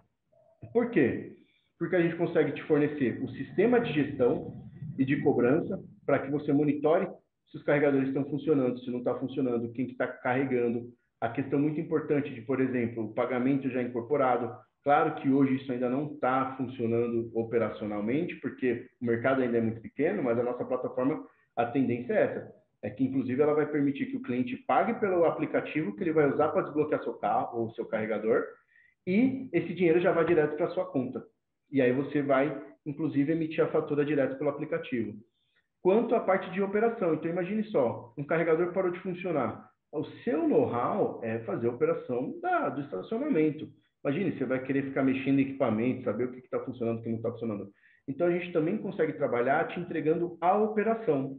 Por 0.72 0.90
quê? 0.90 1.36
Porque 1.78 1.96
a 1.96 2.02
gente 2.02 2.16
consegue 2.16 2.52
te 2.52 2.62
fornecer 2.64 3.22
o 3.22 3.28
sistema 3.30 3.80
de 3.80 3.92
gestão 3.92 4.62
e 4.98 5.04
de 5.04 5.20
cobrança 5.22 5.82
para 6.04 6.18
que 6.18 6.30
você 6.30 6.52
monitore 6.52 7.08
se 7.50 7.56
os 7.56 7.62
carregadores 7.62 8.08
estão 8.08 8.24
funcionando, 8.24 8.80
se 8.80 8.90
não 8.90 8.98
está 8.98 9.14
funcionando, 9.14 9.72
quem 9.72 9.86
está 9.86 10.06
que 10.06 10.14
tá 10.14 10.18
carregando. 10.18 10.92
A 11.20 11.28
questão 11.28 11.58
muito 11.58 11.80
importante 11.80 12.34
de, 12.34 12.42
por 12.42 12.60
exemplo, 12.60 13.04
o 13.04 13.14
pagamento 13.14 13.70
já 13.70 13.80
incorporado, 13.82 14.52
Claro 14.84 15.14
que 15.14 15.30
hoje 15.30 15.56
isso 15.56 15.72
ainda 15.72 15.88
não 15.88 16.12
está 16.12 16.54
funcionando 16.58 17.30
operacionalmente, 17.34 18.34
porque 18.36 18.86
o 19.00 19.06
mercado 19.06 19.40
ainda 19.40 19.56
é 19.56 19.60
muito 19.60 19.80
pequeno, 19.80 20.22
mas 20.22 20.38
a 20.38 20.42
nossa 20.42 20.62
plataforma, 20.62 21.26
a 21.56 21.64
tendência 21.64 22.12
é 22.12 22.22
essa. 22.22 22.54
É 22.82 22.90
que, 22.90 23.02
inclusive, 23.02 23.40
ela 23.40 23.54
vai 23.54 23.64
permitir 23.64 24.06
que 24.06 24.16
o 24.16 24.22
cliente 24.22 24.58
pague 24.58 24.92
pelo 25.00 25.24
aplicativo 25.24 25.96
que 25.96 26.02
ele 26.02 26.12
vai 26.12 26.30
usar 26.30 26.48
para 26.48 26.64
desbloquear 26.64 27.02
seu 27.02 27.14
carro 27.14 27.60
ou 27.60 27.70
seu 27.70 27.86
carregador, 27.86 28.44
e 29.06 29.48
esse 29.54 29.72
dinheiro 29.72 30.00
já 30.00 30.12
vai 30.12 30.26
direto 30.26 30.54
para 30.54 30.68
sua 30.68 30.84
conta. 30.84 31.24
E 31.72 31.80
aí 31.80 31.92
você 31.92 32.20
vai, 32.20 32.54
inclusive, 32.84 33.32
emitir 33.32 33.64
a 33.64 33.68
fatura 33.68 34.04
direto 34.04 34.36
pelo 34.36 34.50
aplicativo. 34.50 35.14
Quanto 35.82 36.14
à 36.14 36.20
parte 36.20 36.50
de 36.50 36.60
operação, 36.60 37.14
então 37.14 37.30
imagine 37.30 37.64
só, 37.64 38.12
um 38.18 38.24
carregador 38.24 38.72
parou 38.74 38.90
de 38.90 39.00
funcionar. 39.00 39.70
O 39.90 40.04
seu 40.24 40.46
know-how 40.46 41.20
é 41.22 41.38
fazer 41.40 41.68
a 41.68 41.72
operação 41.72 42.38
da, 42.40 42.68
do 42.68 42.82
estacionamento. 42.82 43.66
Imagine, 44.04 44.36
você 44.36 44.44
vai 44.44 44.62
querer 44.62 44.84
ficar 44.84 45.02
mexendo 45.02 45.38
em 45.38 45.42
equipamento, 45.42 46.04
saber 46.04 46.24
o 46.24 46.32
que 46.32 46.40
está 46.40 46.60
funcionando, 46.60 46.98
o 46.98 47.02
que 47.02 47.08
não 47.08 47.16
está 47.16 47.30
funcionando. 47.30 47.70
Então, 48.06 48.26
a 48.26 48.30
gente 48.30 48.52
também 48.52 48.76
consegue 48.76 49.14
trabalhar 49.14 49.66
te 49.68 49.80
entregando 49.80 50.36
a 50.42 50.58
operação. 50.58 51.38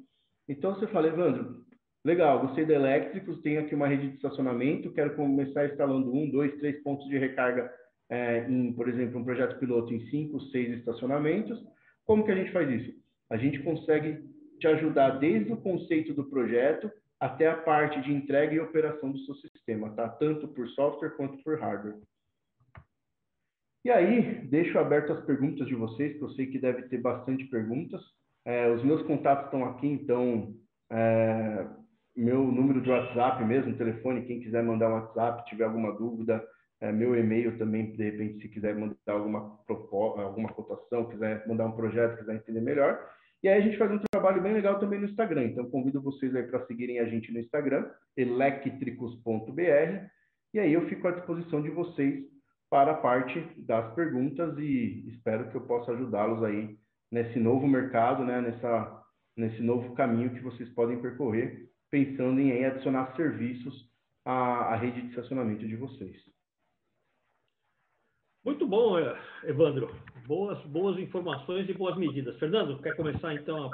Então, 0.49 0.73
você 0.73 0.87
fala, 0.87 1.07
Evandro, 1.07 1.63
legal, 2.03 2.41
gostei 2.41 2.65
da 2.65 2.73
Elétricos, 2.73 3.39
tenho 3.43 3.61
aqui 3.61 3.75
uma 3.75 3.87
rede 3.87 4.09
de 4.09 4.15
estacionamento, 4.15 4.91
quero 4.93 5.15
começar 5.15 5.67
instalando 5.67 6.11
um, 6.11 6.27
dois, 6.29 6.55
três 6.57 6.81
pontos 6.81 7.07
de 7.07 7.19
recarga 7.19 7.71
é, 8.09 8.47
em, 8.49 8.73
por 8.73 8.89
exemplo, 8.89 9.19
um 9.19 9.23
projeto 9.23 9.59
piloto 9.59 9.93
em 9.93 10.03
cinco, 10.09 10.41
seis 10.45 10.79
estacionamentos. 10.79 11.63
Como 12.03 12.23
que 12.23 12.31
a 12.31 12.35
gente 12.35 12.51
faz 12.51 12.69
isso? 12.69 12.91
A 13.29 13.37
gente 13.37 13.61
consegue 13.61 14.23
te 14.59 14.67
ajudar 14.67 15.19
desde 15.19 15.53
o 15.53 15.57
conceito 15.57 16.13
do 16.13 16.29
projeto 16.29 16.91
até 17.19 17.47
a 17.47 17.57
parte 17.57 18.01
de 18.01 18.11
entrega 18.11 18.53
e 18.55 18.59
operação 18.59 19.11
do 19.11 19.19
seu 19.19 19.35
sistema, 19.35 19.91
tá? 19.91 20.09
Tanto 20.09 20.47
por 20.47 20.67
software 20.69 21.11
quanto 21.11 21.43
por 21.43 21.59
hardware. 21.59 21.95
E 23.85 23.91
aí, 23.91 24.47
deixo 24.47 24.79
aberto 24.79 25.13
as 25.13 25.23
perguntas 25.25 25.67
de 25.67 25.75
vocês, 25.75 26.17
que 26.17 26.23
eu 26.23 26.29
sei 26.31 26.47
que 26.47 26.57
deve 26.57 26.81
ter 26.89 26.97
bastante 26.97 27.45
perguntas. 27.45 28.01
É, 28.43 28.67
os 28.71 28.83
meus 28.83 29.03
contatos 29.03 29.45
estão 29.45 29.63
aqui, 29.63 29.85
então, 29.85 30.55
é, 30.91 31.67
meu 32.15 32.43
número 32.45 32.81
de 32.81 32.89
WhatsApp 32.89 33.45
mesmo, 33.45 33.77
telefone, 33.77 34.25
quem 34.25 34.39
quiser 34.39 34.63
mandar 34.63 34.89
um 34.89 34.93
WhatsApp, 34.93 35.47
tiver 35.47 35.65
alguma 35.65 35.91
dúvida, 35.91 36.43
é, 36.81 36.91
meu 36.91 37.15
e-mail 37.15 37.59
também, 37.59 37.91
de 37.91 38.03
repente, 38.03 38.41
se 38.41 38.49
quiser 38.49 38.73
mandar 38.73 38.95
alguma, 39.05 39.59
alguma 40.17 40.49
cotação, 40.49 41.07
quiser 41.07 41.47
mandar 41.47 41.67
um 41.67 41.75
projeto, 41.75 42.17
quiser 42.17 42.37
entender 42.37 42.61
melhor. 42.61 42.99
E 43.43 43.47
aí 43.47 43.59
a 43.59 43.61
gente 43.61 43.77
faz 43.77 43.91
um 43.91 43.99
trabalho 44.11 44.41
bem 44.41 44.53
legal 44.53 44.79
também 44.79 44.99
no 44.99 45.05
Instagram. 45.05 45.43
Então, 45.43 45.69
convido 45.69 46.01
vocês 46.01 46.35
aí 46.35 46.41
para 46.41 46.65
seguirem 46.65 46.97
a 46.97 47.05
gente 47.05 47.31
no 47.31 47.39
Instagram, 47.39 47.87
elétricos.br. 48.17 50.07
E 50.55 50.59
aí 50.59 50.73
eu 50.73 50.87
fico 50.87 51.07
à 51.07 51.11
disposição 51.11 51.61
de 51.61 51.69
vocês 51.69 52.34
para 52.69 52.91
a 52.91 52.97
parte 52.97 53.39
das 53.57 53.93
perguntas 53.93 54.57
e 54.57 55.09
espero 55.09 55.49
que 55.49 55.55
eu 55.55 55.61
possa 55.61 55.91
ajudá-los 55.91 56.43
aí 56.43 56.77
nesse 57.11 57.39
novo 57.39 57.67
mercado, 57.67 58.23
né, 58.23 58.41
nessa, 58.41 59.03
nesse 59.37 59.61
novo 59.61 59.93
caminho 59.93 60.33
que 60.33 60.41
vocês 60.41 60.69
podem 60.73 61.01
percorrer, 61.01 61.69
pensando 61.89 62.39
em 62.39 62.65
adicionar 62.65 63.15
serviços 63.15 63.89
à, 64.25 64.73
à 64.73 64.75
rede 64.75 65.01
de 65.01 65.09
estacionamento 65.09 65.67
de 65.67 65.75
vocês. 65.75 66.17
Muito 68.43 68.67
bom, 68.67 68.95
Evandro. 69.43 69.89
Boas, 70.27 70.63
boas 70.65 70.99
informações 70.99 71.67
e 71.67 71.73
boas 71.73 71.97
medidas. 71.97 72.37
Fernando, 72.37 72.79
quer 72.81 72.95
começar 72.95 73.33
então? 73.33 73.71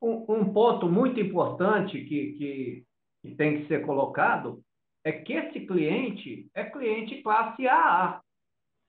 Um, 0.00 0.24
um 0.32 0.52
ponto 0.52 0.88
muito 0.88 1.18
importante 1.18 2.00
que, 2.04 2.32
que, 2.34 2.86
que 3.22 3.34
tem 3.34 3.62
que 3.62 3.68
ser 3.68 3.84
colocado 3.84 4.62
é 5.08 5.12
que 5.12 5.32
esse 5.32 5.60
cliente 5.60 6.50
é 6.54 6.64
cliente 6.64 7.22
classe 7.22 7.66
AA. 7.66 8.20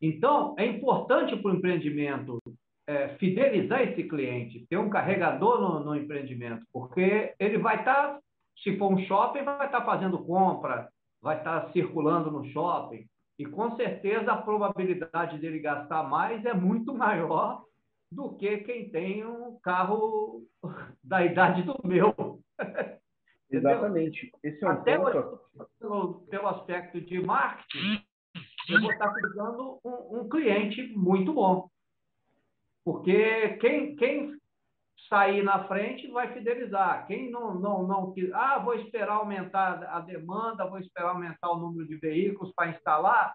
Então, 0.02 0.54
é 0.58 0.66
importante 0.66 1.36
para 1.38 1.52
o 1.52 1.56
empreendimento 1.56 2.40
é, 2.86 3.10
fidelizar 3.16 3.82
esse 3.84 4.04
cliente, 4.04 4.66
ter 4.70 4.78
um 4.78 4.90
carregador 4.90 5.62
no, 5.62 5.80
no 5.80 5.96
empreendimento, 5.96 6.66
porque 6.74 7.34
ele 7.40 7.58
vai 7.58 7.80
estar, 7.80 7.94
tá, 7.94 8.20
se 8.62 8.78
for 8.78 8.92
um 8.92 9.00
shopping, 9.06 9.44
vai 9.44 9.66
estar 9.68 9.80
tá 9.80 9.86
fazendo 9.86 10.22
compra, 10.26 10.90
vai 11.22 11.38
estar 11.38 11.62
tá 11.62 11.72
circulando 11.72 12.30
no 12.30 12.44
shopping, 12.50 13.06
e 13.38 13.46
com 13.46 13.78
certeza 13.78 14.34
a 14.34 14.42
probabilidade 14.42 15.38
dele 15.38 15.60
gastar 15.60 16.04
mais 16.04 16.44
é 16.46 16.54
muito 16.54 16.94
maior 16.98 17.64
do 18.12 18.36
que 18.36 18.58
quem 18.58 18.90
tem 18.90 19.26
um 19.26 19.58
carro 19.62 20.44
da 21.02 21.24
idade 21.24 21.64
do 21.64 21.80
meu. 21.86 22.14
Exatamente. 23.52 24.32
Esse 24.44 24.64
é 24.64 24.68
um 24.68 24.72
Até 24.72 24.98
ponto... 24.98 25.40
pelo, 25.80 26.14
pelo 26.28 26.48
aspecto 26.48 27.02
de 27.02 27.22
marketing, 27.22 28.04
eu 28.70 28.82
vou 28.82 28.92
estar 28.92 29.12
cuidando 29.14 29.80
um, 29.84 30.20
um 30.20 30.30
cliente 30.30 30.94
muito 30.96 31.34
bom. 31.34 31.70
Porque 32.86 33.58
quem, 33.60 33.96
quem 33.96 34.40
sair 35.10 35.44
na 35.44 35.68
frente 35.68 36.08
vai 36.08 36.32
fidelizar. 36.34 37.08
Quem 37.08 37.32
não, 37.32 37.56
não, 37.56 37.86
não 37.86 38.14
ah, 38.34 38.60
vou 38.60 38.76
esperar 38.76 39.16
aumentar 39.16 39.84
a 39.84 40.00
demanda, 40.00 40.68
vou 40.68 40.80
esperar 40.80 41.10
aumentar 41.10 41.52
o 41.52 41.60
número 41.60 41.88
de 41.88 41.98
veículos 41.98 42.54
para 42.54 42.70
instalar. 42.70 43.34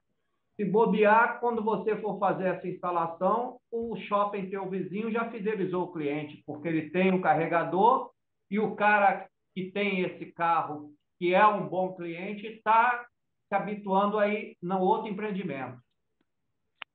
Se 0.56 0.64
bobear, 0.64 1.40
quando 1.40 1.64
você 1.64 1.96
for 1.96 2.18
fazer 2.20 2.46
essa 2.46 2.68
instalação, 2.68 3.58
o 3.72 3.96
shopping 3.96 4.48
teu 4.48 4.70
vizinho 4.70 5.10
já 5.10 5.28
fidelizou 5.28 5.84
o 5.84 5.92
cliente, 5.92 6.42
porque 6.46 6.68
ele 6.68 6.90
tem 6.90 7.12
um 7.12 7.20
carregador 7.20 8.10
e 8.48 8.60
o 8.60 8.76
cara 8.76 9.28
que 9.54 9.70
tem 9.70 10.02
esse 10.02 10.26
carro, 10.32 10.90
que 11.18 11.34
é 11.34 11.46
um 11.46 11.68
bom 11.68 11.94
cliente, 11.94 12.46
está 12.46 13.06
se 13.48 13.54
habituando 13.54 14.18
aí 14.18 14.56
no 14.60 14.80
outro 14.80 15.10
empreendimento. 15.10 15.78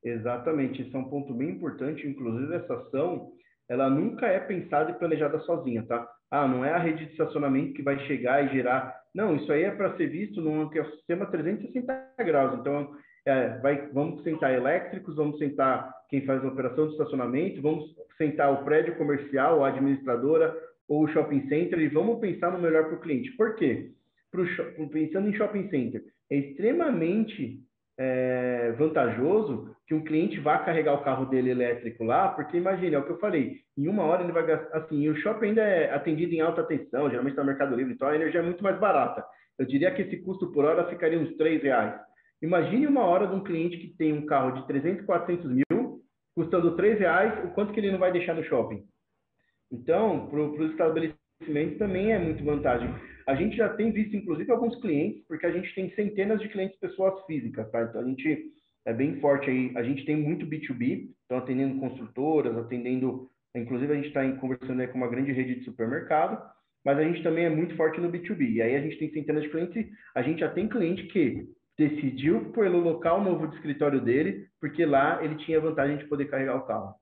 Exatamente, 0.04 0.82
isso 0.82 0.96
é 0.96 1.00
um 1.00 1.10
ponto 1.10 1.34
bem 1.34 1.50
importante. 1.50 2.08
Inclusive, 2.08 2.56
essa 2.56 2.74
ação, 2.74 3.32
ela 3.68 3.90
nunca 3.90 4.28
é 4.28 4.40
pensada 4.40 4.92
e 4.92 4.96
planejada 4.96 5.40
sozinha, 5.42 5.84
tá? 5.86 6.08
Ah, 6.32 6.48
não 6.48 6.64
é 6.64 6.72
a 6.72 6.78
rede 6.78 7.06
de 7.06 7.12
estacionamento 7.12 7.74
que 7.74 7.82
vai 7.82 8.00
chegar 8.06 8.46
e 8.46 8.54
gerar. 8.54 8.96
Não, 9.14 9.36
isso 9.36 9.52
aí 9.52 9.64
é 9.64 9.72
para 9.72 9.96
ser 9.98 10.08
visto 10.08 10.42
num 10.42 10.70
sistema 10.70 11.26
360 11.26 12.14
graus. 12.20 12.60
Então, 12.60 12.96
é, 13.26 13.58
vai, 13.60 13.88
vamos 13.92 14.24
sentar 14.24 14.54
elétricos, 14.54 15.16
vamos 15.16 15.38
sentar 15.38 15.92
quem 16.10 16.26
faz 16.26 16.44
a 16.44 16.48
operação 16.48 16.88
de 16.88 16.94
estacionamento, 16.94 17.62
vamos 17.62 17.86
sentar 18.18 18.52
o 18.54 18.64
prédio 18.64 18.96
comercial, 18.98 19.64
a 19.64 19.70
administradora 19.70 20.56
ou 20.90 21.08
shopping 21.08 21.48
center 21.48 21.80
e 21.80 21.88
vamos 21.88 22.20
pensar 22.20 22.52
no 22.52 22.60
melhor 22.60 22.86
para 22.86 22.96
o 22.96 23.00
cliente. 23.00 23.32
Por 23.38 23.56
quê? 23.56 23.92
Pro, 24.32 24.46
pensando 24.90 25.30
em 25.30 25.34
shopping 25.34 25.70
center, 25.70 26.04
é 26.30 26.36
extremamente 26.36 27.60
é, 27.98 28.72
vantajoso 28.78 29.76
que 29.88 29.94
um 29.94 30.04
cliente 30.04 30.40
vá 30.40 30.58
carregar 30.60 30.94
o 30.94 31.04
carro 31.04 31.26
dele 31.26 31.52
elétrico 31.52 32.04
lá, 32.04 32.30
porque 32.30 32.58
imagine, 32.58 32.96
é 32.96 33.00
o 33.00 33.06
que 33.06 33.12
eu 33.12 33.20
falei, 33.20 33.58
em 33.78 33.88
uma 33.88 34.04
hora 34.04 34.24
ele 34.24 34.32
vai 34.32 34.46
gastar, 34.46 34.78
assim, 34.78 35.08
o 35.10 35.16
shopping 35.16 35.48
ainda 35.48 35.62
é 35.62 35.94
atendido 35.94 36.34
em 36.34 36.42
alta 36.42 36.64
tensão, 36.64 37.10
geralmente 37.10 37.34
está 37.34 37.44
no 37.44 37.50
Mercado 37.50 37.76
Livre, 37.76 37.94
então 37.94 38.08
a 38.08 38.16
energia 38.16 38.40
é 38.40 38.44
muito 38.44 38.64
mais 38.64 38.80
barata. 38.80 39.24
Eu 39.58 39.66
diria 39.66 39.92
que 39.92 40.02
esse 40.02 40.18
custo 40.18 40.52
por 40.52 40.64
hora 40.64 40.90
ficaria 40.90 41.20
uns 41.20 41.36
3 41.36 41.62
reais. 41.62 42.00
Imagine 42.42 42.88
uma 42.88 43.04
hora 43.04 43.28
de 43.28 43.36
um 43.36 43.44
cliente 43.44 43.78
que 43.78 43.90
tem 43.98 44.14
um 44.14 44.26
carro 44.26 44.52
de 44.52 44.66
300, 44.68 45.06
400 45.06 45.52
mil, 45.52 46.02
custando 46.36 46.76
3 46.76 47.00
reais, 47.00 47.46
o 47.46 47.50
quanto 47.50 47.74
que 47.74 47.80
ele 47.80 47.92
não 47.92 48.00
vai 48.00 48.12
deixar 48.12 48.34
no 48.34 48.44
shopping? 48.44 48.84
Então, 49.72 50.28
para 50.28 50.40
os 50.40 50.72
estabelecimentos 50.72 51.78
também 51.78 52.12
é 52.12 52.20
muito 52.20 52.44
vantagem. 52.44 52.90
A 53.28 53.36
gente 53.36 53.56
já 53.56 53.70
tem 53.70 53.92
visto, 53.92 54.16
inclusive, 54.16 54.52
alguns 54.52 54.80
clientes, 54.82 55.24
porque 55.28 55.46
a 55.46 55.52
gente 55.52 55.74
tem 55.76 55.94
centenas 55.96 56.42
de 56.42 56.50
clientes 56.50 56.80
pessoas 56.80 57.24
físicas, 57.26 57.70
tá? 57.72 57.84
Então, 57.84 58.02
a 58.02 58.06
gente 58.06 58.52
é 58.86 58.94
bem 58.94 59.20
forte 59.20 59.50
aí. 59.50 59.72
A 59.76 59.84
gente 59.84 60.06
tem 60.06 60.16
muito 60.16 60.48
B2B, 60.48 61.10
então 61.26 61.38
atendendo 61.38 61.80
construtoras, 61.80 62.58
atendendo... 62.58 63.30
Inclusive, 63.56 63.92
a 63.92 63.96
gente 63.96 64.08
está 64.08 64.32
conversando 64.38 64.82
aí 64.82 64.88
com 64.88 64.98
uma 64.98 65.08
grande 65.08 65.32
rede 65.32 65.56
de 65.56 65.66
supermercado, 65.66 66.42
mas 66.84 66.98
a 66.98 67.04
gente 67.04 67.24
também 67.24 67.46
é 67.46 67.50
muito 67.50 67.76
forte 67.76 68.00
no 68.00 68.12
B2B. 68.12 68.54
E 68.54 68.62
aí 68.62 68.76
a 68.76 68.82
gente 68.82 68.98
tem 68.98 69.12
centenas 69.12 69.44
de 69.44 69.50
clientes, 69.50 69.88
a 70.16 70.22
gente 70.22 70.40
já 70.40 70.50
tem 70.50 70.68
cliente 70.68 71.04
que 71.08 71.48
decidiu 71.78 72.52
pelo 72.52 72.80
local 72.80 73.24
novo 73.24 73.48
de 73.48 73.56
escritório 73.56 74.02
dele, 74.02 74.48
porque 74.60 74.86
lá 74.86 75.24
ele 75.24 75.36
tinha 75.36 75.62
vantagem 75.62 75.98
de 75.98 76.08
poder 76.08 76.26
carregar 76.30 76.58
o 76.58 76.66
carro. 76.66 76.96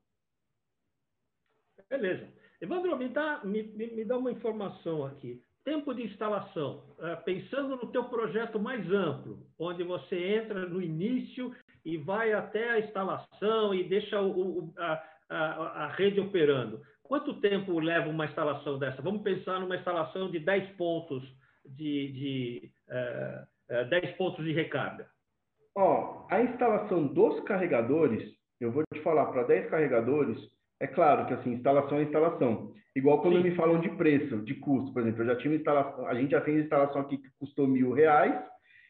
Beleza. 1.90 2.28
Evandro, 2.62 2.98
me 2.98 3.08
dá, 3.10 3.42
me, 3.44 3.64
me 3.64 4.04
dá 4.04 4.18
uma 4.18 4.32
informação 4.32 5.06
aqui. 5.06 5.42
Tempo 5.64 5.94
de 5.94 6.04
instalação, 6.04 6.84
é, 7.00 7.16
pensando 7.18 7.76
no 7.76 7.92
teu 7.92 8.06
projeto 8.06 8.58
mais 8.60 8.90
amplo, 8.92 9.46
onde 9.60 9.84
você 9.84 10.36
entra 10.36 10.66
no 10.66 10.82
início 10.82 11.54
e 11.84 11.98
vai 11.98 12.34
até 12.34 12.70
a 12.70 12.80
instalação 12.80 13.74
e 13.74 13.84
deixa 13.84 14.22
o, 14.22 14.74
a, 14.78 15.04
a, 15.30 15.86
a 15.86 15.88
rede 15.88 16.20
operando. 16.20 16.82
Quanto 17.04 17.40
tempo 17.40 17.80
leva 17.80 18.10
uma 18.10 18.26
instalação 18.26 18.80
dessa? 18.80 19.02
Vamos 19.02 19.22
pensar 19.22 19.60
numa 19.60 19.76
instalação 19.76 20.30
de 20.30 20.40
10 20.40 20.76
pontos 20.78 21.24
de, 21.66 22.12
de 22.12 22.72
uh, 22.90 23.84
uh, 23.84 23.90
10 23.90 24.18
pontos 24.18 24.44
de 24.44 24.52
recarga. 24.52 25.08
Ó, 25.76 26.26
a 26.30 26.42
instalação 26.42 27.08
dos 27.08 27.40
carregadores, 27.42 28.34
eu 28.60 28.72
vou 28.72 28.84
te 28.94 29.02
falar, 29.02 29.28
para 29.28 29.44
10 29.44 29.70
carregadores, 29.70 30.38
é 30.80 30.88
claro 30.88 31.26
que 31.26 31.34
assim, 31.34 31.54
instalação 31.54 32.00
é 32.00 32.04
instalação. 32.04 32.74
Igual 32.96 33.22
quando 33.22 33.38
Sim. 33.38 33.44
me 33.44 33.56
falam 33.56 33.80
de 33.80 33.90
preço, 33.90 34.38
de 34.44 34.56
custo, 34.56 34.92
por 34.92 35.02
exemplo, 35.02 35.22
eu 35.22 35.28
já 35.28 35.36
tinha 35.36 35.56
instalação, 35.56 36.08
a 36.08 36.16
gente 36.16 36.32
já 36.32 36.42
fez 36.42 36.64
instalação 36.64 37.02
aqui 37.02 37.18
que 37.18 37.30
custou 37.40 37.68
mil 37.68 37.92
reais 37.92 38.44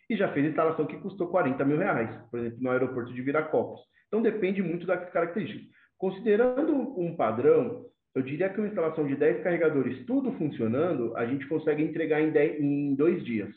e 0.10 0.16
já 0.16 0.32
fez 0.32 0.46
instalação 0.46 0.86
que 0.86 0.98
custou 0.98 1.28
40 1.28 1.66
mil 1.66 1.78
reais, 1.78 2.10
por 2.32 2.40
exemplo, 2.40 2.60
no 2.62 2.72
aeroporto 2.72 3.14
de 3.14 3.22
Viracopos. 3.22 3.82
Então 4.08 4.22
depende 4.22 4.62
muito 4.62 4.88
das 4.88 5.10
características. 5.12 5.68
Considerando 5.98 6.74
um 7.00 7.16
padrão, 7.16 7.86
eu 8.16 8.22
diria 8.22 8.50
que 8.50 8.60
uma 8.60 8.68
instalação 8.68 9.06
de 9.06 9.16
10 9.16 9.44
carregadores, 9.44 10.06
tudo 10.06 10.32
funcionando, 10.34 11.16
a 11.18 11.26
gente 11.26 11.48
consegue 11.48 11.84
entregar 11.84 12.22
em, 12.22 12.32
10, 12.32 12.62
em 12.62 12.96
dois 12.96 13.24
dias. 13.26 13.54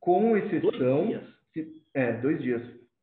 Com 0.00 0.36
exceção. 0.36 1.06
Dois 1.06 1.08
dias? 1.08 1.24
Se, 1.52 1.82
é, 1.94 2.12
dois 2.12 2.40
dias. 2.40 2.62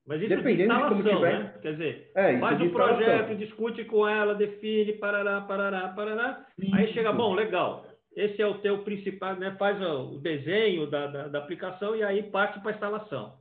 Mas 0.09 0.23
isso 0.23 0.35
Dependendo 0.35 0.73
de, 0.73 0.79
de 0.79 0.89
como 0.89 1.03
tiver. 1.03 1.39
Né? 1.39 1.53
Quer 1.61 1.71
dizer, 1.73 2.11
é, 2.15 2.39
faz 2.39 2.59
o 2.59 2.69
projeto, 2.71 3.37
discute 3.37 3.85
com 3.85 4.07
ela, 4.07 4.33
define, 4.33 4.93
parará, 4.93 5.39
parará, 5.41 5.87
parará. 5.89 6.47
Isso. 6.57 6.75
Aí 6.75 6.91
chega, 6.93 7.13
bom, 7.13 7.35
legal. 7.35 7.85
Esse 8.15 8.41
é 8.41 8.47
o 8.47 8.57
teu 8.57 8.79
principal, 8.79 9.35
né? 9.35 9.55
Faz 9.59 9.79
o 9.79 10.17
desenho 10.17 10.87
da, 10.87 11.05
da, 11.05 11.27
da 11.27 11.37
aplicação 11.37 11.95
e 11.95 12.01
aí 12.01 12.23
parte 12.23 12.59
para 12.59 12.71
a 12.71 12.73
instalação. 12.73 13.35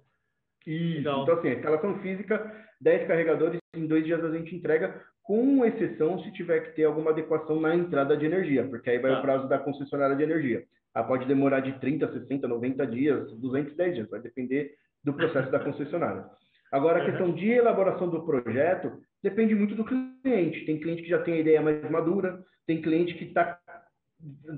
Isso. 0.66 1.00
Então, 1.00 1.22
assim, 1.22 1.48
a 1.48 1.54
instalação 1.54 1.98
física, 2.00 2.54
10 2.82 3.08
carregadores, 3.08 3.58
em 3.74 3.86
dois 3.86 4.04
dias 4.04 4.22
a 4.22 4.30
gente 4.30 4.54
entrega, 4.54 5.02
com 5.22 5.64
exceção 5.64 6.22
se 6.22 6.30
tiver 6.32 6.60
que 6.60 6.76
ter 6.76 6.84
alguma 6.84 7.12
adequação 7.12 7.58
na 7.58 7.74
entrada 7.74 8.14
de 8.14 8.26
energia, 8.26 8.68
porque 8.68 8.90
aí 8.90 8.98
vai 8.98 9.12
tá. 9.12 9.18
o 9.18 9.22
prazo 9.22 9.48
da 9.48 9.58
concessionária 9.58 10.14
de 10.14 10.22
energia. 10.22 10.64
Ela 10.94 11.06
pode 11.06 11.24
demorar 11.24 11.60
de 11.60 11.72
30, 11.80 12.12
60, 12.12 12.46
90 12.46 12.86
dias, 12.86 13.32
210 13.38 13.94
dias, 13.94 14.10
vai 14.10 14.20
depender 14.20 14.74
do 15.02 15.14
processo 15.14 15.50
da 15.50 15.60
concessionária. 15.60 16.26
Agora, 16.70 17.02
a 17.02 17.04
questão 17.04 17.32
de 17.32 17.48
elaboração 17.48 18.08
do 18.08 18.24
projeto 18.24 18.92
depende 19.22 19.54
muito 19.54 19.74
do 19.74 19.84
cliente. 19.84 20.64
Tem 20.66 20.78
cliente 20.78 21.02
que 21.02 21.08
já 21.08 21.20
tem 21.22 21.34
a 21.34 21.40
ideia 21.40 21.62
mais 21.62 21.90
madura, 21.90 22.40
tem 22.66 22.82
cliente 22.82 23.14
que 23.14 23.24
está. 23.24 23.58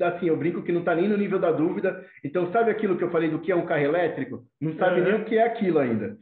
Assim, 0.02 0.26
eu 0.26 0.36
brinco 0.36 0.62
que 0.62 0.72
não 0.72 0.80
está 0.80 0.94
nem 0.94 1.08
no 1.08 1.16
nível 1.16 1.38
da 1.38 1.52
dúvida. 1.52 2.04
Então, 2.24 2.50
sabe 2.50 2.70
aquilo 2.70 2.96
que 2.96 3.04
eu 3.04 3.10
falei 3.10 3.30
do 3.30 3.40
que 3.40 3.52
é 3.52 3.56
um 3.56 3.66
carro 3.66 3.82
elétrico? 3.82 4.44
Não 4.60 4.74
sabe 4.76 5.00
uhum. 5.00 5.06
nem 5.06 5.14
o 5.20 5.24
que 5.24 5.36
é 5.36 5.44
aquilo 5.44 5.78
ainda. 5.78 6.16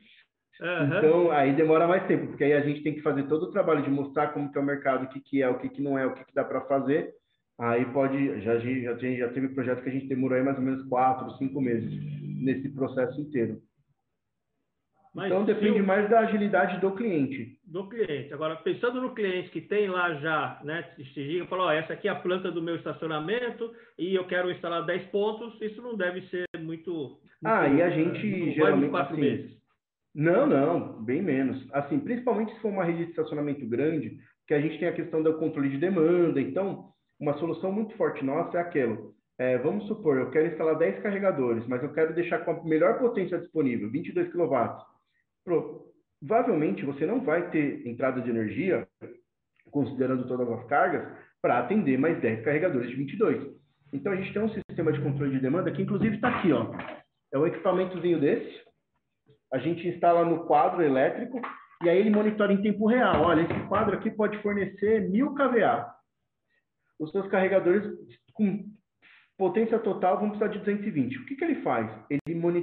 Uhum. 0.61 0.99
Então, 0.99 1.31
aí 1.31 1.55
demora 1.55 1.87
mais 1.87 2.05
tempo, 2.07 2.27
porque 2.27 2.43
aí 2.43 2.53
a 2.53 2.61
gente 2.61 2.83
tem 2.83 2.95
que 2.95 3.01
fazer 3.01 3.25
todo 3.25 3.45
o 3.45 3.53
trabalho 3.53 3.83
de 3.83 3.91
mostrar 3.91 4.29
como 4.29 4.51
que 4.51 4.59
é 4.59 4.61
o 4.61 4.65
mercado, 4.65 5.05
o 5.05 5.09
que, 5.09 5.21
que 5.21 5.43
é, 5.43 5.49
o 5.49 5.59
que, 5.59 5.69
que 5.69 5.81
não 5.81 5.97
é, 5.97 6.05
o 6.05 6.15
que, 6.15 6.25
que 6.25 6.35
dá 6.35 6.45
para 6.45 6.63
fazer. 6.63 7.15
Aí 7.59 7.85
pode, 7.87 8.41
já, 8.41 8.59
já, 8.59 8.95
já 8.95 9.29
teve 9.29 9.49
projeto 9.49 9.83
que 9.83 9.89
a 9.89 9.93
gente 9.93 10.07
demorou 10.07 10.37
aí 10.37 10.45
mais 10.45 10.59
ou 10.59 10.63
menos 10.63 10.87
quatro, 10.89 11.31
cinco 11.39 11.61
meses 11.61 11.93
nesse 12.41 12.69
processo 12.71 13.21
inteiro. 13.21 13.61
Mas 15.19 15.33
então 15.33 15.45
depende 15.45 15.81
eu... 15.81 15.85
mais 15.85 16.09
da 16.09 16.21
agilidade 16.21 16.81
do 16.81 16.93
cliente. 16.93 17.59
Do 17.65 17.89
cliente. 17.89 18.33
Agora, 18.33 18.55
pensando 18.55 19.03
no 19.03 19.13
cliente 19.13 19.51
que 19.51 19.61
tem 19.61 19.89
lá 19.89 20.15
já, 20.15 20.61
né, 20.63 20.85
se 20.95 21.21
liga 21.21 21.45
e 21.45 21.49
fala, 21.49 21.65
ó, 21.65 21.73
essa 21.73 21.93
aqui 21.93 22.07
é 22.07 22.13
a 22.13 22.15
planta 22.15 22.53
do 22.53 22.63
meu 22.63 22.77
estacionamento 22.77 23.75
e 23.99 24.15
eu 24.15 24.25
quero 24.29 24.49
instalar 24.49 24.87
10 24.87 25.09
pontos, 25.09 25.61
isso 25.61 25.83
não 25.83 25.97
deve 25.97 26.23
ser 26.29 26.45
muito... 26.61 26.93
muito 26.93 27.21
ah, 27.45 27.67
e 27.67 27.83
a 27.83 27.91
gente 27.91 28.53
geralmente... 28.53 28.91
quatro 28.91 29.15
assim, 29.15 29.21
meses. 29.21 29.59
Não, 30.15 30.47
não, 30.47 31.03
bem 31.03 31.21
menos. 31.21 31.67
Assim, 31.73 31.99
principalmente 31.99 32.55
se 32.55 32.61
for 32.61 32.69
uma 32.69 32.85
rede 32.85 33.07
de 33.07 33.11
estacionamento 33.11 33.67
grande, 33.67 34.21
que 34.47 34.55
a 34.55 34.61
gente 34.61 34.79
tem 34.79 34.87
a 34.87 34.95
questão 34.95 35.21
do 35.21 35.35
controle 35.35 35.69
de 35.69 35.79
demanda. 35.79 36.41
Então, 36.41 36.91
uma 37.19 37.37
solução 37.39 37.73
muito 37.73 37.93
forte 37.97 38.25
nossa 38.25 38.57
é 38.57 38.61
aquela. 38.61 38.97
É, 39.37 39.59
vamos 39.59 39.85
supor, 39.89 40.17
eu 40.17 40.31
quero 40.31 40.47
instalar 40.47 40.79
10 40.79 41.03
carregadores, 41.03 41.67
mas 41.67 41.83
eu 41.83 41.93
quero 41.93 42.15
deixar 42.15 42.39
com 42.45 42.53
a 42.53 42.65
melhor 42.65 43.01
potência 43.01 43.39
disponível, 43.39 43.91
22 43.91 44.33
kW 44.33 44.87
provavelmente 46.21 46.85
você 46.85 47.07
não 47.07 47.21
vai 47.21 47.51
ter 47.51 47.87
entrada 47.87 48.21
de 48.21 48.31
energia, 48.31 48.87
considerando 49.71 50.27
todas 50.27 50.49
as 50.51 50.67
cargas, 50.67 51.17
para 51.41 51.59
atender 51.59 51.99
mais 51.99 52.21
10 52.21 52.45
carregadores 52.45 52.91
de 52.91 52.97
22. 52.97 53.57
Então 53.93 54.13
a 54.13 54.17
gente 54.17 54.33
tem 54.33 54.43
um 54.43 54.51
sistema 54.51 54.93
de 54.93 55.01
controle 55.01 55.33
de 55.33 55.41
demanda 55.41 55.73
que 55.73 55.83
inclusive 55.83 56.17
está 56.17 56.29
aqui, 56.29 56.53
ó. 56.53 56.73
É 57.33 57.39
um 57.39 57.47
equipamentozinho 57.47 58.21
desse. 58.21 58.63
A 59.53 59.59
gente 59.59 59.87
instala 59.87 60.25
no 60.25 60.47
quadro 60.47 60.83
elétrico 60.83 61.41
e 61.83 61.89
aí 61.89 61.99
ele 61.99 62.11
monitora 62.11 62.53
em 62.53 62.61
tempo 62.61 62.87
real. 62.87 63.23
Olha, 63.23 63.43
esse 63.43 63.69
quadro 63.69 63.97
aqui 63.97 64.11
pode 64.11 64.41
fornecer 64.43 65.09
1000 65.09 65.35
kVA. 65.35 65.91
Os 66.99 67.11
seus 67.13 67.29
carregadores 67.29 67.85
com 68.35 68.65
potência 69.39 69.79
total, 69.79 70.17
vamos 70.17 70.37
precisar 70.37 70.53
de 70.53 70.59
220. 70.59 71.19
O 71.19 71.25
que, 71.25 71.37
que 71.37 71.45
ele 71.45 71.63
faz? 71.63 71.89
Ele, 72.11 72.21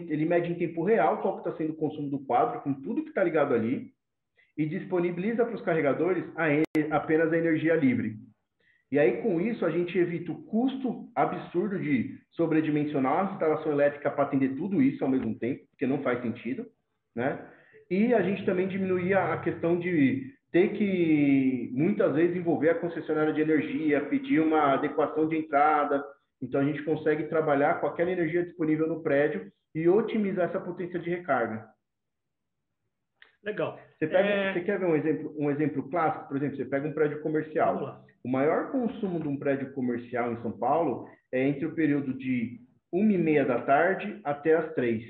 ele 0.09 0.26
mede 0.26 0.51
em 0.51 0.55
tempo 0.55 0.84
real 0.84 1.21
qual 1.21 1.38
está 1.38 1.55
sendo 1.55 1.71
o 1.71 1.78
consumo 1.78 2.09
do 2.09 2.19
quadro, 2.19 2.61
com 2.61 2.73
tudo 2.73 3.01
que 3.03 3.09
está 3.09 3.23
ligado 3.23 3.53
ali, 3.53 3.91
e 4.57 4.65
disponibiliza 4.65 5.45
para 5.45 5.55
os 5.55 5.61
carregadores 5.61 6.23
a, 6.36 6.95
apenas 6.95 7.32
a 7.32 7.38
energia 7.38 7.76
livre. 7.76 8.15
E 8.91 8.99
aí, 8.99 9.21
com 9.21 9.41
isso, 9.41 9.65
a 9.65 9.71
gente 9.71 9.97
evita 9.97 10.32
o 10.32 10.43
custo 10.43 11.09
absurdo 11.15 11.80
de 11.80 12.19
sobredimensionar 12.32 13.28
a 13.28 13.34
instalação 13.34 13.71
elétrica 13.71 14.11
para 14.11 14.26
atender 14.26 14.55
tudo 14.55 14.82
isso 14.82 15.03
ao 15.03 15.09
mesmo 15.09 15.34
tempo, 15.39 15.65
porque 15.71 15.88
não 15.88 16.03
faz 16.03 16.21
sentido, 16.21 16.65
né? 17.15 17.39
E 17.89 18.13
a 18.13 18.21
gente 18.21 18.45
também 18.45 18.67
diminuía 18.67 19.34
a 19.34 19.38
questão 19.38 19.80
de 19.80 20.34
ter 20.51 20.73
que, 20.73 21.69
muitas 21.73 22.15
vezes, 22.15 22.36
envolver 22.36 22.69
a 22.69 22.80
concessionária 22.80 23.34
de 23.34 23.41
energia, 23.41 24.05
pedir 24.05 24.39
uma 24.39 24.73
adequação 24.73 25.28
de 25.28 25.38
entrada. 25.38 26.03
Então, 26.41 26.61
a 26.61 26.63
gente 26.63 26.83
consegue 26.83 27.27
trabalhar 27.27 27.79
com 27.79 27.88
aquela 27.88 28.11
energia 28.11 28.43
disponível 28.43 28.88
no 28.88 29.01
prédio 29.01 29.51
e 29.73 29.88
otimizar 29.89 30.49
essa 30.49 30.59
potência 30.59 30.99
de 30.99 31.09
recarga. 31.09 31.67
Legal. 33.43 33.79
Você, 33.99 34.07
pega, 34.07 34.27
é... 34.27 34.53
você 34.53 34.61
quer 34.61 34.79
ver 34.79 34.86
um 34.86 34.95
exemplo, 34.95 35.36
um 35.38 35.51
exemplo 35.51 35.89
clássico? 35.89 36.27
Por 36.27 36.38
exemplo, 36.38 36.57
você 36.57 36.65
pega 36.65 36.88
um 36.88 36.93
prédio 36.93 37.21
comercial. 37.21 38.03
O 38.23 38.29
maior 38.29 38.71
consumo 38.71 39.19
de 39.19 39.27
um 39.27 39.38
prédio 39.38 39.71
comercial 39.73 40.31
em 40.31 40.41
São 40.41 40.51
Paulo 40.51 41.07
é 41.31 41.47
entre 41.47 41.65
o 41.65 41.75
período 41.75 42.13
de 42.13 42.59
1 42.91 43.11
e 43.11 43.17
meia 43.17 43.45
da 43.45 43.61
tarde 43.61 44.19
até 44.23 44.55
as 44.55 44.73
3. 44.73 45.03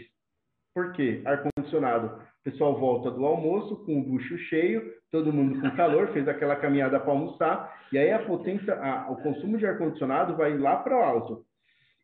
Por 0.74 0.92
quê? 0.92 1.22
Ar-condicionado. 1.24 2.22
Pessoal 2.46 2.78
volta 2.80 3.10
do 3.10 3.26
almoço 3.26 3.76
com 3.86 4.00
o 4.00 4.04
bucho 4.04 4.38
cheio, 4.38 4.94
todo 5.12 5.34
mundo 5.34 5.60
com 5.60 5.76
calor, 5.76 6.10
fez 6.10 6.28
aquela 6.28 6.56
caminhada 6.56 7.00
para 7.00 7.12
almoçar, 7.12 7.76
e 7.92 7.98
aí 7.98 8.12
a 8.12 8.20
potência, 8.20 8.72
a, 8.76 9.12
o 9.12 9.16
consumo 9.16 9.58
de 9.58 9.66
ar-condicionado 9.66 10.38
vai 10.38 10.56
lá 10.56 10.76
para 10.76 10.96
o 10.96 11.02
alto. 11.02 11.44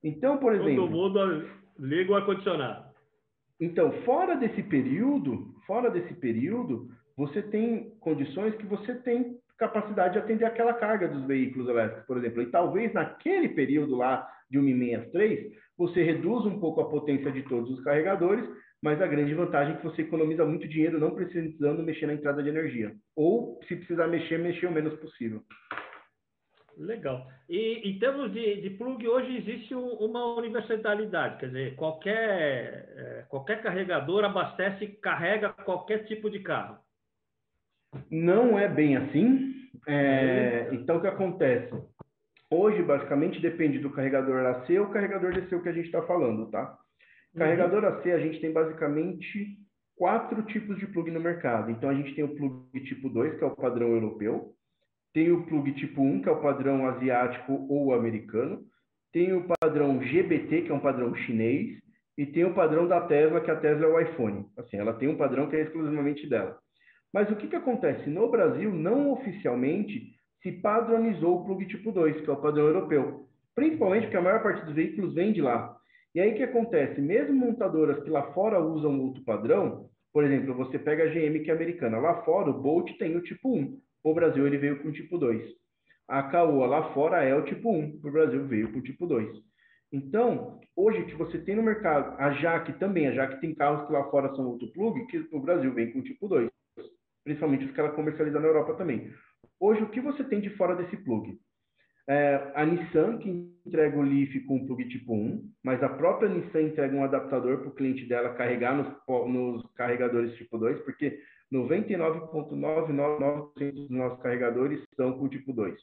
Então, 0.04 0.40
por 0.40 0.56
exemplo. 0.56 0.88
Todo 0.88 0.90
mundo 0.90 1.48
liga 1.78 2.12
o 2.12 2.16
ar-condicionado. 2.16 2.86
Então, 3.60 3.92
fora 4.04 4.36
desse 4.36 4.64
período, 4.64 5.54
fora 5.68 5.92
desse 5.92 6.16
período, 6.16 6.90
você 7.16 7.44
tem 7.44 7.92
condições 8.00 8.56
que 8.56 8.66
você 8.66 8.96
tem 8.96 9.38
capacidade 9.60 10.14
de 10.14 10.20
atender 10.20 10.46
aquela 10.46 10.74
carga 10.74 11.08
dos 11.08 11.24
veículos 11.28 11.70
elétricos, 11.70 12.08
por 12.08 12.18
exemplo. 12.18 12.42
E 12.42 12.48
talvez 12.48 12.92
naquele 12.94 13.50
período 13.50 13.96
lá 13.96 14.28
de 14.50 14.58
1 14.58 14.68
e 14.68 14.74
meia 14.74 15.00
às 15.02 15.12
3, 15.12 15.54
você 15.78 16.02
reduz 16.02 16.48
um 16.48 16.60
pouco 16.60 16.82
a 16.82 16.90
potência 16.90 17.32
de 17.32 17.44
todos 17.44 17.70
os 17.70 17.84
carregadores, 17.84 18.44
mas 18.82 19.02
a 19.02 19.08
grande 19.08 19.34
vantagem 19.34 19.76
é 19.76 19.78
que 19.78 19.84
você 19.84 20.02
economiza 20.02 20.44
muito 20.44 20.68
dinheiro 20.68 21.00
não 21.00 21.14
precisando 21.14 21.84
mexer 21.84 22.08
na 22.08 22.14
entrada 22.14 22.42
de 22.42 22.50
energia. 22.50 22.96
Ou, 23.16 23.60
se 23.68 23.76
precisar 23.76 24.08
mexer, 24.08 24.40
mexer 24.40 24.66
o 24.66 24.72
menos 24.72 24.98
possível. 25.00 25.44
Legal. 26.78 27.28
E 27.48 27.90
em 27.90 28.00
termos 28.00 28.32
de, 28.34 28.62
de 28.62 28.70
plug, 28.72 29.08
hoje 29.08 29.38
existe 29.38 29.76
um, 29.76 29.90
uma 29.96 30.36
universalidade, 30.36 31.38
quer 31.38 31.48
dizer, 31.48 31.76
qualquer, 31.76 32.90
é, 32.96 33.26
qualquer 33.30 33.62
carregador 33.62 34.24
abastece, 34.24 34.88
carrega 34.88 35.50
qualquer 35.50 36.06
tipo 36.06 36.30
de 36.30 36.40
carro. 36.40 36.78
Não 38.10 38.58
é 38.58 38.68
bem 38.68 38.96
assim. 38.98 39.54
É, 39.88 40.70
então, 40.72 40.98
o 40.98 41.02
que 41.02 41.08
acontece? 41.08 41.72
Hoje, 42.50 42.82
basicamente, 42.82 43.40
depende 43.40 43.80
do 43.80 43.92
carregador 43.92 44.46
AC 44.48 44.70
ou 44.80 44.90
carregador 44.90 45.34
DC, 45.34 45.56
o 45.56 45.62
que 45.62 45.70
a 45.70 45.74
gente 45.74 45.86
está 45.86 46.02
falando, 46.04 46.50
tá? 46.50 46.78
Uhum. 47.34 47.40
Carregador 47.40 47.86
AC, 47.86 48.12
a 48.12 48.20
gente 48.20 48.40
tem 48.40 48.52
basicamente 48.52 49.58
quatro 49.96 50.42
tipos 50.44 50.78
de 50.80 50.88
plug 50.88 51.12
no 51.12 51.20
mercado. 51.20 51.72
Então, 51.72 51.90
a 51.90 51.94
gente 51.94 52.14
tem 52.16 52.24
o 52.24 52.36
plug 52.36 52.84
tipo 52.86 53.10
2, 53.10 53.38
que 53.38 53.44
é 53.44 53.48
o 53.48 53.56
padrão 53.56 53.90
europeu. 53.90 54.54
Tem 55.14 55.32
o 55.32 55.46
plug 55.46 55.74
tipo 55.74 56.02
1, 56.02 56.22
que 56.22 56.30
é 56.30 56.32
o 56.32 56.42
padrão 56.42 56.88
asiático 56.88 57.66
ou 57.70 57.94
americano. 57.94 58.64
Tem 59.12 59.34
o 59.34 59.46
padrão 59.60 60.00
GBT, 60.00 60.64
que 60.64 60.72
é 60.72 60.74
um 60.74 60.80
padrão 60.80 61.14
chinês. 61.16 61.80
E 62.18 62.26
tem 62.26 62.46
o 62.46 62.54
padrão 62.54 62.88
da 62.88 63.02
Tesla, 63.02 63.42
que 63.42 63.52
a 63.52 63.56
Tesla 63.56 63.86
é 63.86 63.90
o 63.90 64.00
iPhone. 64.00 64.46
Assim, 64.58 64.78
ela 64.78 64.94
tem 64.94 65.08
um 65.08 65.18
padrão 65.18 65.50
que 65.50 65.56
é 65.56 65.62
exclusivamente 65.62 66.28
dela. 66.28 66.58
Mas 67.14 67.30
o 67.30 67.36
que, 67.36 67.48
que 67.48 67.56
acontece? 67.56 68.10
No 68.10 68.30
Brasil, 68.30 68.72
não 68.74 69.12
oficialmente, 69.12 70.16
se 70.42 70.52
padronizou 70.52 71.42
o 71.42 71.46
plug 71.46 71.66
tipo 71.68 71.92
2, 71.92 72.22
que 72.22 72.30
é 72.30 72.34
o 72.34 72.42
padrão 72.42 72.68
europeu. 72.68 73.28
Principalmente 73.54 74.04
porque 74.04 74.18
a 74.18 74.22
maior 74.22 74.42
parte 74.42 74.66
dos 74.66 74.74
veículos 74.74 75.14
vem 75.14 75.34
de 75.34 75.42
lá. 75.42 75.78
E 76.14 76.20
aí 76.20 76.34
o 76.34 76.36
que 76.36 76.44
acontece? 76.44 77.00
Mesmo 77.00 77.34
montadoras 77.34 78.04
que 78.04 78.10
lá 78.10 78.34
fora 78.34 78.60
usam 78.60 79.00
outro 79.00 79.24
padrão, 79.24 79.90
por 80.14 80.26
exemplo, 80.26 80.54
você 80.54 80.78
pega 80.78 81.04
a 81.04 81.08
GM 81.08 81.40
que 81.40 81.50
é 81.50 81.54
americana, 81.54 81.98
lá 81.98 82.22
fora 82.24 82.50
o 82.50 82.62
Bolt 82.62 82.92
tem 82.98 83.16
o 83.16 83.22
tipo 83.22 83.56
1. 83.56 83.80
O 84.04 84.14
Brasil 84.14 84.46
ele 84.46 84.58
veio 84.58 84.82
com 84.82 84.90
o 84.90 84.92
tipo 84.92 85.18
2. 85.18 85.42
A 86.08 86.24
Caoa 86.24 86.68
lá 86.68 86.94
fora 86.94 87.24
é 87.24 87.34
o 87.34 87.46
tipo 87.46 87.72
1, 87.72 88.02
o 88.04 88.12
Brasil 88.12 88.46
veio 88.46 88.72
com 88.74 88.80
o 88.80 88.84
tipo 88.84 89.08
2. 89.08 89.30
Então, 89.94 90.60
hoje 90.76 91.06
que 91.06 91.16
você 91.16 91.38
tem 91.38 91.56
no 91.56 91.64
mercado, 91.64 92.16
a 92.18 92.32
Jaque 92.32 92.74
também, 92.74 93.08
a 93.08 93.14
Jaque 93.14 93.40
tem 93.40 93.56
carros 93.56 93.86
que 93.86 93.94
lá 93.94 94.04
fora 94.10 94.34
são 94.36 94.48
outro 94.48 94.72
plug, 94.74 95.06
que 95.08 95.18
o 95.32 95.40
Brasil 95.40 95.74
vem 95.74 95.92
com 95.92 96.00
o 96.00 96.04
tipo 96.04 96.28
2. 96.28 96.50
Principalmente 97.24 97.66
os 97.66 97.72
que 97.72 97.80
ela 97.80 97.92
comercializa 97.92 98.40
na 98.40 98.48
Europa 98.48 98.74
também. 98.74 99.14
Hoje, 99.60 99.84
o 99.84 99.90
que 99.90 100.02
você 100.02 100.24
tem 100.24 100.42
de 100.42 100.50
fora 100.52 100.76
desse 100.76 100.98
plug? 100.98 101.38
É, 102.08 102.52
a 102.56 102.66
Nissan, 102.66 103.20
que 103.20 103.30
entrega 103.66 103.98
o 103.98 104.02
Leaf 104.02 104.40
com 104.48 104.58
o 104.58 104.66
plug 104.66 104.90
tipo 104.90 105.14
1, 105.14 105.50
mas 105.64 105.84
a 105.84 105.90
própria 105.90 106.30
Nissan 106.30 106.64
entrega 106.64 106.96
um 106.96 107.04
adaptador 107.04 107.60
para 107.60 107.68
o 107.70 107.76
cliente 107.76 108.06
dela 108.06 108.34
carregar 108.34 108.76
nos, 108.76 108.88
nos 109.28 109.64
carregadores 109.74 110.36
tipo 110.36 110.58
2, 110.58 110.80
porque 110.82 111.20
99,999% 111.54 113.74
dos 113.74 113.90
nossos 113.90 114.22
carregadores 114.22 114.82
estão 114.92 115.18
com 115.18 115.26
o 115.26 115.30
tipo 115.30 115.54
2. 115.54 115.76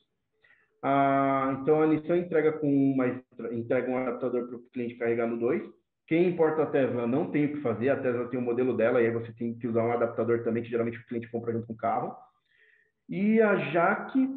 Ah, 0.83 1.59
então 1.61 1.83
a 1.83 1.87
Nissan 1.87 2.19
entrega 2.19 2.53
com 2.53 2.69
uma, 2.69 3.07
entrega 3.53 3.91
um 3.91 3.99
adaptador 3.99 4.49
para 4.49 4.57
o 4.57 4.62
cliente 4.71 4.97
carregar 4.97 5.27
no 5.27 5.39
2. 5.39 5.62
Quem 6.07 6.29
importa 6.29 6.62
a 6.62 6.66
Tesla 6.66 7.07
não 7.07 7.31
tem 7.31 7.45
o 7.45 7.53
que 7.53 7.61
fazer, 7.61 7.91
a 7.91 8.01
Tesla 8.01 8.29
tem 8.29 8.39
o 8.39 8.43
um 8.43 8.45
modelo 8.45 8.77
dela 8.77 9.01
e 9.01 9.07
aí 9.07 9.12
você 9.12 9.33
tem 9.33 9.57
que 9.59 9.69
usar 9.69 9.85
um 9.85 9.93
adaptador 9.93 10.43
também, 10.43 10.62
que 10.62 10.71
geralmente 10.71 10.99
o 10.99 11.07
cliente 11.07 11.31
compra 11.31 11.53
junto 11.53 11.66
com 11.66 11.75
o 11.75 11.77
carro. 11.77 12.16
E 13.09 13.43
a 13.43 13.57
Jaque 13.57 14.29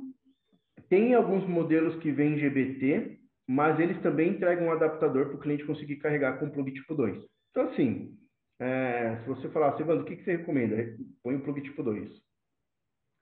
tem 0.91 1.13
alguns 1.13 1.47
modelos 1.47 1.95
que 2.01 2.11
vêm 2.11 2.37
GBT, 2.37 3.17
mas 3.47 3.79
eles 3.79 3.97
também 4.01 4.31
entregam 4.31 4.65
um 4.65 4.71
adaptador 4.73 5.27
para 5.27 5.37
o 5.37 5.39
cliente 5.39 5.65
conseguir 5.65 5.95
carregar 5.95 6.37
com 6.37 6.49
plug 6.49 6.69
tipo 6.69 6.93
2. 6.93 7.17
Então, 7.49 7.69
assim, 7.69 8.17
é, 8.59 9.15
se 9.21 9.27
você 9.29 9.47
falar, 9.51 9.77
Silvano, 9.77 10.01
o 10.01 10.05
que, 10.05 10.17
que 10.17 10.25
você 10.25 10.35
recomenda? 10.35 10.75
Põe 11.23 11.35
o 11.35 11.43
plug 11.43 11.61
tipo 11.61 11.81
2. 11.81 12.11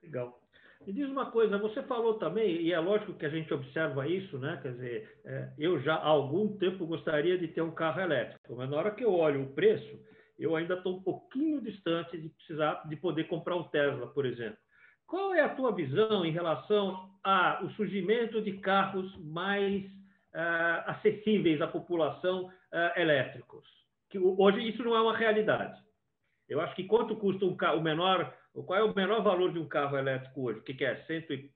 Legal. 0.02 0.40
Me 0.84 0.94
diz 0.94 1.08
uma 1.12 1.30
coisa, 1.30 1.60
você 1.60 1.84
falou 1.84 2.16
também, 2.16 2.60
e 2.60 2.74
é 2.74 2.80
lógico 2.80 3.14
que 3.14 3.26
a 3.28 3.30
gente 3.30 3.54
observa 3.54 4.08
isso, 4.08 4.40
né? 4.40 4.58
Quer 4.64 4.72
dizer, 4.72 5.20
é, 5.26 5.54
eu 5.60 5.80
já 5.80 5.94
há 5.94 6.08
algum 6.08 6.58
tempo 6.58 6.88
gostaria 6.88 7.38
de 7.38 7.50
ter 7.50 7.62
um 7.62 7.76
carro 7.76 8.02
elétrico, 8.02 8.56
mas 8.56 8.68
na 8.68 8.78
hora 8.78 8.92
que 8.92 9.04
eu 9.04 9.14
olho 9.14 9.44
o 9.44 9.54
preço, 9.54 10.00
eu 10.40 10.56
ainda 10.56 10.74
estou 10.74 10.98
um 10.98 11.04
pouquinho 11.04 11.62
distante 11.62 12.20
de 12.20 12.30
precisar 12.30 12.82
de 12.90 12.96
poder 12.96 13.26
comprar 13.26 13.58
um 13.58 13.70
Tesla, 13.70 14.08
por 14.08 14.26
exemplo. 14.26 14.58
Qual 15.10 15.34
é 15.34 15.42
a 15.42 15.56
tua 15.56 15.74
visão 15.74 16.24
em 16.24 16.32
relação 16.32 17.10
ao 17.24 17.70
surgimento 17.72 18.42
de 18.42 18.54
carros 18.60 19.14
mais 19.18 19.84
uh, 19.84 20.86
acessíveis 20.86 21.62
à 21.62 21.68
população 21.68 22.46
uh, 22.46 23.00
elétricos? 23.00 23.80
que 24.10 24.18
hoje 24.18 24.68
isso 24.68 24.84
não 24.84 24.96
é 24.96 25.02
uma 25.02 25.16
realidade. 25.16 25.80
Eu 26.48 26.60
acho 26.60 26.76
que 26.76 26.86
quanto 26.86 27.16
custa 27.16 27.46
um 27.46 27.56
carro, 27.56 27.80
o 27.80 27.84
menor, 27.84 28.34
qual 28.66 28.80
é 28.80 28.84
o 28.84 28.96
menor 28.96 29.24
valor 29.24 29.54
de 29.54 29.60
um 29.60 29.68
carro 29.68 29.98
elétrico 29.98 30.42
hoje? 30.42 30.60
O 30.60 30.64
que, 30.64 30.74
que 30.74 30.84
é? 30.84 30.96
Cento 31.06 31.32
e 31.32 31.52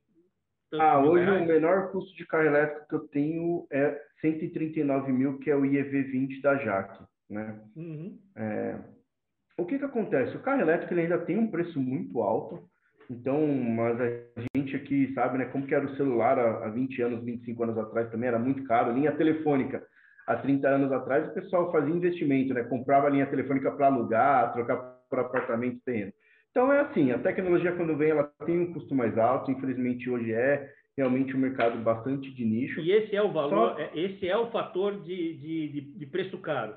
ah, 0.79 0.99
hoje 0.99 1.25
reais? 1.25 1.43
o 1.43 1.45
menor 1.45 1.91
custo 1.91 2.15
de 2.15 2.25
carro 2.25 2.45
elétrico 2.45 2.87
que 2.87 2.95
eu 2.95 3.07
tenho 3.09 3.67
é 3.71 3.99
139 4.21 5.11
mil, 5.11 5.37
que 5.39 5.51
é 5.51 5.55
o 5.55 5.61
IEV20 5.61 6.41
da 6.41 6.55
Jaque, 6.57 7.03
né? 7.29 7.61
Uhum. 7.75 8.19
É, 8.35 8.79
o 9.57 9.65
que 9.65 9.77
que 9.77 9.85
acontece? 9.85 10.35
O 10.35 10.41
carro 10.41 10.61
elétrico 10.61 10.93
ele 10.93 11.01
ainda 11.01 11.19
tem 11.19 11.37
um 11.37 11.49
preço 11.49 11.79
muito 11.79 12.21
alto, 12.21 12.67
então, 13.13 13.47
mas 13.47 13.99
a 14.01 14.57
gente 14.57 14.75
aqui 14.75 15.13
sabe, 15.13 15.37
né, 15.37 15.45
como 15.45 15.65
que 15.65 15.75
era 15.75 15.85
o 15.85 15.95
celular 15.95 16.37
há 16.37 16.69
20 16.69 17.01
anos, 17.01 17.23
25 17.23 17.63
anos 17.63 17.77
atrás 17.77 18.09
também 18.09 18.27
era 18.27 18.39
muito 18.39 18.63
caro, 18.63 18.91
linha 18.91 19.11
telefônica 19.11 19.83
há 20.27 20.35
30 20.35 20.67
anos 20.67 20.91
atrás, 20.91 21.27
o 21.27 21.33
pessoal 21.33 21.71
fazia 21.71 21.93
investimento, 21.93 22.53
né? 22.53 22.63
Comprava 22.63 23.09
linha 23.09 23.25
telefônica 23.25 23.71
para 23.71 23.87
alugar, 23.87 24.53
trocar 24.53 24.77
por 25.09 25.19
apartamento 25.19 25.79
terreno. 25.85 26.13
Então 26.51 26.71
é 26.71 26.81
assim, 26.81 27.11
a 27.11 27.19
tecnologia 27.19 27.75
quando 27.75 27.97
vem, 27.97 28.11
ela 28.11 28.31
tem 28.45 28.59
um 28.59 28.73
custo 28.73 28.93
mais 28.93 29.17
alto, 29.17 29.51
infelizmente 29.51 30.09
hoje 30.09 30.31
é 30.31 30.69
realmente 30.95 31.35
um 31.35 31.39
mercado 31.39 31.77
bastante 31.79 32.31
de 32.31 32.45
nicho. 32.45 32.79
E 32.79 32.91
esse 32.91 33.15
é 33.15 33.21
o 33.21 33.31
valor, 33.31 33.49
Só... 33.49 33.79
É, 33.79 33.91
esse 33.95 34.27
é 34.27 34.37
o 34.37 34.51
fator 34.51 35.01
de, 35.01 35.37
de, 35.37 35.81
de, 35.97 36.05
preço 36.05 36.37
caro. 36.37 36.75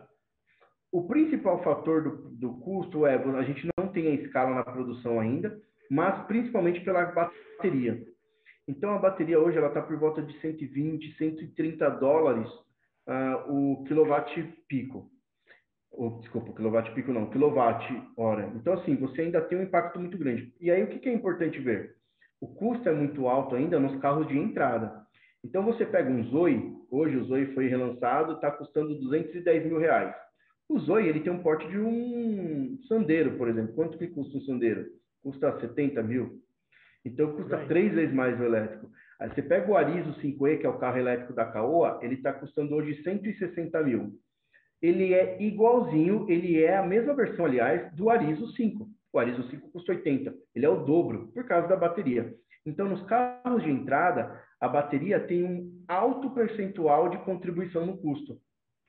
O 0.91 1.07
principal 1.07 1.62
fator 1.62 2.03
do, 2.03 2.30
do 2.30 2.55
custo 2.61 3.07
é, 3.07 3.16
a 3.16 3.43
gente 3.43 3.68
não 3.76 3.89
tem 3.89 4.07
a 4.07 4.14
escala 4.14 4.55
na 4.55 4.64
produção 4.64 5.20
ainda, 5.20 5.61
mas 5.91 6.26
principalmente 6.26 6.80
pela 6.80 7.05
bateria. 7.07 8.03
Então 8.68 8.91
a 8.91 8.99
bateria 8.99 9.39
hoje 9.39 9.57
ela 9.59 9.68
está 9.68 9.80
por 9.80 9.97
volta 9.97 10.22
de 10.22 10.39
120, 10.41 11.16
130 11.16 11.89
dólares 11.91 12.49
uh, 13.07 13.53
o 13.53 13.84
quilowatt 13.84 14.43
pico. 14.68 15.11
O, 15.91 16.18
desculpa, 16.20 16.53
quilowatt 16.53 16.93
pico 16.93 17.12
não, 17.12 17.30
quilowatt 17.30 17.84
hora. 18.16 18.53
Então, 18.55 18.74
assim, 18.74 18.97
você 18.97 19.22
ainda 19.22 19.41
tem 19.41 19.59
um 19.59 19.62
impacto 19.62 19.99
muito 19.99 20.18
grande. 20.18 20.53
E 20.61 20.70
aí, 20.70 20.82
o 20.82 20.89
que, 20.89 20.99
que 20.99 21.09
é 21.09 21.12
importante 21.12 21.59
ver? 21.59 21.97
O 22.41 22.49
custo 22.49 22.89
é 22.89 22.93
muito 22.93 23.26
alto 23.28 23.55
ainda 23.55 23.80
nos 23.80 23.99
carros 24.01 24.28
de 24.28 24.37
entrada. 24.37 25.07
Então, 25.43 25.62
você 25.62 25.87
pega 25.87 26.11
um 26.11 26.24
Zoe, 26.24 26.76
hoje 26.91 27.16
o 27.16 27.24
Zoe 27.24 27.55
foi 27.55 27.68
relançado, 27.68 28.34
está 28.34 28.51
custando 28.51 28.99
210 28.99 29.64
mil 29.64 29.78
reais. 29.78 30.14
O 30.68 30.78
Zoe, 30.80 31.09
ele 31.09 31.20
tem 31.20 31.32
um 31.32 31.43
porte 31.43 31.66
de 31.68 31.78
um 31.78 32.78
Sandero, 32.89 33.39
por 33.39 33.49
exemplo. 33.49 33.74
Quanto 33.74 33.97
que 33.97 34.09
custa 34.09 34.37
um 34.37 34.41
Sandero? 34.43 34.84
Custa 35.27 35.59
70 35.59 36.05
mil. 36.05 36.41
Então 37.05 37.35
custa 37.35 37.66
três 37.66 37.93
vezes 37.93 38.14
mais 38.14 38.39
o 38.39 38.45
elétrico. 38.45 38.89
Aí 39.18 39.29
você 39.29 39.43
pega 39.43 39.68
o 39.68 39.77
Arizo 39.77 40.14
5E, 40.20 40.61
que 40.61 40.66
é 40.66 40.68
o 40.68 40.79
carro 40.79 40.99
elétrico 40.99 41.33
da 41.33 41.47
Caoa, 41.47 41.99
ele 42.01 42.14
está 42.14 42.33
custando 42.33 42.77
hoje 42.77 43.03
160 43.03 43.83
mil. 43.83 44.12
Ele 44.81 45.14
é 45.14 45.43
igualzinho, 45.43 46.27
ele 46.31 46.62
é 46.62 46.77
a 46.77 46.87
mesma 46.87 47.12
versão, 47.12 47.45
aliás, 47.45 47.93
do 47.97 48.09
Arizo 48.09 48.47
5. 48.53 48.89
O 49.12 49.18
Arizo 49.18 49.43
5 49.51 49.68
custa 49.72 49.95
80. 49.95 50.33
Ele 50.55 50.64
é 50.64 50.68
o 50.68 50.85
dobro, 50.85 51.33
por 51.35 51.45
causa 51.45 51.66
da 51.66 51.74
bateria. 51.74 52.33
Então, 52.64 52.89
nos 52.89 53.03
carros 53.07 53.64
de 53.64 53.70
entrada, 53.70 54.41
a 54.61 54.68
bateria 54.68 55.18
tem 55.18 55.43
um 55.43 55.85
alto 55.89 56.31
percentual 56.31 57.09
de 57.09 57.18
contribuição 57.24 57.85
no 57.85 57.99
custo. 57.99 58.39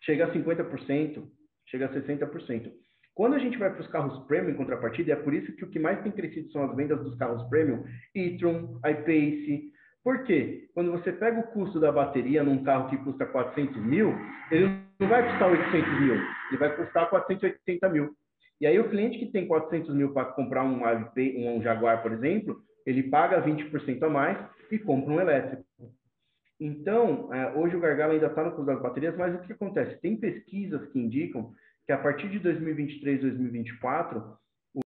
Chega 0.03 0.25
a 0.25 0.31
50%, 0.31 1.27
chega 1.65 1.87
a 1.87 1.89
60%. 1.89 2.71
Quando 3.17 3.33
a 3.33 3.39
gente 3.39 3.57
vai 3.57 3.71
para 3.71 3.81
os 3.81 3.87
carros 3.87 4.19
premium 4.27 4.51
em 4.51 4.55
contrapartida, 4.55 5.11
é 5.11 5.15
por 5.15 5.33
isso 5.33 5.51
que 5.53 5.63
o 5.63 5.69
que 5.69 5.79
mais 5.79 5.99
tem 6.03 6.11
crescido 6.11 6.51
são 6.51 6.63
as 6.65 6.75
vendas 6.75 7.03
dos 7.03 7.15
carros 7.15 7.41
premium, 7.49 7.83
e-tron, 8.13 8.79
iPace. 8.85 9.71
Por 10.03 10.23
quê? 10.23 10.69
Quando 10.75 10.91
você 10.91 11.11
pega 11.11 11.39
o 11.39 11.47
custo 11.47 11.79
da 11.79 11.91
bateria 11.91 12.43
num 12.43 12.63
carro 12.63 12.91
que 12.91 12.97
custa 12.97 13.25
400 13.25 13.75
mil, 13.83 14.13
ele 14.51 14.69
não 14.99 15.07
vai 15.07 15.27
custar 15.31 15.49
800 15.49 15.99
mil, 15.99 16.13
ele 16.13 16.57
vai 16.59 16.75
custar 16.75 17.09
480 17.09 17.89
mil. 17.89 18.15
E 18.61 18.67
aí 18.67 18.79
o 18.79 18.87
cliente 18.87 19.17
que 19.17 19.31
tem 19.31 19.47
400 19.47 19.95
mil 19.95 20.13
para 20.13 20.25
comprar 20.25 20.63
um, 20.63 20.83
um 20.83 21.59
Jaguar, 21.63 22.03
por 22.03 22.11
exemplo, 22.11 22.61
ele 22.85 23.01
paga 23.01 23.41
20% 23.41 24.03
a 24.03 24.09
mais 24.09 24.37
e 24.71 24.77
compra 24.77 25.11
um 25.11 25.19
elétrico. 25.19 25.65
Então, 26.59 27.33
é, 27.33 27.51
hoje 27.55 27.75
o 27.75 27.79
gargalo 27.79 28.13
ainda 28.13 28.27
está 28.27 28.43
no 28.43 28.51
custo 28.51 28.65
das 28.65 28.79
baterias, 28.79 29.17
mas 29.17 29.33
o 29.33 29.39
que 29.39 29.53
acontece? 29.53 29.99
Tem 30.01 30.15
pesquisas 30.15 30.87
que 30.89 30.99
indicam 30.99 31.51
que 31.87 31.93
a 31.93 31.97
partir 31.97 32.29
de 32.29 32.37
2023, 32.39 33.21
2024, 33.21 34.21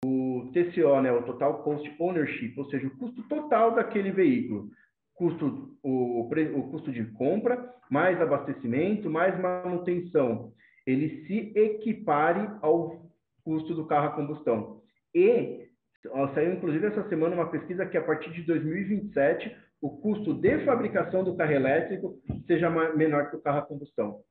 o 0.05 0.51
TCO, 0.53 1.01
né, 1.01 1.11
o 1.11 1.23
Total 1.23 1.63
Cost 1.63 1.91
Ownership, 1.99 2.53
ou 2.55 2.65
seja, 2.69 2.87
o 2.87 2.97
custo 2.97 3.23
total 3.23 3.73
daquele 3.73 4.11
veículo, 4.11 4.69
custo, 5.15 5.75
o, 5.81 6.21
o 6.21 6.71
custo 6.71 6.91
de 6.91 7.03
compra, 7.13 7.73
mais 7.89 8.21
abastecimento, 8.21 9.09
mais 9.09 9.37
manutenção, 9.39 10.53
ele 10.85 11.25
se 11.25 11.51
equipare 11.57 12.47
ao 12.61 13.09
custo 13.43 13.73
do 13.73 13.87
carro 13.87 14.07
a 14.07 14.11
combustão. 14.11 14.81
E 15.13 15.67
saiu 16.35 16.53
inclusive 16.53 16.85
essa 16.85 17.07
semana 17.09 17.35
uma 17.35 17.49
pesquisa 17.49 17.85
que 17.85 17.97
a 17.97 18.03
partir 18.03 18.31
de 18.31 18.43
2027 18.43 19.55
o 19.81 19.89
custo 19.89 20.33
de 20.33 20.63
fabricação 20.65 21.23
do 21.23 21.35
carro 21.35 21.51
elétrico 21.51 22.19
seja 22.45 22.69
menor 22.95 23.31
que 23.31 23.35
o 23.35 23.41
carro 23.41 23.59
a 23.59 23.65
combustão. 23.65 24.21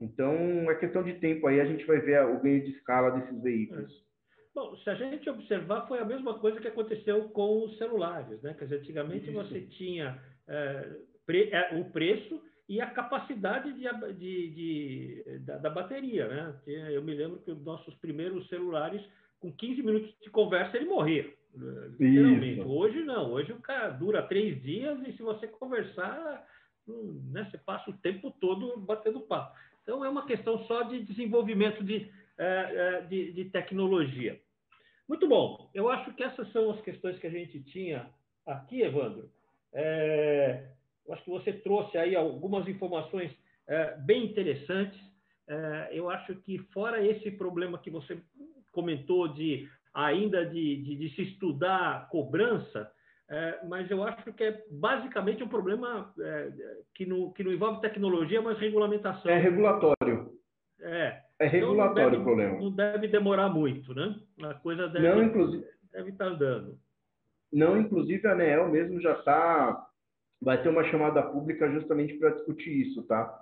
Então, 0.00 0.70
é 0.70 0.74
questão 0.76 1.02
de 1.02 1.14
tempo 1.14 1.46
aí, 1.46 1.60
a 1.60 1.64
gente 1.64 1.84
vai 1.84 1.98
ver 2.00 2.24
o 2.24 2.40
ganho 2.40 2.62
de 2.64 2.70
escala 2.70 3.10
desses 3.10 3.42
veículos. 3.42 3.92
É. 3.92 4.08
Bom, 4.54 4.76
se 4.76 4.90
a 4.90 4.94
gente 4.94 5.28
observar, 5.30 5.86
foi 5.86 6.00
a 6.00 6.04
mesma 6.04 6.38
coisa 6.38 6.60
que 6.60 6.68
aconteceu 6.68 7.28
com 7.28 7.64
os 7.64 7.76
celulares, 7.78 8.42
né? 8.42 8.54
Quer 8.54 8.64
dizer, 8.64 8.80
antigamente 8.80 9.30
Isso. 9.30 9.32
você 9.32 9.60
tinha 9.60 10.20
é, 10.48 10.96
pre, 11.24 11.50
é, 11.50 11.78
o 11.78 11.84
preço 11.90 12.42
e 12.68 12.80
a 12.80 12.90
capacidade 12.90 13.72
de, 13.72 14.14
de, 14.14 14.50
de 14.50 15.38
da, 15.40 15.58
da, 15.58 15.70
bateria, 15.70 16.26
né? 16.28 16.54
Eu 16.90 17.02
me 17.02 17.14
lembro 17.14 17.38
que 17.38 17.50
os 17.50 17.64
nossos 17.64 17.94
primeiros 17.96 18.48
celulares, 18.48 19.00
com 19.38 19.52
15 19.52 19.82
minutos 19.82 20.12
de 20.20 20.30
conversa, 20.30 20.76
ele 20.76 20.86
morria. 20.86 21.32
Literalmente. 21.98 22.60
Isso. 22.60 22.68
Hoje 22.68 23.00
não, 23.04 23.32
hoje 23.32 23.52
o 23.52 23.60
cara 23.60 23.90
dura 23.90 24.22
três 24.22 24.60
dias 24.62 24.98
e 25.06 25.12
se 25.12 25.22
você 25.22 25.46
conversar, 25.46 26.44
hum, 26.86 27.30
né, 27.30 27.48
você 27.50 27.58
passa 27.58 27.90
o 27.90 27.96
tempo 27.98 28.30
todo 28.40 28.76
batendo 28.80 29.20
papo. 29.20 29.56
Então, 29.88 30.04
é 30.04 30.08
uma 30.10 30.26
questão 30.26 30.62
só 30.66 30.82
de 30.82 31.02
desenvolvimento 31.02 31.82
de, 31.82 32.12
é, 32.36 32.44
é, 32.44 33.00
de, 33.06 33.32
de, 33.32 33.46
tecnologia. 33.46 34.38
Muito 35.08 35.26
bom. 35.26 35.70
Eu 35.72 35.88
acho 35.88 36.12
que 36.12 36.22
essas 36.22 36.46
são 36.52 36.72
as 36.72 36.80
questões 36.82 37.18
que 37.18 37.26
a 37.26 37.30
gente 37.30 37.58
tinha 37.72 38.06
aqui, 38.44 38.82
Evandro. 38.82 39.30
É, 39.72 40.62
eu 41.06 41.14
acho 41.14 41.24
que 41.24 41.30
você 41.30 41.54
trouxe 41.54 41.96
aí 41.96 42.14
algumas 42.14 42.68
informações 42.68 43.34
é, 43.66 43.96
bem 43.96 44.26
interessantes. 44.26 45.00
É, 45.48 45.88
eu 45.92 46.10
acho 46.10 46.34
que, 46.34 46.58
fora 46.74 47.02
esse 47.02 47.30
problema 47.30 47.78
que 47.78 47.88
você 47.88 48.20
comentou 48.70 49.26
de 49.28 49.70
ainda 49.94 50.44
de, 50.44 50.82
de, 50.82 50.96
de 50.96 51.14
se 51.14 51.22
estudar 51.22 52.10
cobrança, 52.10 52.92
é, 53.30 53.58
mas 53.66 53.90
eu 53.90 54.02
acho 54.02 54.32
que 54.32 54.42
é 54.42 54.64
basicamente 54.70 55.44
um 55.44 55.48
problema 55.48 56.10
é, 56.18 56.50
que, 56.94 57.04
não, 57.04 57.30
que 57.30 57.44
não 57.44 57.52
envolve 57.52 57.82
tecnologia, 57.82 58.40
mas 58.40 58.58
regulamentação. 58.58 59.30
É 59.30 59.38
regulatório. 59.38 60.32
É. 60.80 61.20
É 61.38 61.46
regulatório 61.46 62.08
então, 62.08 62.20
o 62.20 62.24
problema. 62.24 62.58
Não 62.58 62.70
deve 62.70 63.06
demorar 63.06 63.50
muito, 63.50 63.94
né? 63.94 64.18
A 64.42 64.54
coisa 64.54 64.88
deve, 64.88 65.08
não, 65.08 65.22
inclusive, 65.22 65.64
deve 65.92 66.10
estar 66.10 66.24
andando. 66.24 66.78
Não, 67.52 67.78
inclusive 67.78 68.26
a 68.26 68.32
ANEEL 68.32 68.68
mesmo 68.70 69.00
já 69.00 69.12
está. 69.12 69.86
Vai 70.40 70.62
ter 70.62 70.68
uma 70.68 70.84
chamada 70.84 71.22
pública 71.22 71.70
justamente 71.70 72.14
para 72.14 72.30
discutir 72.30 72.88
isso, 72.88 73.02
tá? 73.02 73.38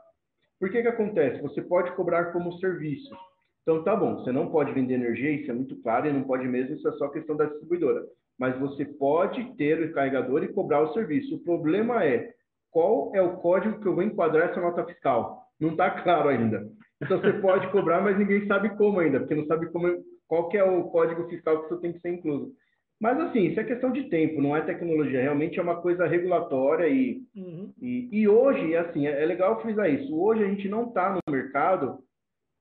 Por 0.58 0.70
que 0.70 0.82
que 0.82 0.88
acontece? 0.88 1.40
Você 1.42 1.62
pode 1.62 1.94
cobrar 1.94 2.32
como 2.32 2.58
serviço. 2.58 3.14
Então, 3.62 3.84
tá 3.84 3.94
bom, 3.94 4.16
você 4.16 4.32
não 4.32 4.50
pode 4.50 4.72
vender 4.72 4.94
energia, 4.94 5.30
isso 5.30 5.50
é 5.50 5.54
muito 5.54 5.76
claro, 5.82 6.06
e 6.06 6.12
não 6.12 6.22
pode 6.22 6.46
mesmo, 6.46 6.74
isso 6.74 6.88
é 6.88 6.92
só 6.92 7.08
questão 7.08 7.36
da 7.36 7.46
distribuidora 7.46 8.06
mas 8.38 8.58
você 8.58 8.84
pode 8.84 9.56
ter 9.56 9.80
o 9.82 9.92
carregador 9.92 10.44
e 10.44 10.52
cobrar 10.52 10.82
o 10.82 10.92
serviço. 10.92 11.36
O 11.36 11.44
problema 11.44 12.04
é 12.04 12.32
qual 12.70 13.10
é 13.14 13.22
o 13.22 13.36
código 13.38 13.80
que 13.80 13.86
eu 13.86 13.94
vou 13.94 14.02
enquadrar 14.02 14.50
essa 14.50 14.60
nota 14.60 14.84
fiscal. 14.84 15.42
Não 15.58 15.70
está 15.70 15.90
claro 15.90 16.28
ainda. 16.28 16.68
Então 17.02 17.20
você 17.20 17.32
pode 17.34 17.70
cobrar, 17.70 18.00
mas 18.00 18.18
ninguém 18.18 18.46
sabe 18.46 18.70
como 18.76 19.00
ainda, 19.00 19.20
porque 19.20 19.34
não 19.34 19.46
sabe 19.46 19.66
como, 19.70 20.02
qual 20.26 20.48
que 20.48 20.56
é 20.56 20.64
o 20.64 20.84
código 20.84 21.28
fiscal 21.28 21.60
que 21.60 21.66
isso 21.66 21.80
tem 21.80 21.92
que 21.92 22.00
ser 22.00 22.10
incluso. 22.10 22.52
Mas 22.98 23.18
assim, 23.20 23.40
isso 23.46 23.60
é 23.60 23.64
questão 23.64 23.92
de 23.92 24.04
tempo, 24.04 24.40
não 24.40 24.56
é 24.56 24.62
tecnologia. 24.62 25.20
Realmente 25.20 25.58
é 25.58 25.62
uma 25.62 25.80
coisa 25.80 26.06
regulatória 26.06 26.88
e, 26.88 27.22
uhum. 27.34 27.72
e, 27.80 28.08
e, 28.10 28.28
hoje, 28.28 28.74
assim, 28.74 29.06
é, 29.06 29.22
é 29.22 29.26
legal 29.26 29.60
frisar 29.60 29.90
isso. 29.90 30.18
Hoje 30.18 30.42
a 30.42 30.48
gente 30.48 30.68
não 30.68 30.88
está 30.88 31.12
no 31.12 31.32
mercado 31.32 31.98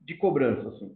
de 0.01 0.15
cobrança. 0.15 0.67
Assim. 0.67 0.88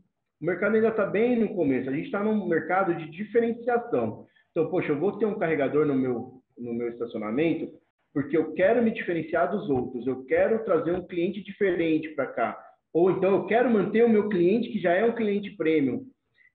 O 0.42 0.46
mercado 0.46 0.76
ainda 0.76 0.90
está 0.90 1.06
bem 1.06 1.40
no 1.40 1.56
começo. 1.56 1.90
A 1.90 1.94
gente 1.94 2.06
está 2.06 2.22
num 2.22 2.48
mercado 2.48 2.94
de 2.96 3.10
diferenciação. 3.10 4.26
Então, 4.52 4.70
poxa, 4.70 4.92
eu 4.92 5.00
vou 5.00 5.18
ter 5.18 5.26
um 5.26 5.38
carregador 5.38 5.86
no 5.86 5.96
meu, 5.96 6.42
no 6.58 6.74
meu 6.74 6.90
estacionamento 6.90 7.72
porque 8.14 8.36
eu 8.36 8.54
quero 8.54 8.82
me 8.82 8.92
diferenciar 8.92 9.52
dos 9.52 9.70
outros, 9.70 10.06
eu 10.08 10.26
quero 10.26 10.64
trazer 10.64 10.92
um 10.92 11.06
cliente 11.06 11.44
diferente 11.44 12.10
para 12.10 12.28
cá. 12.28 12.66
Ou 12.92 13.12
então 13.12 13.36
eu 13.36 13.46
quero 13.46 13.70
manter 13.70 14.04
o 14.04 14.10
meu 14.10 14.30
cliente 14.30 14.70
que 14.70 14.80
já 14.80 14.94
é 14.94 15.06
um 15.06 15.16
cliente 15.16 15.56
premium. 15.56 16.06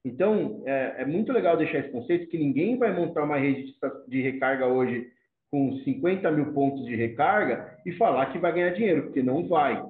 Então, 0.03 0.63
é, 0.67 0.95
é 0.99 1.05
muito 1.05 1.31
legal 1.31 1.57
deixar 1.57 1.79
esse 1.79 1.91
conceito 1.91 2.27
que 2.27 2.37
ninguém 2.37 2.77
vai 2.77 2.93
montar 2.93 3.23
uma 3.23 3.37
rede 3.37 3.63
de, 3.63 3.73
de 4.07 4.21
recarga 4.21 4.67
hoje 4.67 5.07
com 5.49 5.77
50 5.83 6.29
mil 6.31 6.53
pontos 6.53 6.85
de 6.85 6.95
recarga 6.95 7.79
e 7.85 7.93
falar 7.93 8.31
que 8.31 8.37
vai 8.37 8.53
ganhar 8.53 8.71
dinheiro, 8.71 9.03
porque 9.03 9.23
não 9.23 9.47
vai. 9.47 9.81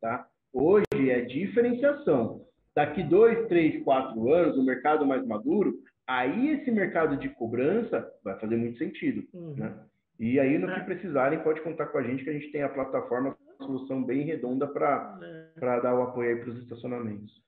Tá? 0.00 0.26
Hoje 0.52 0.84
é 1.10 1.22
diferenciação. 1.22 2.42
Daqui 2.76 3.02
dois, 3.02 3.48
três, 3.48 3.82
quatro 3.82 4.32
anos, 4.32 4.56
o 4.56 4.64
mercado 4.64 5.06
mais 5.06 5.26
maduro, 5.26 5.74
aí 6.06 6.50
esse 6.50 6.70
mercado 6.70 7.16
de 7.16 7.28
cobrança 7.30 8.10
vai 8.22 8.38
fazer 8.38 8.56
muito 8.56 8.78
sentido, 8.78 9.26
uhum. 9.32 9.54
né? 9.56 9.74
E 10.18 10.38
aí, 10.38 10.58
no 10.58 10.70
é. 10.70 10.74
que 10.74 10.86
precisarem, 10.86 11.40
pode 11.40 11.60
contar 11.60 11.86
com 11.86 11.98
a 11.98 12.02
gente, 12.02 12.22
que 12.22 12.30
a 12.30 12.32
gente 12.32 12.52
tem 12.52 12.62
a 12.62 12.68
plataforma, 12.68 13.36
uma 13.58 13.66
solução 13.66 14.02
bem 14.02 14.22
redonda 14.22 14.66
para 14.66 15.18
é. 15.22 15.80
dar 15.80 15.94
o 15.94 16.02
apoio 16.02 16.40
para 16.40 16.50
os 16.50 16.62
estacionamentos. 16.62 17.42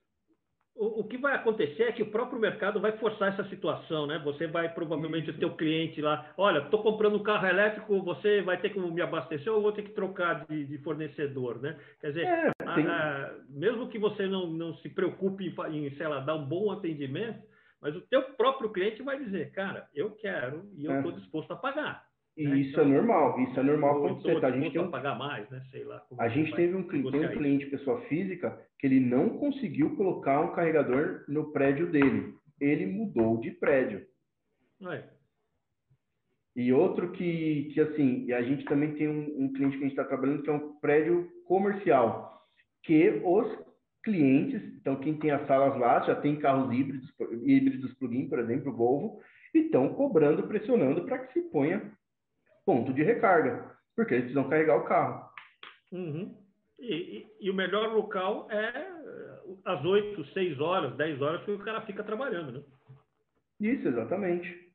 O, 0.74 1.00
o, 1.00 1.04
que 1.04 1.16
vai 1.16 1.34
acontecer 1.34 1.84
é 1.84 1.92
que 1.92 2.02
o 2.02 2.10
próprio 2.10 2.38
mercado 2.38 2.78
vai 2.78 2.92
forçar 2.98 3.32
essa 3.32 3.48
situação, 3.48 4.06
né? 4.06 4.20
Você 4.22 4.46
vai 4.46 4.68
provavelmente 4.68 5.30
o 5.30 5.38
teu 5.38 5.56
cliente 5.56 6.02
lá, 6.02 6.34
olha, 6.36 6.58
estou 6.58 6.82
comprando 6.82 7.16
um 7.16 7.22
carro 7.22 7.46
elétrico, 7.46 8.02
você 8.02 8.42
vai 8.42 8.60
ter 8.60 8.68
que 8.68 8.78
me 8.78 9.00
abastecer 9.00 9.50
ou 9.50 9.62
vou 9.62 9.72
ter 9.72 9.84
que 9.84 9.92
trocar 9.92 10.44
de, 10.46 10.66
de 10.66 10.76
fornecedor, 10.78 11.62
né? 11.62 11.78
Quer 11.98 12.08
dizer, 12.08 12.26
é, 12.26 12.50
a, 12.62 12.74
a, 12.74 13.34
mesmo 13.48 13.88
que 13.88 13.98
você 13.98 14.26
não, 14.26 14.48
não 14.48 14.74
se 14.76 14.90
preocupe 14.90 15.54
em, 15.70 15.90
sei 15.96 16.08
lá, 16.08 16.20
dar 16.20 16.34
um 16.34 16.44
bom 16.44 16.70
atendimento, 16.70 17.38
mas 17.80 17.94
o 17.94 18.00
teu 18.02 18.22
próprio 18.34 18.70
cliente 18.70 19.02
vai 19.02 19.22
dizer, 19.22 19.52
cara, 19.52 19.88
eu 19.94 20.10
quero 20.12 20.68
e 20.76 20.84
eu 20.84 20.96
estou 20.96 21.12
é. 21.12 21.14
disposto 21.14 21.50
a 21.52 21.56
pagar. 21.56 22.06
E 22.36 22.46
né? 22.46 22.58
isso 22.58 22.72
então, 22.72 22.84
é 22.84 22.88
normal, 22.88 23.40
isso 23.40 23.58
é 23.58 23.62
normal 23.62 24.04
acontecer. 24.04 24.40
Tá? 24.40 24.48
A 24.48 24.50
gente 24.50 24.72
tem 24.72 24.82
um... 24.82 24.90
pagar 24.90 25.18
mais, 25.18 25.48
né? 25.48 25.62
Sei 25.70 25.84
lá. 25.84 26.04
A 26.18 26.28
gente 26.28 26.54
teve 26.54 26.74
um, 26.74 26.82
tem 26.86 27.00
um 27.02 27.28
cliente, 27.32 27.66
pessoa 27.66 28.00
física, 28.02 28.60
que 28.78 28.86
ele 28.86 29.00
não 29.00 29.30
conseguiu 29.38 29.96
colocar 29.96 30.40
um 30.40 30.52
carregador 30.52 31.24
no 31.28 31.50
prédio 31.50 31.90
dele. 31.90 32.34
Ele 32.60 32.86
mudou 32.86 33.40
de 33.40 33.50
prédio. 33.52 34.06
É. 34.82 35.04
E 36.54 36.72
outro 36.72 37.12
que, 37.12 37.70
que 37.72 37.80
assim, 37.80 38.26
e 38.26 38.32
a 38.34 38.42
gente 38.42 38.64
também 38.64 38.94
tem 38.94 39.08
um, 39.08 39.44
um 39.44 39.52
cliente 39.52 39.78
que 39.78 39.84
a 39.84 39.88
gente 39.88 39.98
está 39.98 40.04
trabalhando 40.04 40.42
que 40.42 40.50
é 40.50 40.52
um 40.52 40.74
prédio 40.78 41.30
comercial, 41.44 42.42
que 42.82 43.20
os 43.24 43.46
clientes, 44.06 44.62
então 44.80 44.94
quem 45.00 45.18
tem 45.18 45.32
as 45.32 45.44
salas 45.48 45.76
lá 45.76 46.00
já 46.06 46.14
tem 46.14 46.36
carros 46.36 46.72
híbridos, 46.72 47.12
híbridos 47.42 47.92
plug-in, 47.94 48.28
por 48.28 48.38
exemplo, 48.38 48.72
Volvo, 48.72 49.20
e 49.52 49.58
estão 49.58 49.92
cobrando, 49.94 50.46
pressionando 50.46 51.04
para 51.04 51.18
que 51.18 51.32
se 51.32 51.42
ponha 51.50 51.92
ponto 52.64 52.94
de 52.94 53.02
recarga, 53.02 53.76
porque 53.96 54.14
eles 54.14 54.26
precisam 54.26 54.48
carregar 54.48 54.76
o 54.76 54.84
carro. 54.84 55.28
Uhum. 55.90 56.36
E, 56.78 56.94
e, 56.94 57.26
e, 57.40 57.50
o 57.50 57.54
melhor 57.54 57.92
local 57.92 58.48
é 58.50 58.86
às 59.64 59.84
8, 59.84 60.24
6 60.26 60.60
horas, 60.60 60.96
10 60.96 61.20
horas 61.20 61.44
que 61.44 61.50
o 61.50 61.58
cara 61.58 61.80
fica 61.82 62.04
trabalhando, 62.04 62.52
né? 62.52 62.62
Isso, 63.58 63.88
exatamente. 63.88 64.66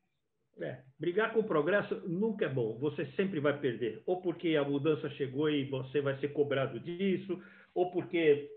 É, 0.60 0.80
brigar 0.98 1.32
com 1.32 1.40
o 1.40 1.44
progresso 1.44 1.94
nunca 2.06 2.44
é 2.44 2.48
bom. 2.48 2.76
Você 2.80 3.06
sempre 3.12 3.40
vai 3.40 3.58
perder. 3.58 4.02
Ou 4.04 4.20
porque 4.20 4.56
a 4.56 4.64
mudança 4.64 5.08
chegou 5.10 5.48
e 5.48 5.64
você 5.64 6.00
vai 6.02 6.18
ser 6.18 6.32
cobrado 6.32 6.78
disso, 6.80 7.40
ou 7.74 7.90
porque 7.90 8.50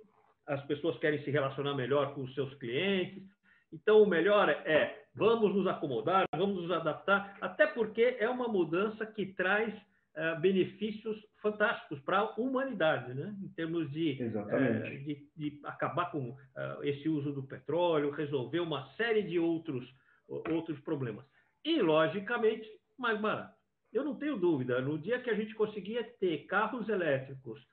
as 0.47 0.63
pessoas 0.65 0.97
querem 0.99 1.23
se 1.23 1.31
relacionar 1.31 1.73
melhor 1.73 2.13
com 2.13 2.21
os 2.23 2.33
seus 2.33 2.53
clientes. 2.55 3.23
Então, 3.71 4.01
o 4.01 4.07
melhor 4.07 4.49
é 4.49 5.05
vamos 5.15 5.55
nos 5.55 5.65
acomodar, 5.65 6.25
vamos 6.35 6.63
nos 6.63 6.71
adaptar, 6.71 7.37
até 7.41 7.65
porque 7.65 8.17
é 8.19 8.29
uma 8.29 8.47
mudança 8.47 9.05
que 9.05 9.27
traz 9.27 9.73
uh, 9.73 10.39
benefícios 10.41 11.17
fantásticos 11.41 11.99
para 12.01 12.19
a 12.19 12.35
humanidade, 12.35 13.13
né? 13.13 13.33
em 13.41 13.47
termos 13.49 13.89
de, 13.91 14.19
uh, 14.21 15.05
de, 15.05 15.29
de, 15.35 15.61
acabar 15.63 16.11
com 16.11 16.31
uh, 16.31 16.83
esse 16.83 17.07
uso 17.07 17.31
do 17.31 17.43
petróleo, 17.43 18.11
resolver 18.11 18.59
uma 18.59 18.89
série 18.95 19.23
de 19.23 19.39
outros, 19.39 19.87
outros 20.27 20.79
problemas. 20.81 21.25
E, 21.63 21.81
logicamente, 21.81 22.67
mais 22.97 23.19
barato. 23.19 23.55
Eu 23.91 24.03
não 24.03 24.15
tenho 24.15 24.37
dúvida, 24.37 24.81
no 24.81 24.99
dia 24.99 25.21
que 25.21 25.29
a 25.29 25.35
gente 25.35 25.55
conseguia 25.55 26.03
ter 26.19 26.45
carros 26.45 26.89
elétricos 26.89 27.65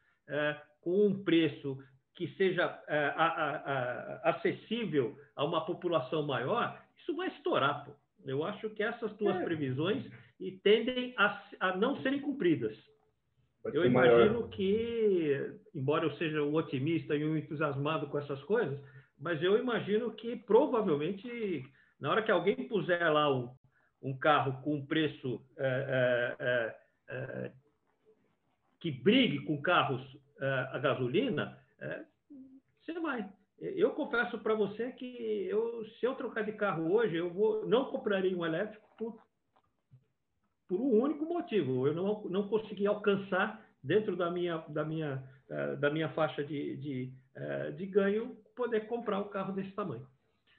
com 0.80 1.06
um 1.08 1.24
preço 1.24 1.82
que 2.14 2.28
seja 2.36 2.64
a, 2.64 2.96
a, 2.96 3.56
a, 3.56 4.30
acessível 4.30 5.18
a 5.34 5.44
uma 5.44 5.64
população 5.64 6.22
maior, 6.26 6.80
isso 6.98 7.14
vai 7.16 7.28
estourar. 7.28 7.84
Pô. 7.84 7.92
Eu 8.24 8.44
acho 8.44 8.70
que 8.70 8.82
essas 8.82 9.12
duas 9.16 9.36
é. 9.36 9.44
previsões 9.44 10.04
tendem 10.62 11.14
a, 11.16 11.76
não 11.76 12.00
serem 12.02 12.20
cumpridas. 12.20 12.76
Eu 13.72 13.84
imagino 13.84 14.40
maior. 14.40 14.48
que, 14.50 15.58
embora 15.74 16.04
eu 16.04 16.16
seja 16.16 16.42
um 16.42 16.54
otimista 16.54 17.14
e 17.14 17.24
um 17.24 17.36
entusiasmado 17.36 18.08
com 18.08 18.18
essas 18.18 18.42
coisas, 18.42 18.78
mas 19.18 19.40
eu 19.40 19.56
imagino 19.56 20.10
que 20.12 20.34
provavelmente, 20.36 21.64
na 22.00 22.10
hora 22.10 22.22
que 22.22 22.30
alguém 22.30 22.66
puser 22.66 23.12
lá 23.12 23.32
um, 23.32 23.54
um 24.02 24.18
carro 24.18 24.60
com 24.62 24.74
um 24.74 24.84
preço 24.84 25.40
é, 25.56 26.36
é, 26.38 26.44
é, 26.44 26.76
é 27.46 27.52
que 28.80 28.90
brigue 28.90 29.44
com 29.44 29.62
carros 29.62 30.02
é, 30.40 30.46
a 30.72 30.78
gasolina, 30.80 31.56
é, 31.82 32.04
você 32.80 32.98
vai. 33.00 33.28
Eu 33.58 33.90
confesso 33.90 34.38
para 34.38 34.54
você 34.54 34.90
que 34.92 35.46
eu, 35.48 35.84
se 35.84 36.06
eu 36.06 36.14
trocar 36.14 36.42
de 36.42 36.52
carro 36.52 36.92
hoje, 36.92 37.16
eu 37.16 37.32
vou, 37.32 37.66
não 37.66 37.84
compraria 37.86 38.36
um 38.36 38.44
elétrico 38.44 38.88
por, 38.98 39.22
por 40.68 40.80
um 40.80 41.00
único 41.00 41.24
motivo. 41.24 41.86
Eu 41.86 41.94
não, 41.94 42.24
não 42.24 42.48
consegui 42.48 42.86
alcançar 42.86 43.64
dentro 43.82 44.16
da 44.16 44.30
minha, 44.30 44.58
da 44.68 44.84
minha, 44.84 45.22
uh, 45.48 45.76
da 45.76 45.90
minha 45.90 46.08
faixa 46.10 46.42
de, 46.42 46.76
de, 46.76 47.12
uh, 47.36 47.72
de 47.72 47.86
ganho 47.86 48.36
poder 48.56 48.86
comprar 48.86 49.20
um 49.20 49.28
carro 49.28 49.52
desse 49.52 49.70
tamanho. 49.72 50.06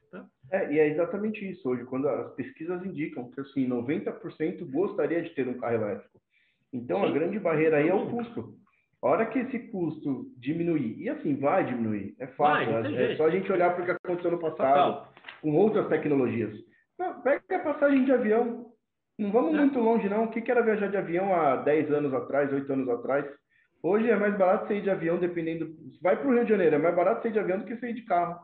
Tá? 0.09 0.25
É, 0.51 0.73
e 0.73 0.79
é 0.79 0.87
exatamente 0.87 1.49
isso 1.49 1.67
hoje, 1.67 1.83
quando 1.85 2.07
as 2.07 2.33
pesquisas 2.35 2.85
indicam 2.85 3.29
que 3.31 3.41
assim, 3.41 3.67
90% 3.67 4.63
gostaria 4.71 5.21
de 5.21 5.31
ter 5.31 5.47
um 5.47 5.57
carro 5.57 5.75
elétrico. 5.75 6.21
Então, 6.71 7.01
Sim. 7.01 7.05
a 7.07 7.11
grande 7.11 7.39
barreira 7.39 7.77
aí 7.77 7.89
é 7.89 7.93
o 7.93 8.09
custo. 8.09 8.62
A 9.03 9.07
hora 9.07 9.25
que 9.25 9.37
esse 9.37 9.59
custo 9.67 10.31
diminuir, 10.37 10.97
e 10.97 11.09
assim 11.09 11.35
vai 11.35 11.65
diminuir, 11.65 12.15
é 12.19 12.27
fácil, 12.27 12.71
vai, 12.71 12.95
é, 12.95 13.11
é 13.11 13.15
só 13.17 13.25
a 13.25 13.29
gente 13.29 13.51
olhar 13.51 13.75
para 13.75 13.83
o 13.83 13.85
que 13.85 13.91
aconteceu 13.91 14.31
no 14.31 14.39
passado, 14.39 15.09
com 15.41 15.53
outras 15.55 15.89
tecnologias. 15.89 16.57
Não, 16.97 17.21
pega 17.21 17.41
a 17.51 17.59
passagem 17.59 18.05
de 18.05 18.13
avião, 18.13 18.71
não 19.19 19.29
vamos 19.29 19.55
é. 19.55 19.57
muito 19.57 19.77
longe 19.77 20.07
não, 20.07 20.23
o 20.23 20.31
que, 20.31 20.41
que 20.41 20.49
era 20.49 20.63
viajar 20.63 20.87
de 20.87 20.95
avião 20.95 21.35
há 21.35 21.57
10 21.57 21.91
anos 21.91 22.13
atrás, 22.13 22.51
8 22.53 22.71
anos 22.71 22.87
atrás? 22.87 23.25
Hoje 23.83 24.09
é 24.09 24.15
mais 24.15 24.37
barato 24.37 24.69
sair 24.69 24.81
de 24.81 24.89
avião, 24.89 25.17
dependendo. 25.17 25.75
Vai 26.01 26.15
para 26.15 26.25
o 26.25 26.33
Rio 26.33 26.45
de 26.45 26.51
Janeiro, 26.51 26.75
é 26.75 26.79
mais 26.79 26.95
barato 26.95 27.23
sair 27.23 27.33
de 27.33 27.39
avião 27.39 27.59
do 27.59 27.65
que 27.65 27.75
sair 27.75 27.93
de 27.93 28.03
carro. 28.03 28.39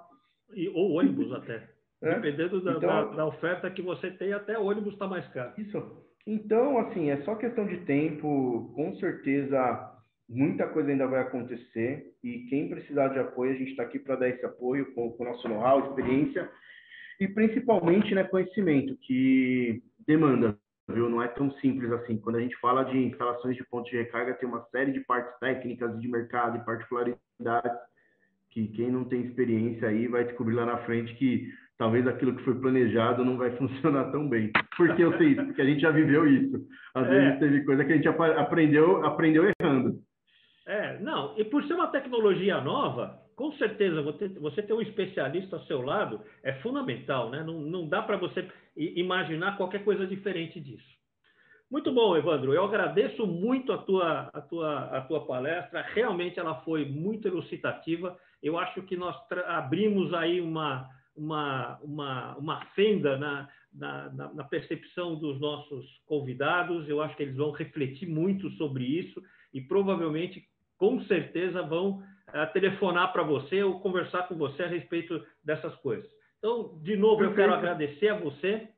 E, 0.54 0.68
ou 0.70 0.92
ônibus 0.92 1.32
até. 1.34 1.68
É? 2.02 2.16
Dependendo 2.16 2.64
da, 2.64 2.72
então, 2.72 2.88
da, 2.88 3.04
da, 3.14 3.26
oferta 3.26 3.70
que 3.70 3.82
você 3.82 4.10
tem, 4.12 4.32
até 4.32 4.58
ônibus 4.58 4.94
está 4.94 5.06
mais 5.06 5.28
caro. 5.34 5.52
Isso. 5.58 6.02
Então, 6.26 6.78
assim, 6.78 7.10
é 7.10 7.18
só 7.24 7.36
questão 7.36 7.66
de 7.66 7.76
tempo. 7.80 8.72
Com 8.74 8.96
certeza, 8.96 9.99
Muita 10.30 10.68
coisa 10.68 10.92
ainda 10.92 11.08
vai 11.08 11.22
acontecer 11.22 12.14
e 12.24 12.46
quem 12.50 12.70
precisar 12.70 13.08
de 13.08 13.18
apoio, 13.18 13.52
a 13.52 13.56
gente 13.56 13.72
está 13.72 13.82
aqui 13.82 13.98
para 13.98 14.16
dar 14.16 14.30
esse 14.30 14.46
apoio 14.46 14.94
com, 14.94 15.12
com 15.12 15.24
o 15.24 15.26
nosso 15.26 15.48
know-how, 15.50 15.88
experiência 15.88 16.48
e 17.20 17.28
principalmente 17.28 18.14
né, 18.14 18.24
conhecimento, 18.24 18.96
que 19.02 19.82
demanda, 20.08 20.56
viu? 20.88 21.10
Não 21.10 21.22
é 21.22 21.28
tão 21.28 21.52
simples 21.54 21.92
assim. 21.92 22.18
Quando 22.18 22.36
a 22.36 22.42
gente 22.42 22.56
fala 22.58 22.84
de 22.84 22.98
instalações 22.98 23.56
de 23.56 23.66
pontos 23.66 23.90
de 23.90 23.98
recarga, 23.98 24.36
tem 24.36 24.48
uma 24.48 24.64
série 24.66 24.92
de 24.92 25.00
partes 25.02 25.38
técnicas 25.40 26.00
de 26.00 26.08
mercado 26.08 26.58
e 26.58 26.66
particularidades 26.66 27.78
que 28.52 28.68
quem 28.68 28.92
não 28.92 29.06
tem 29.06 29.22
experiência 29.22 29.88
aí 29.88 30.08
vai 30.08 30.26
descobrir 30.26 30.56
lá 30.56 30.66
na 30.66 30.78
frente 30.80 31.14
que 31.16 31.48
talvez 31.78 32.06
aquilo 32.08 32.36
que 32.36 32.44
foi 32.44 32.56
planejado 32.56 33.24
não 33.24 33.38
vai 33.38 33.52
funcionar 33.58 34.12
tão 34.12 34.28
bem. 34.28 34.52
Por 34.76 34.96
que 34.96 35.02
eu 35.02 35.18
sei 35.18 35.30
isso? 35.30 35.46
Porque 35.46 35.62
a 35.62 35.66
gente 35.66 35.82
já 35.82 35.92
viveu 35.92 36.28
isso. 36.28 36.68
Às 36.94 37.08
é. 37.08 37.10
vezes 37.10 37.40
teve 37.40 37.64
coisa 37.64 37.86
que 37.86 37.94
a 37.94 37.96
gente 37.96 38.08
aprendeu, 38.08 39.06
aprendeu 39.06 39.52
errando. 39.60 40.00
É, 40.70 41.00
não, 41.00 41.34
e 41.36 41.44
por 41.44 41.64
ser 41.64 41.74
uma 41.74 41.88
tecnologia 41.88 42.62
nova, 42.62 43.20
com 43.36 43.52
certeza 43.54 44.04
você 44.04 44.62
ter 44.62 44.72
um 44.72 44.82
especialista 44.82 45.56
ao 45.56 45.64
seu 45.64 45.82
lado 45.82 46.22
é 46.44 46.54
fundamental, 46.62 47.32
né? 47.32 47.42
Não, 47.44 47.60
não 47.60 47.90
dá 47.90 48.04
para 48.04 48.18
você 48.18 48.48
imaginar 48.78 49.58
qualquer 49.58 49.84
coisa 49.84 50.06
diferente 50.06 50.60
disso. 50.60 50.88
Muito 51.72 51.92
bom, 51.92 52.16
Evandro. 52.16 52.54
Eu 52.54 52.66
agradeço 52.66 53.26
muito 53.26 53.74
a 53.74 53.80
tua, 53.80 54.30
a 54.32 54.42
tua, 54.42 54.98
a 54.98 55.02
tua 55.02 55.26
palestra. 55.26 55.82
Realmente 55.82 56.40
ela 56.40 56.62
foi 56.62 56.86
muito 56.86 57.28
elucidativa. 57.28 58.16
Eu 58.44 58.56
acho 58.60 58.84
que 58.84 58.96
nós 58.96 59.16
abrimos 59.48 60.14
aí 60.14 60.40
uma, 60.40 60.88
uma, 61.16 61.80
uma, 61.82 62.38
uma 62.38 62.66
fenda 62.76 63.18
na, 63.18 63.50
na, 63.74 64.34
na, 64.36 64.44
percepção 64.44 65.16
dos 65.16 65.40
nossos 65.40 65.86
convidados. 66.06 66.88
Eu 66.88 67.02
acho 67.02 67.16
que 67.16 67.24
eles 67.24 67.38
vão 67.38 67.50
refletir 67.50 68.08
muito 68.08 68.52
sobre 68.52 68.84
isso 68.84 69.20
e 69.54 69.62
provavelmente 69.62 70.49
com 70.80 71.04
certeza 71.04 71.62
vão 71.62 72.00
uh, 72.00 72.54
telefonar 72.54 73.14
para 73.14 73.22
você 73.22 73.62
ou 73.62 73.80
conversar 73.82 74.28
com 74.28 74.36
você 74.36 74.64
a 74.64 74.68
respeito 74.68 75.24
dessas 75.44 75.76
coisas. 75.76 76.10
Então, 76.40 76.80
de 76.82 76.96
novo, 76.96 77.24
eu 77.24 77.36
quero 77.36 77.54
agradecer 77.54 78.08
a 78.08 78.18
você, 78.18 78.70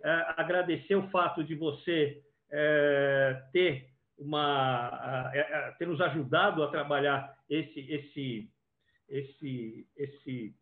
uh, 0.00 0.34
agradecer 0.36 0.96
o 0.96 1.08
fato 1.10 1.44
de 1.44 1.54
você 1.54 2.20
uh, 2.48 3.52
ter 3.52 3.90
uma 4.18 5.30
ter 5.78 5.86
nos 5.86 6.00
ajudado 6.00 6.62
a 6.62 6.68
trabalhar 6.68 7.36
esse 7.50 7.80
esse 7.80 8.50
esse 9.10 9.86
esse 9.94 10.54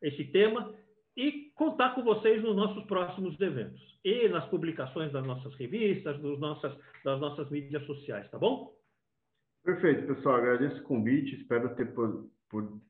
esse 0.00 0.24
tema 0.24 0.74
e 1.14 1.50
contar 1.54 1.94
com 1.94 2.02
vocês 2.02 2.42
nos 2.42 2.56
nossos 2.56 2.82
próximos 2.84 3.38
eventos 3.38 3.98
e 4.02 4.26
nas 4.28 4.46
publicações 4.46 5.12
das 5.12 5.26
nossas 5.26 5.54
revistas, 5.56 6.18
dos 6.18 6.38
nossas, 6.40 6.74
das 7.04 7.20
nossas 7.20 7.50
mídias 7.50 7.84
sociais, 7.84 8.30
tá 8.30 8.38
bom? 8.38 8.72
Perfeito, 9.64 10.06
pessoal. 10.06 10.36
Agradeço 10.36 10.80
o 10.80 10.84
convite. 10.84 11.36
Espero 11.36 11.74
ter, 11.74 11.92
por, 11.92 12.30
por 12.48 12.80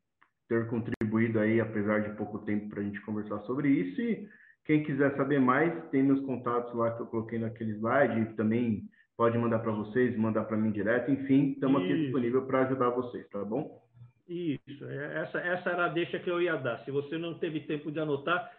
ter 0.49 0.68
contribuído 0.68 1.41
aí, 1.41 1.61
apesar 1.61 2.01
de 2.01 2.16
pouco 2.16 2.39
tempo, 2.41 2.68
para 2.68 2.81
a 2.81 2.85
gente 2.85 3.01
conversar 3.03 3.41
sobre 3.41 3.68
isso. 3.68 4.01
E 4.01 4.29
quem 4.64 4.83
quiser 4.85 5.14
saber 5.16 5.41
mais, 5.41 5.73
tem 5.91 6.03
meus 6.03 6.25
contatos 6.25 6.75
lá 6.75 6.95
que 6.95 7.03
eu 7.03 7.07
coloquei 7.07 7.39
naquele 7.39 7.73
slide. 7.73 8.35
Também 8.37 8.85
pode 9.16 9.37
mandar 9.37 9.59
para 9.59 9.73
vocês, 9.73 10.16
mandar 10.16 10.45
para 10.45 10.57
mim 10.57 10.71
direto. 10.71 11.11
Enfim, 11.11 11.53
estamos 11.53 11.83
aqui 11.83 11.95
disponível 12.05 12.47
para 12.47 12.66
ajudar 12.66 12.91
vocês, 12.91 13.29
tá 13.29 13.45
bom? 13.45 13.81
Isso. 14.29 14.85
É, 14.85 15.23
essa, 15.23 15.39
essa 15.41 15.71
era 15.71 15.87
a 15.87 15.89
deixa 15.89 16.18
que 16.21 16.31
eu 16.31 16.41
ia 16.41 16.57
dar. 16.57 16.79
Se 16.85 16.91
você 16.91 17.18
não 17.18 17.35
teve 17.35 17.61
tempo 17.61 17.91
de 17.91 17.99
anotar, 17.99 18.51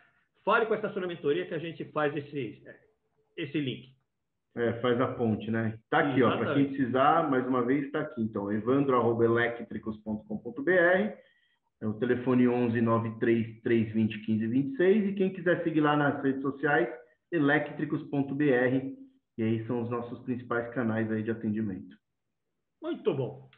fale 0.43 0.65
com 0.65 0.73
a 0.73 0.75
estacionamentoria 0.75 1.45
que 1.45 1.53
a 1.53 1.59
gente 1.59 1.85
faz 1.85 2.15
esse, 2.15 2.61
esse 3.37 3.59
link. 3.59 3.95
É, 4.55 4.73
faz 4.81 4.99
a 4.99 5.07
ponte, 5.07 5.49
né? 5.49 5.77
Tá 5.89 5.99
aqui, 5.99 6.19
Exatamente. 6.19 6.41
ó, 6.41 6.43
para 6.43 6.55
quem 6.55 6.67
precisar, 6.67 7.29
mais 7.29 7.47
uma 7.47 7.63
vez 7.63 7.85
está 7.85 8.01
aqui. 8.01 8.21
Então, 8.21 8.51
evandro@electricos.com.br, 8.51 10.69
é 11.81 11.87
o 11.87 11.93
telefone 11.93 12.47
11 12.47 12.81
93 12.81 13.61
320 13.61 14.17
1526 14.17 15.09
e 15.09 15.13
quem 15.13 15.33
quiser 15.33 15.63
seguir 15.63 15.81
lá 15.81 15.95
nas 15.95 16.21
redes 16.21 16.41
sociais, 16.41 16.89
elétricos.br, 17.31 18.43
e 19.37 19.43
aí 19.43 19.65
são 19.65 19.83
os 19.83 19.89
nossos 19.89 20.19
principais 20.19 20.69
canais 20.73 21.09
aí 21.11 21.23
de 21.23 21.31
atendimento. 21.31 21.95
Muito 22.81 23.13
bom. 23.13 23.49